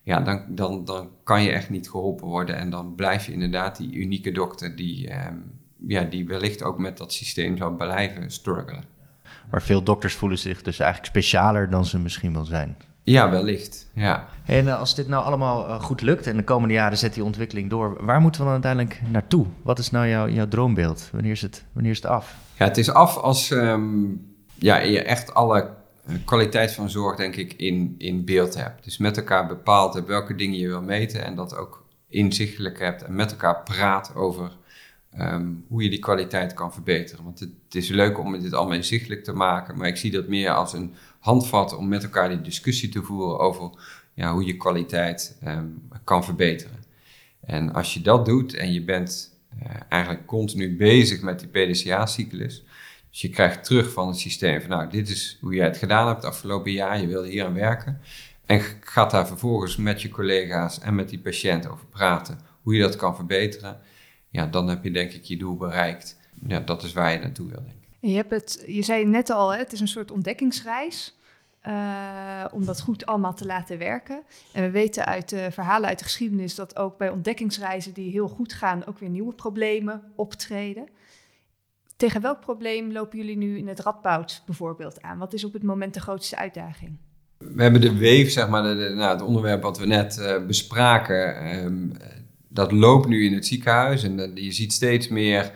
ja, 0.03 0.21
dan, 0.21 0.45
dan, 0.49 0.85
dan 0.85 1.11
kan 1.23 1.43
je 1.43 1.51
echt 1.51 1.71
niet 1.71 1.91
geholpen 1.91 2.27
worden. 2.27 2.57
En 2.57 2.71
dan 2.71 2.95
blijf 2.95 3.27
je 3.27 3.33
inderdaad 3.33 3.77
die 3.77 3.95
unieke 3.95 4.33
dokter 4.33 4.77
die, 4.77 5.09
uh, 5.09 5.27
ja, 5.87 6.03
die 6.03 6.27
wellicht 6.27 6.63
ook 6.63 6.79
met 6.79 6.99
dat 6.99 7.13
systeem 7.13 7.57
zou 7.57 7.77
blijven 7.77 8.31
struggelen. 8.31 8.85
Maar 9.53 9.63
veel 9.63 9.83
dokters 9.83 10.15
voelen 10.15 10.39
zich 10.39 10.63
dus 10.63 10.79
eigenlijk 10.79 11.11
specialer 11.11 11.71
dan 11.71 11.85
ze 11.85 11.99
misschien 11.99 12.33
wel 12.33 12.45
zijn. 12.45 12.77
Ja, 13.03 13.31
wellicht. 13.31 13.91
Ja. 13.95 14.29
En 14.47 14.65
uh, 14.65 14.79
als 14.79 14.95
dit 14.95 15.09
nou 15.09 15.25
allemaal 15.25 15.69
uh, 15.69 15.81
goed 15.81 16.01
lukt 16.01 16.27
en 16.27 16.37
de 16.37 16.45
komende 16.45 16.75
jaren 16.75 16.99
zet 16.99 17.15
die 17.15 17.25
ontwikkeling 17.25 17.71
door, 17.71 18.05
waar 18.05 18.21
moeten 18.21 18.41
we 18.41 18.47
dan 18.47 18.63
uiteindelijk 18.65 19.01
naartoe? 19.11 19.47
Wat 19.63 19.79
is 19.79 19.91
nou 19.91 20.09
jouw, 20.09 20.29
jouw 20.29 20.49
droombeeld? 20.49 21.09
Wanneer 21.13 21.31
is, 21.31 21.43
het, 21.43 21.65
wanneer 21.73 21.91
is 21.91 21.97
het 21.97 22.07
af? 22.07 22.37
Ja, 22.59 22.65
het 22.65 22.79
is 22.79 22.91
af 22.91 23.17
als 23.17 23.51
um, 23.51 24.35
ja, 24.55 24.77
je 24.79 25.03
echt 25.03 25.35
alle 25.35 25.71
eh, 26.07 26.15
kwaliteit 26.25 26.73
van 26.73 26.91
zorg, 26.91 27.17
denk 27.17 27.37
ik, 27.37 27.53
in, 27.53 27.95
in 27.99 28.25
beeld 28.25 28.55
hebt. 28.55 28.85
Dus 28.85 28.99
met 28.99 29.17
elkaar 29.17 29.47
bepaalt 29.47 30.05
welke 30.07 30.35
dingen 30.35 30.59
je 30.59 30.69
wil 30.69 30.83
meten 30.83 31.25
en 31.25 31.35
dat 31.35 31.57
ook 31.57 31.87
inzichtelijk 32.09 32.79
hebt 32.79 33.03
en 33.03 33.15
met 33.15 33.31
elkaar 33.31 33.63
praat 33.63 34.15
over 34.15 34.51
um, 35.21 35.65
hoe 35.69 35.83
je 35.83 35.91
die 35.91 35.99
kwaliteit 35.99 36.55
kan 36.55 36.73
verbeteren. 36.73 37.25
Want 37.25 37.41
het, 37.41 37.51
is 37.71 37.89
leuk 37.89 38.19
om 38.19 38.41
dit 38.41 38.53
allemaal 38.53 38.77
inzichtelijk 38.77 39.25
te 39.25 39.33
maken, 39.33 39.77
maar 39.77 39.89
ik 39.89 39.97
zie 39.97 40.11
dat 40.11 40.29
meer 40.29 40.51
als 40.51 40.73
een 40.73 40.95
handvat 41.19 41.77
om 41.77 41.89
met 41.89 42.03
elkaar 42.03 42.29
die 42.29 42.41
discussie 42.41 42.89
te 42.89 43.03
voeren 43.03 43.39
over 43.39 43.71
ja, 44.15 44.33
hoe 44.33 44.45
je 44.45 44.57
kwaliteit 44.57 45.39
um, 45.45 45.83
kan 46.05 46.25
verbeteren. 46.25 46.85
En 47.41 47.73
als 47.73 47.95
je 47.95 48.01
dat 48.01 48.25
doet 48.25 48.55
en 48.55 48.73
je 48.73 48.83
bent 48.83 49.41
uh, 49.63 49.71
eigenlijk 49.89 50.27
continu 50.27 50.77
bezig 50.77 51.23
met 51.23 51.41
die 51.41 51.49
PDCA-cyclus, 51.49 52.65
dus 53.11 53.21
je 53.21 53.29
krijgt 53.29 53.65
terug 53.65 53.93
van 53.93 54.09
het 54.09 54.19
systeem 54.19 54.61
van 54.61 54.71
nou, 54.71 54.91
dit 54.91 55.09
is 55.09 55.39
hoe 55.41 55.55
jij 55.55 55.67
het 55.67 55.77
gedaan 55.77 56.07
hebt 56.07 56.25
afgelopen 56.25 56.73
jaar, 56.73 57.01
je 57.01 57.07
wilde 57.07 57.29
hier 57.29 57.45
aan 57.45 57.55
werken. 57.55 58.01
En 58.47 58.61
gaat 58.81 59.11
daar 59.11 59.27
vervolgens 59.27 59.77
met 59.77 60.03
je 60.03 60.09
collega's 60.09 60.79
en 60.79 60.95
met 60.95 61.09
die 61.09 61.19
patiënt 61.19 61.69
over 61.69 61.87
praten, 61.87 62.39
hoe 62.63 62.75
je 62.75 62.81
dat 62.81 62.97
kan 62.97 63.17
verbeteren. 63.17 63.81
Ja, 64.33 64.47
dan 64.47 64.69
heb 64.69 64.85
je 64.85 64.91
denk 64.91 65.13
ik 65.13 65.25
je 65.25 65.37
doel 65.37 65.57
bereikt. 65.57 66.17
Ja, 66.47 66.61
dat 66.61 66.83
is 66.83 66.93
waar 66.93 67.13
je 67.13 67.19
naartoe 67.19 67.49
wil, 67.49 67.63
denk 67.65 67.77
ik. 67.77 68.11
Je, 68.11 68.17
hebt 68.17 68.31
het, 68.31 68.65
je 68.67 68.83
zei 68.83 69.05
net 69.05 69.31
al, 69.31 69.53
hè, 69.53 69.59
het 69.59 69.73
is 69.73 69.81
een 69.81 69.89
soort 69.89 70.11
ontdekkingsreis. 70.11 71.17
Uh, 71.67 72.45
om 72.53 72.65
dat 72.65 72.81
goed 72.81 73.07
allemaal 73.07 73.35
te 73.35 73.47
laten 73.47 73.79
werken. 73.79 74.23
En 74.53 74.63
we 74.63 74.71
weten 74.71 75.07
uit 75.07 75.35
verhalen 75.51 75.89
uit 75.89 75.99
de 75.99 76.05
geschiedenis 76.05 76.55
dat 76.55 76.77
ook 76.77 76.99
bij 76.99 77.11
ontdekkingsreizen 77.11 77.93
die 77.93 78.11
heel 78.11 78.29
goed 78.29 78.53
gaan, 78.53 78.87
ook 78.87 78.99
weer 78.99 79.09
nieuwe 79.09 79.33
problemen 79.33 80.03
optreden. 80.15 80.89
Tegen 81.97 82.21
welk 82.21 82.41
probleem 82.41 82.93
lopen 82.93 83.19
jullie 83.19 83.37
nu 83.37 83.59
in 83.59 83.69
het 83.69 83.81
Radboud 83.81 84.43
bijvoorbeeld 84.47 85.03
aan? 85.03 85.19
Wat 85.19 85.33
is 85.33 85.45
op 85.45 85.53
het 85.53 85.63
moment 85.63 85.95
de 85.95 86.01
grootste 86.01 86.37
uitdaging? 86.37 86.97
We 87.39 87.63
hebben 87.63 87.81
de 87.81 87.97
weef, 87.97 88.31
zeg 88.31 88.49
maar, 88.49 88.63
de, 88.63 88.93
nou, 88.95 89.13
het 89.13 89.23
onderwerp 89.23 89.63
wat 89.63 89.79
we 89.79 89.87
net 89.87 90.19
uh, 90.19 90.47
bespraken, 90.47 91.55
um, 91.65 91.93
dat 92.53 92.73
loopt 92.73 93.09
nu 93.09 93.25
in 93.25 93.35
het 93.35 93.47
ziekenhuis 93.47 94.03
en 94.03 94.31
je 94.35 94.53
ziet 94.53 94.73
steeds 94.73 95.09
meer 95.09 95.53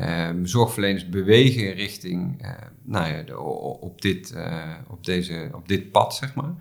um, 0.00 0.46
zorgverleners 0.46 1.08
bewegen 1.08 1.72
richting 1.72 2.42
uh, 2.42 2.50
nou 2.82 3.12
ja, 3.14 3.22
de, 3.22 3.40
op, 3.80 4.00
dit, 4.00 4.32
uh, 4.34 4.62
op, 4.88 5.04
deze, 5.04 5.48
op 5.52 5.68
dit 5.68 5.90
pad, 5.90 6.14
zeg 6.14 6.34
maar. 6.34 6.54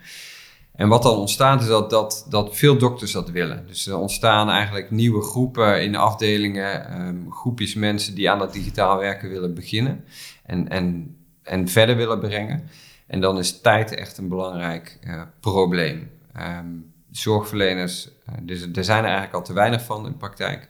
En 0.76 0.88
wat 0.88 1.04
dan 1.04 1.18
ontstaat 1.18 1.62
is 1.62 1.68
dat, 1.68 1.90
dat, 1.90 2.26
dat 2.30 2.56
veel 2.58 2.78
dokters 2.78 3.12
dat 3.12 3.30
willen. 3.30 3.68
Dus 3.68 3.88
er 3.88 3.98
ontstaan 3.98 4.50
eigenlijk 4.50 4.92
nieuwe 4.92 5.22
groepen 5.22 5.84
in 5.84 5.96
afdelingen, 5.96 7.02
um, 7.08 7.32
groepjes 7.32 7.74
mensen 7.74 8.16
die 8.16 8.30
aan 8.30 8.40
dat 8.40 8.54
digitaal 8.54 8.98
werken 8.98 9.30
willen 9.30 9.54
beginnen 9.54 10.04
en, 10.46 10.70
en, 10.70 11.16
en 11.44 11.68
verder 11.68 11.96
willen 11.96 12.20
brengen. 12.20 12.64
En 13.08 13.22
dan 13.22 13.38
is 13.38 13.62
tijd 13.62 13.96
echt 13.96 14.18
een 14.18 14.28
belangrijk 14.28 15.00
uh, 15.08 15.22
probleem. 15.40 16.10
Um, 16.38 16.93
zorgverleners, 17.18 18.10
uh, 18.30 18.36
dus 18.42 18.62
er 18.74 18.84
zijn 18.84 19.00
er 19.00 19.10
eigenlijk 19.10 19.34
al 19.34 19.44
te 19.44 19.54
weinig 19.54 19.84
van 19.84 20.06
in 20.06 20.12
de 20.12 20.18
praktijk. 20.18 20.70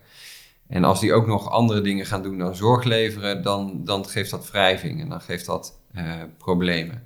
En 0.67 0.83
als 0.83 0.99
die 0.99 1.13
ook 1.13 1.27
nog 1.27 1.49
andere 1.49 1.81
dingen 1.81 2.05
gaan 2.05 2.23
doen 2.23 2.37
dan 2.37 2.55
zorg 2.55 2.83
leveren, 2.83 3.43
dan, 3.43 3.81
dan 3.83 4.05
geeft 4.05 4.31
dat 4.31 4.51
wrijving 4.51 5.01
en 5.01 5.09
dan 5.09 5.21
geeft 5.21 5.45
dat 5.45 5.79
uh, 5.95 6.21
problemen. 6.37 7.03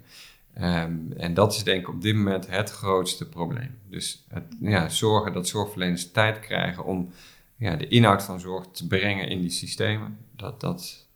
Um, 0.61 1.13
en 1.17 1.33
dat 1.33 1.53
is 1.53 1.63
denk 1.63 1.81
ik 1.81 1.89
op 1.89 2.01
dit 2.01 2.15
moment 2.15 2.47
het 2.47 2.71
grootste 2.71 3.29
probleem. 3.29 3.79
Dus 3.89 4.25
het, 4.27 4.43
ja, 4.59 4.89
zorgen 4.89 5.33
dat 5.33 5.47
zorgverleners 5.47 6.11
tijd 6.11 6.39
krijgen 6.39 6.85
om 6.85 7.09
ja, 7.55 7.75
de 7.75 7.87
inhoud 7.87 8.23
van 8.23 8.39
zorg 8.39 8.67
te 8.71 8.87
brengen 8.87 9.27
in 9.27 9.41
die 9.41 9.49
systemen. 9.49 10.17
Dat, 10.35 10.61
dat... 10.61 11.06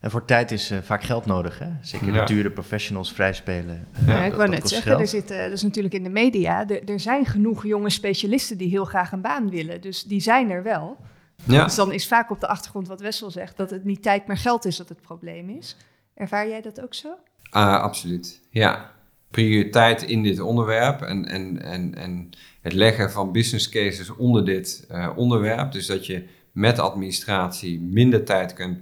En 0.00 0.10
voor 0.10 0.24
tijd 0.24 0.50
is 0.50 0.70
uh, 0.70 0.78
vaak 0.78 1.02
geld 1.02 1.26
nodig, 1.26 1.58
hè? 1.58 1.68
Zeker 1.82 2.12
ja. 2.12 2.24
de 2.24 2.34
dure 2.34 2.50
professionals 2.50 3.12
vrijspelen. 3.12 3.86
Uh, 4.02 4.08
ja, 4.08 4.24
ik 4.24 4.32
wou 4.32 4.48
net 4.48 4.68
zeggen, 4.68 4.98
er 4.98 5.06
zit, 5.06 5.30
uh, 5.30 5.38
dat 5.38 5.52
is 5.52 5.62
natuurlijk 5.62 5.94
in 5.94 6.02
de 6.02 6.10
media, 6.10 6.68
er, 6.68 6.88
er 6.88 7.00
zijn 7.00 7.26
genoeg 7.26 7.66
jonge 7.66 7.90
specialisten 7.90 8.58
die 8.58 8.68
heel 8.68 8.84
graag 8.84 9.12
een 9.12 9.20
baan 9.20 9.50
willen. 9.50 9.80
Dus 9.80 10.02
die 10.02 10.20
zijn 10.20 10.50
er 10.50 10.62
wel. 10.62 10.96
Ja. 11.44 11.64
Dus 11.64 11.74
dan 11.74 11.92
is 11.92 12.08
vaak 12.08 12.30
op 12.30 12.40
de 12.40 12.46
achtergrond 12.46 12.88
wat 12.88 13.00
Wessel 13.00 13.30
zegt, 13.30 13.56
dat 13.56 13.70
het 13.70 13.84
niet 13.84 14.02
tijd 14.02 14.26
maar 14.26 14.36
geld 14.36 14.64
is 14.64 14.76
dat 14.76 14.88
het 14.88 15.00
probleem 15.00 15.48
is. 15.48 15.76
Ervaar 16.14 16.48
jij 16.48 16.60
dat 16.60 16.80
ook 16.82 16.94
zo? 16.94 17.08
Uh, 17.08 17.80
absoluut, 17.80 18.40
ja. 18.50 18.90
Prioriteit 19.30 20.02
in 20.02 20.22
dit 20.22 20.40
onderwerp 20.40 21.00
en, 21.02 21.26
en, 21.26 21.62
en, 21.62 21.94
en 21.94 22.30
het 22.60 22.72
leggen 22.72 23.10
van 23.10 23.32
business 23.32 23.68
cases 23.68 24.16
onder 24.16 24.44
dit 24.44 24.86
uh, 24.90 25.08
onderwerp. 25.16 25.72
Dus 25.72 25.86
dat 25.86 26.06
je 26.06 26.24
met 26.52 26.78
administratie 26.78 27.80
minder 27.80 28.24
tijd, 28.24 28.52
kunt, 28.52 28.78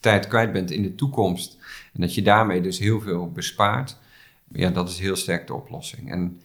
tijd 0.00 0.28
kwijt 0.28 0.52
bent 0.52 0.70
in 0.70 0.82
de 0.82 0.94
toekomst. 0.94 1.58
En 1.92 2.00
dat 2.00 2.14
je 2.14 2.22
daarmee 2.22 2.60
dus 2.60 2.78
heel 2.78 3.00
veel 3.00 3.30
bespaart. 3.30 3.98
Ja, 4.52 4.70
dat 4.70 4.88
is 4.88 4.98
heel 4.98 5.16
sterk 5.16 5.46
de 5.46 5.54
oplossing. 5.54 6.10
En 6.10 6.40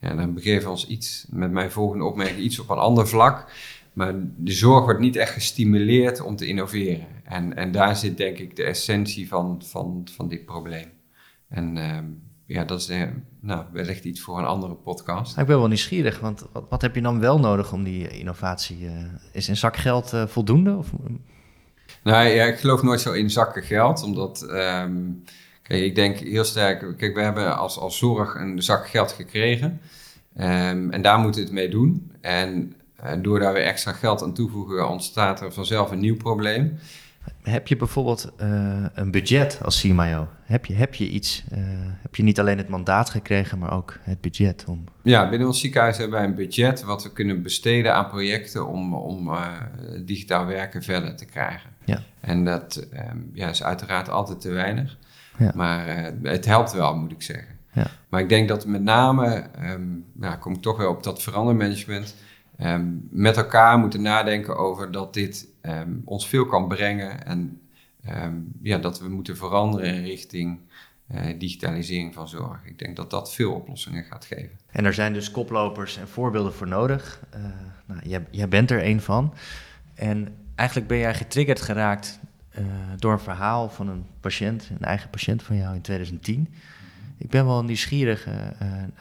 ja, 0.00 0.14
dan 0.14 0.34
begeven 0.34 0.62
we 0.62 0.70
ons 0.70 0.86
iets, 0.86 1.26
met 1.30 1.50
mijn 1.50 1.70
volgende 1.70 2.04
opmerking, 2.04 2.38
iets 2.38 2.58
op 2.58 2.70
een 2.70 2.76
ander 2.76 3.08
vlak. 3.08 3.52
Maar 3.92 4.14
de 4.36 4.52
zorg 4.52 4.84
wordt 4.84 5.00
niet 5.00 5.16
echt 5.16 5.32
gestimuleerd 5.32 6.20
om 6.20 6.36
te 6.36 6.46
innoveren. 6.46 7.06
En, 7.24 7.56
en 7.56 7.72
daar 7.72 7.96
zit 7.96 8.16
denk 8.16 8.38
ik 8.38 8.56
de 8.56 8.64
essentie 8.64 9.28
van, 9.28 9.62
van, 9.64 10.08
van 10.12 10.28
dit 10.28 10.44
probleem. 10.44 10.88
En 11.48 11.76
uh, 11.76 11.98
ja, 12.46 12.64
dat 12.64 12.80
is 12.80 12.90
uh, 12.90 13.02
nou, 13.40 13.64
wellicht 13.72 14.04
iets 14.04 14.20
voor 14.20 14.38
een 14.38 14.44
andere 14.44 14.74
podcast. 14.74 15.38
Ik 15.38 15.46
ben 15.46 15.58
wel 15.58 15.68
nieuwsgierig, 15.68 16.20
want 16.20 16.46
wat, 16.52 16.64
wat 16.68 16.82
heb 16.82 16.94
je 16.94 17.02
dan 17.02 17.20
wel 17.20 17.40
nodig 17.40 17.72
om 17.72 17.84
die 17.84 18.08
innovatie? 18.08 18.80
Uh, 18.80 18.90
is 19.32 19.48
een 19.48 19.56
zak 19.56 19.76
geld 19.76 20.12
uh, 20.12 20.26
voldoende? 20.26 20.76
Of? 20.76 20.92
Nou 22.06 22.26
ja, 22.26 22.44
ik 22.44 22.58
geloof 22.58 22.82
nooit 22.82 23.00
zo 23.00 23.12
in 23.12 23.30
zakken 23.30 23.62
geld, 23.62 24.02
omdat 24.02 24.46
um, 24.50 25.24
kijk, 25.62 25.82
ik 25.82 25.94
denk 25.94 26.18
heel 26.18 26.44
sterk, 26.44 26.96
kijk, 26.96 27.14
we 27.14 27.22
hebben 27.22 27.56
als, 27.56 27.78
als 27.78 27.98
zorg 27.98 28.34
een 28.34 28.62
zak 28.62 28.88
geld 28.88 29.12
gekregen 29.12 29.80
um, 30.36 30.90
en 30.90 31.02
daar 31.02 31.18
moeten 31.18 31.40
we 31.40 31.46
het 31.46 31.56
mee 31.56 31.68
doen. 31.68 32.12
En 32.20 32.76
door 33.22 33.38
daar 33.38 33.52
weer 33.52 33.62
extra 33.62 33.92
geld 33.92 34.22
aan 34.22 34.34
toevoegen, 34.34 34.88
ontstaat 34.88 35.40
er 35.40 35.52
vanzelf 35.52 35.90
een 35.90 35.98
nieuw 35.98 36.16
probleem. 36.16 36.78
Heb 37.42 37.68
je 37.68 37.76
bijvoorbeeld 37.76 38.32
uh, 38.40 38.84
een 38.94 39.10
budget 39.10 39.58
als 39.62 39.80
CMIO? 39.80 40.28
Heb 40.42 40.66
je, 40.66 40.74
heb 40.74 40.94
je 40.94 41.08
iets? 41.08 41.44
Uh, 41.52 41.58
heb 42.02 42.14
je 42.14 42.22
niet 42.22 42.40
alleen 42.40 42.58
het 42.58 42.68
mandaat 42.68 43.10
gekregen, 43.10 43.58
maar 43.58 43.72
ook 43.72 43.98
het 44.02 44.20
budget 44.20 44.64
om... 44.68 44.84
Ja, 45.02 45.28
binnen 45.28 45.48
ons 45.48 45.60
ziekenhuis 45.60 45.96
hebben 45.96 46.18
wij 46.18 46.28
een 46.28 46.34
budget 46.34 46.82
wat 46.82 47.02
we 47.02 47.12
kunnen 47.12 47.42
besteden 47.42 47.94
aan 47.94 48.08
projecten 48.08 48.66
om, 48.66 48.94
om 48.94 49.28
uh, 49.28 49.52
digitaal 50.04 50.46
werken 50.46 50.82
verder 50.82 51.16
te 51.16 51.24
krijgen. 51.24 51.70
Ja. 51.84 52.02
En 52.20 52.44
dat 52.44 52.86
um, 53.10 53.30
ja, 53.32 53.48
is 53.48 53.62
uiteraard 53.62 54.08
altijd 54.08 54.40
te 54.40 54.50
weinig, 54.50 54.96
ja. 55.38 55.52
maar 55.54 56.12
het 56.22 56.44
helpt 56.44 56.72
wel, 56.72 56.96
moet 56.96 57.12
ik 57.12 57.22
zeggen. 57.22 57.54
Ja. 57.72 57.86
Maar 58.08 58.20
ik 58.20 58.28
denk 58.28 58.48
dat 58.48 58.66
met 58.66 58.82
name, 58.82 59.44
um, 59.62 60.04
nou, 60.12 60.36
kom 60.36 60.54
ik 60.54 60.62
toch 60.62 60.76
wel 60.76 60.90
op 60.90 61.02
dat 61.02 61.22
verandermanagement 61.22 62.14
um, 62.62 63.08
met 63.10 63.36
elkaar 63.36 63.78
moeten 63.78 64.02
nadenken 64.02 64.56
over 64.56 64.92
dat 64.92 65.14
dit 65.14 65.48
um, 65.62 66.02
ons 66.04 66.28
veel 66.28 66.46
kan 66.46 66.68
brengen 66.68 67.26
en 67.26 67.60
um, 68.08 68.52
ja, 68.62 68.78
dat 68.78 69.00
we 69.00 69.08
moeten 69.08 69.36
veranderen 69.36 69.94
in 69.94 70.02
richting 70.02 70.60
uh, 71.14 71.38
digitalisering 71.38 72.14
van 72.14 72.28
zorg. 72.28 72.64
Ik 72.64 72.78
denk 72.78 72.96
dat 72.96 73.10
dat 73.10 73.34
veel 73.34 73.52
oplossingen 73.52 74.04
gaat 74.04 74.24
geven. 74.24 74.58
En 74.70 74.84
er 74.84 74.94
zijn 74.94 75.12
dus 75.12 75.30
koplopers 75.30 75.96
en 75.96 76.08
voorbeelden 76.08 76.52
voor 76.52 76.68
nodig. 76.68 77.20
Uh, 77.34 77.40
nou, 77.86 78.00
jij, 78.04 78.26
jij, 78.30 78.48
bent 78.48 78.70
er 78.70 78.84
een 78.84 79.00
van. 79.00 79.34
En 79.94 80.36
eigenlijk 80.54 80.88
ben 80.88 80.98
jij 80.98 81.14
getriggerd 81.14 81.60
geraakt 81.60 82.20
uh, 82.58 82.64
door 82.96 83.12
een 83.12 83.18
verhaal 83.18 83.68
van 83.68 83.88
een 83.88 84.06
patiënt, 84.20 84.70
een 84.70 84.86
eigen 84.86 85.10
patiënt 85.10 85.42
van 85.42 85.56
jou 85.56 85.74
in 85.74 85.80
2010 85.80 86.54
ik 87.18 87.30
ben 87.30 87.46
wel 87.46 87.64
nieuwsgierig 87.64 88.26
uh, 88.26 88.34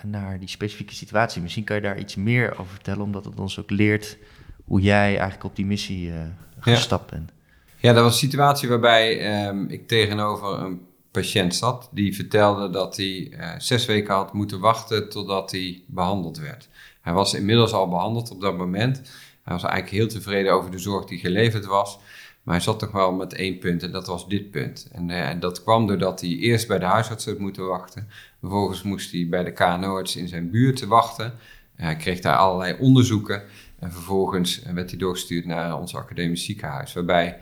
naar 0.03 0.39
die 0.39 0.49
specifieke 0.49 0.93
situatie. 0.93 1.41
Misschien 1.41 1.63
kan 1.63 1.75
je 1.75 1.81
daar 1.81 1.99
iets 1.99 2.15
meer 2.15 2.51
over 2.51 2.71
vertellen, 2.73 3.01
omdat 3.01 3.25
het 3.25 3.39
ons 3.39 3.59
ook 3.59 3.69
leert 3.69 4.17
hoe 4.65 4.81
jij 4.81 5.09
eigenlijk 5.09 5.43
op 5.43 5.55
die 5.55 5.65
missie 5.65 6.07
uh, 6.07 6.15
gestapt 6.59 7.09
ja. 7.09 7.17
bent. 7.17 7.31
Ja, 7.77 7.93
dat 7.93 8.03
was 8.03 8.11
een 8.11 8.27
situatie 8.27 8.69
waarbij 8.69 9.47
um, 9.47 9.69
ik 9.69 9.87
tegenover 9.87 10.59
een 10.59 10.81
patiënt 11.11 11.55
zat 11.55 11.89
die 11.91 12.15
vertelde 12.15 12.69
dat 12.69 12.97
hij 12.97 13.31
uh, 13.31 13.51
zes 13.57 13.85
weken 13.85 14.13
had 14.13 14.33
moeten 14.33 14.59
wachten 14.59 15.09
totdat 15.09 15.51
hij 15.51 15.83
behandeld 15.87 16.37
werd. 16.37 16.67
Hij 17.01 17.13
was 17.13 17.33
inmiddels 17.33 17.73
al 17.73 17.89
behandeld 17.89 18.31
op 18.31 18.41
dat 18.41 18.57
moment. 18.57 18.97
Hij 19.43 19.53
was 19.53 19.63
eigenlijk 19.63 19.93
heel 19.93 20.07
tevreden 20.07 20.53
over 20.53 20.71
de 20.71 20.77
zorg 20.77 21.05
die 21.05 21.19
geleverd 21.19 21.65
was. 21.65 21.99
Maar 22.45 22.55
hij 22.55 22.63
zat 22.63 22.79
toch 22.79 22.91
wel 22.91 23.11
met 23.11 23.33
één 23.33 23.57
punt 23.57 23.83
en 23.83 23.91
dat 23.91 24.07
was 24.07 24.27
dit 24.27 24.51
punt. 24.51 24.87
En, 24.91 25.09
uh, 25.09 25.29
en 25.29 25.39
dat 25.39 25.63
kwam 25.63 25.87
doordat 25.87 26.21
hij 26.21 26.29
eerst 26.29 26.67
bij 26.67 26.79
de 26.79 26.85
huisarts 26.85 27.25
had 27.25 27.37
moeten 27.37 27.67
wachten. 27.67 28.07
Vervolgens 28.39 28.83
moest 28.83 29.11
hij 29.11 29.27
bij 29.29 29.43
de 29.43 29.51
KNO-arts 29.51 30.15
in 30.15 30.27
zijn 30.27 30.49
buurt 30.49 30.85
wachten. 30.85 31.33
hij 31.75 31.95
kreeg 31.95 32.19
daar 32.19 32.37
allerlei 32.37 32.75
onderzoeken. 32.79 33.43
En 33.79 33.91
vervolgens 33.91 34.61
werd 34.73 34.89
hij 34.89 34.99
doorgestuurd 34.99 35.45
naar 35.45 35.79
ons 35.79 35.95
academisch 35.95 36.45
ziekenhuis. 36.45 36.93
Waarbij 36.93 37.37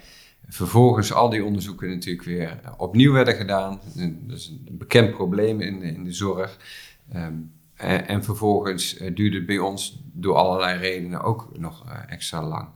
vervolgens 0.48 1.14
al 1.14 1.30
die 1.30 1.44
onderzoeken 1.44 1.90
natuurlijk 1.90 2.28
weer 2.28 2.60
opnieuw 2.78 3.12
werden 3.12 3.36
gedaan. 3.36 3.80
Dat 4.28 4.38
is 4.38 4.48
een 4.48 4.78
bekend 4.78 5.12
probleem 5.12 5.62
in, 5.62 5.82
in 5.82 6.04
de 6.04 6.14
zorg. 6.14 6.58
En, 7.10 7.52
en, 8.08 8.24
vervolgens 8.24 8.98
duurde 9.14 9.38
het 9.38 9.46
bij 9.46 9.60
ons 9.60 10.04
door 10.14 10.36
allerlei 10.36 10.80
redenen 10.80 11.22
ook 11.22 11.50
nog 11.58 11.86
extra 12.08 12.44
lang. 12.44 12.68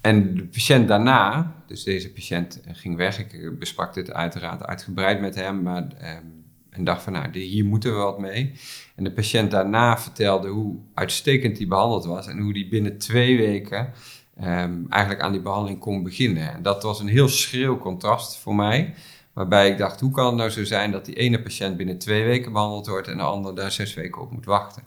En 0.00 0.34
de 0.34 0.44
patiënt 0.44 0.88
daarna, 0.88 1.54
dus 1.66 1.82
deze 1.82 2.12
patiënt 2.12 2.60
eh, 2.60 2.74
ging 2.74 2.96
weg. 2.96 3.18
Ik 3.18 3.58
besprak 3.58 3.94
dit 3.94 4.12
uiteraard 4.12 4.62
uitgebreid 4.66 5.20
met 5.20 5.34
hem, 5.34 5.62
maar 5.62 5.82
um, 5.82 6.38
en 6.70 6.84
dacht 6.84 7.02
van 7.02 7.12
nou, 7.12 7.38
hier 7.38 7.64
moeten 7.64 7.92
we 7.92 7.98
wat 7.98 8.18
mee. 8.18 8.52
En 8.96 9.04
de 9.04 9.12
patiënt 9.12 9.50
daarna 9.50 9.98
vertelde 9.98 10.48
hoe 10.48 10.76
uitstekend 10.94 11.56
die 11.56 11.66
behandeld 11.66 12.04
was 12.04 12.26
en 12.26 12.38
hoe 12.38 12.52
die 12.52 12.68
binnen 12.68 12.98
twee 12.98 13.36
weken 13.36 13.92
um, 14.40 14.86
eigenlijk 14.88 15.20
aan 15.20 15.32
die 15.32 15.40
behandeling 15.40 15.78
kon 15.78 16.02
beginnen. 16.02 16.52
En 16.52 16.62
dat 16.62 16.82
was 16.82 17.00
een 17.00 17.08
heel 17.08 17.28
schreeuw 17.28 17.78
contrast 17.78 18.36
voor 18.36 18.54
mij, 18.54 18.94
waarbij 19.32 19.70
ik 19.70 19.78
dacht, 19.78 20.00
hoe 20.00 20.10
kan 20.10 20.26
het 20.26 20.34
nou 20.34 20.50
zo 20.50 20.64
zijn 20.64 20.90
dat 20.90 21.04
die 21.04 21.14
ene 21.14 21.42
patiënt 21.42 21.76
binnen 21.76 21.98
twee 21.98 22.24
weken 22.24 22.52
behandeld 22.52 22.86
wordt 22.86 23.08
en 23.08 23.16
de 23.16 23.22
andere 23.22 23.54
daar 23.54 23.72
zes 23.72 23.94
weken 23.94 24.22
op 24.22 24.32
moet 24.32 24.44
wachten? 24.44 24.82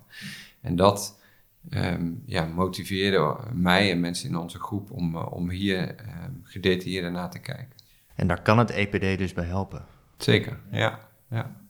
En 0.62 0.76
dat 0.76 1.20
um, 1.70 2.24
ja, 2.26 2.46
motiveerde 2.46 3.38
mij 3.54 3.92
en 3.92 4.00
mensen 4.00 4.30
in 4.30 4.36
onze 4.36 4.60
groep 4.60 4.92
om, 4.92 5.16
uh, 5.16 5.32
om 5.32 5.50
hier 5.50 5.90
um, 5.90 6.42
gedetailleerder 6.44 7.12
naar 7.12 7.30
te 7.30 7.40
kijken. 7.40 7.80
En 8.16 8.28
daar 8.28 8.42
kan 8.42 8.58
het 8.58 8.70
EPD 8.70 9.18
dus 9.18 9.34
bij 9.34 9.46
helpen? 9.46 9.86
Zeker, 10.18 10.60
ja. 10.72 11.00
ja. 11.30 11.61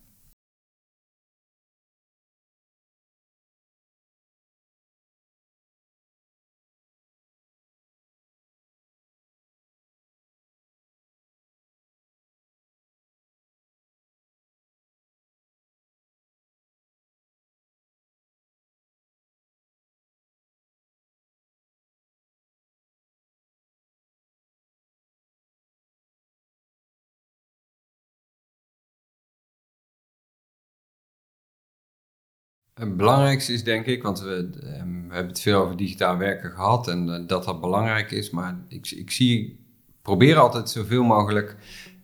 Het 32.82 32.96
belangrijkste 32.96 33.52
is 33.52 33.64
denk 33.64 33.86
ik, 33.86 34.02
want 34.02 34.20
we, 34.20 34.34
um, 34.80 35.08
we, 35.08 35.14
hebben 35.14 35.32
het 35.32 35.40
veel 35.40 35.62
over 35.62 35.76
digitaal 35.76 36.16
werken 36.16 36.50
gehad 36.50 36.88
en 36.88 37.08
uh, 37.08 37.26
dat 37.26 37.44
dat 37.44 37.60
belangrijk 37.60 38.10
is, 38.10 38.30
maar 38.30 38.58
ik, 38.68 38.90
ik 38.90 39.10
zie, 39.10 39.60
probeer 40.02 40.36
altijd 40.36 40.70
zoveel 40.70 41.02
mogelijk 41.02 41.56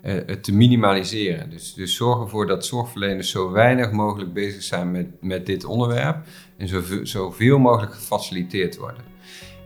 het 0.03 0.45
te 0.45 0.53
minimaliseren. 0.53 1.51
Dus, 1.51 1.75
dus 1.75 1.95
zorg 1.95 2.21
ervoor 2.21 2.47
dat 2.47 2.67
zorgverleners 2.67 3.31
zo 3.31 3.51
weinig 3.51 3.91
mogelijk 3.93 4.33
bezig 4.33 4.63
zijn 4.63 4.91
met, 4.91 5.23
met 5.23 5.47
dit 5.47 5.65
onderwerp 5.65 6.27
en 6.57 6.69
zoveel, 6.69 7.07
zoveel 7.07 7.59
mogelijk 7.59 7.95
gefaciliteerd 7.95 8.77
worden. 8.77 9.03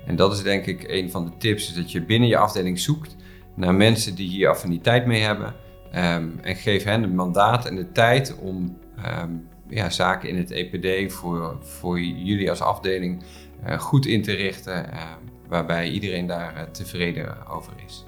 En 0.07 0.17
dat 0.17 0.33
is 0.33 0.43
denk 0.43 0.67
ik 0.67 0.85
een 0.89 1.11
van 1.11 1.25
de 1.25 1.37
tips, 1.39 1.69
is 1.69 1.75
dat 1.75 1.93
je 1.93 2.05
binnen 2.05 2.29
je 2.29 2.37
afdeling 2.37 2.79
zoekt 2.79 3.17
naar 3.57 3.75
mensen 3.75 4.15
die 4.15 4.29
hier 4.29 4.49
affiniteit 4.49 5.07
mee 5.07 5.21
hebben. 5.23 5.55
Ehm, 5.93 6.29
en 6.41 6.57
geef 6.57 6.85
hen 6.85 7.03
het 7.03 7.15
mandaat 7.15 7.67
en 7.67 7.77
de 7.77 7.93
tijd 7.93 8.37
om 8.39 8.79
ehm, 8.97 9.31
ja, 9.75 9.91
zaken 9.91 10.29
in 10.29 10.37
het 10.37 10.51
EPD 10.51 11.13
voor, 11.13 11.57
voor 11.61 12.01
jullie 12.01 12.51
als 12.51 12.61
afdeling 12.61 13.23
uh, 13.67 13.79
goed 13.79 14.07
in 14.07 14.23
te 14.23 14.33
richten, 14.33 14.87
uh, 14.93 15.03
waarbij 15.49 15.91
iedereen 15.91 16.27
daar 16.27 16.57
uh, 16.57 16.63
tevreden 16.63 17.47
over 17.47 17.73
is. 17.87 18.05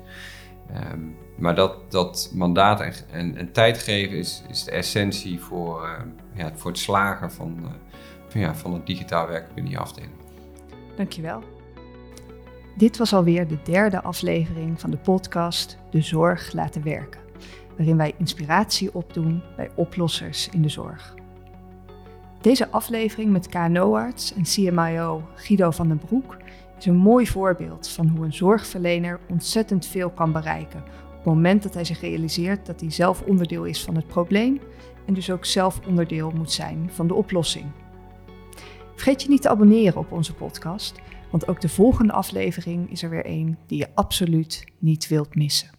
Um, 0.92 1.16
maar 1.36 1.54
dat, 1.54 1.90
dat 1.90 2.30
mandaat 2.34 2.80
en, 2.80 2.92
en, 3.10 3.36
en, 3.36 3.52
tijd 3.52 3.78
geven 3.78 4.16
is, 4.16 4.42
is 4.48 4.64
de 4.64 4.70
essentie 4.70 5.40
voor, 5.40 6.04
ja, 6.34 6.52
voor 6.54 6.70
het 6.70 6.80
slagen 6.80 7.32
van, 7.32 7.72
van, 8.28 8.40
ja, 8.40 8.54
van 8.54 8.72
het 8.72 8.86
digitaal 8.86 9.28
werken 9.28 9.54
binnen 9.54 9.72
je 9.72 9.78
afdeling. 9.78 10.12
Dankjewel. 10.96 11.42
Dit 12.76 12.96
was 12.96 13.12
alweer 13.12 13.48
de 13.48 13.58
derde 13.62 14.02
aflevering 14.02 14.80
van 14.80 14.90
de 14.90 14.96
podcast 14.96 15.78
De 15.90 16.00
Zorg 16.00 16.52
Laten 16.52 16.82
Werken, 16.82 17.20
waarin 17.76 17.96
wij 17.96 18.14
inspiratie 18.18 18.94
opdoen 18.94 19.42
bij 19.56 19.70
oplossers 19.74 20.48
in 20.48 20.62
de 20.62 20.68
zorg. 20.68 21.14
Deze 22.44 22.70
aflevering 22.70 23.30
met 23.30 23.48
KNO-arts 23.48 24.34
en 24.34 24.42
CMIO 24.42 25.22
Guido 25.34 25.70
van 25.70 25.88
den 25.88 25.98
Broek 25.98 26.36
is 26.78 26.86
een 26.86 26.96
mooi 26.96 27.26
voorbeeld 27.26 27.88
van 27.88 28.08
hoe 28.08 28.24
een 28.24 28.32
zorgverlener 28.32 29.20
ontzettend 29.28 29.86
veel 29.86 30.10
kan 30.10 30.32
bereiken 30.32 30.78
op 31.06 31.14
het 31.14 31.24
moment 31.24 31.62
dat 31.62 31.74
hij 31.74 31.84
zich 31.84 32.00
realiseert 32.00 32.66
dat 32.66 32.80
hij 32.80 32.90
zelf 32.90 33.22
onderdeel 33.22 33.64
is 33.64 33.84
van 33.84 33.96
het 33.96 34.06
probleem 34.06 34.60
en 35.06 35.14
dus 35.14 35.30
ook 35.30 35.44
zelf 35.44 35.80
onderdeel 35.86 36.30
moet 36.30 36.52
zijn 36.52 36.90
van 36.92 37.06
de 37.06 37.14
oplossing. 37.14 37.66
Vergeet 38.94 39.22
je 39.22 39.28
niet 39.28 39.42
te 39.42 39.48
abonneren 39.48 39.98
op 39.98 40.12
onze 40.12 40.34
podcast, 40.34 41.00
want 41.30 41.48
ook 41.48 41.60
de 41.60 41.68
volgende 41.68 42.12
aflevering 42.12 42.90
is 42.90 43.02
er 43.02 43.10
weer 43.10 43.26
een 43.26 43.56
die 43.66 43.78
je 43.78 43.88
absoluut 43.94 44.64
niet 44.78 45.08
wilt 45.08 45.34
missen. 45.34 45.73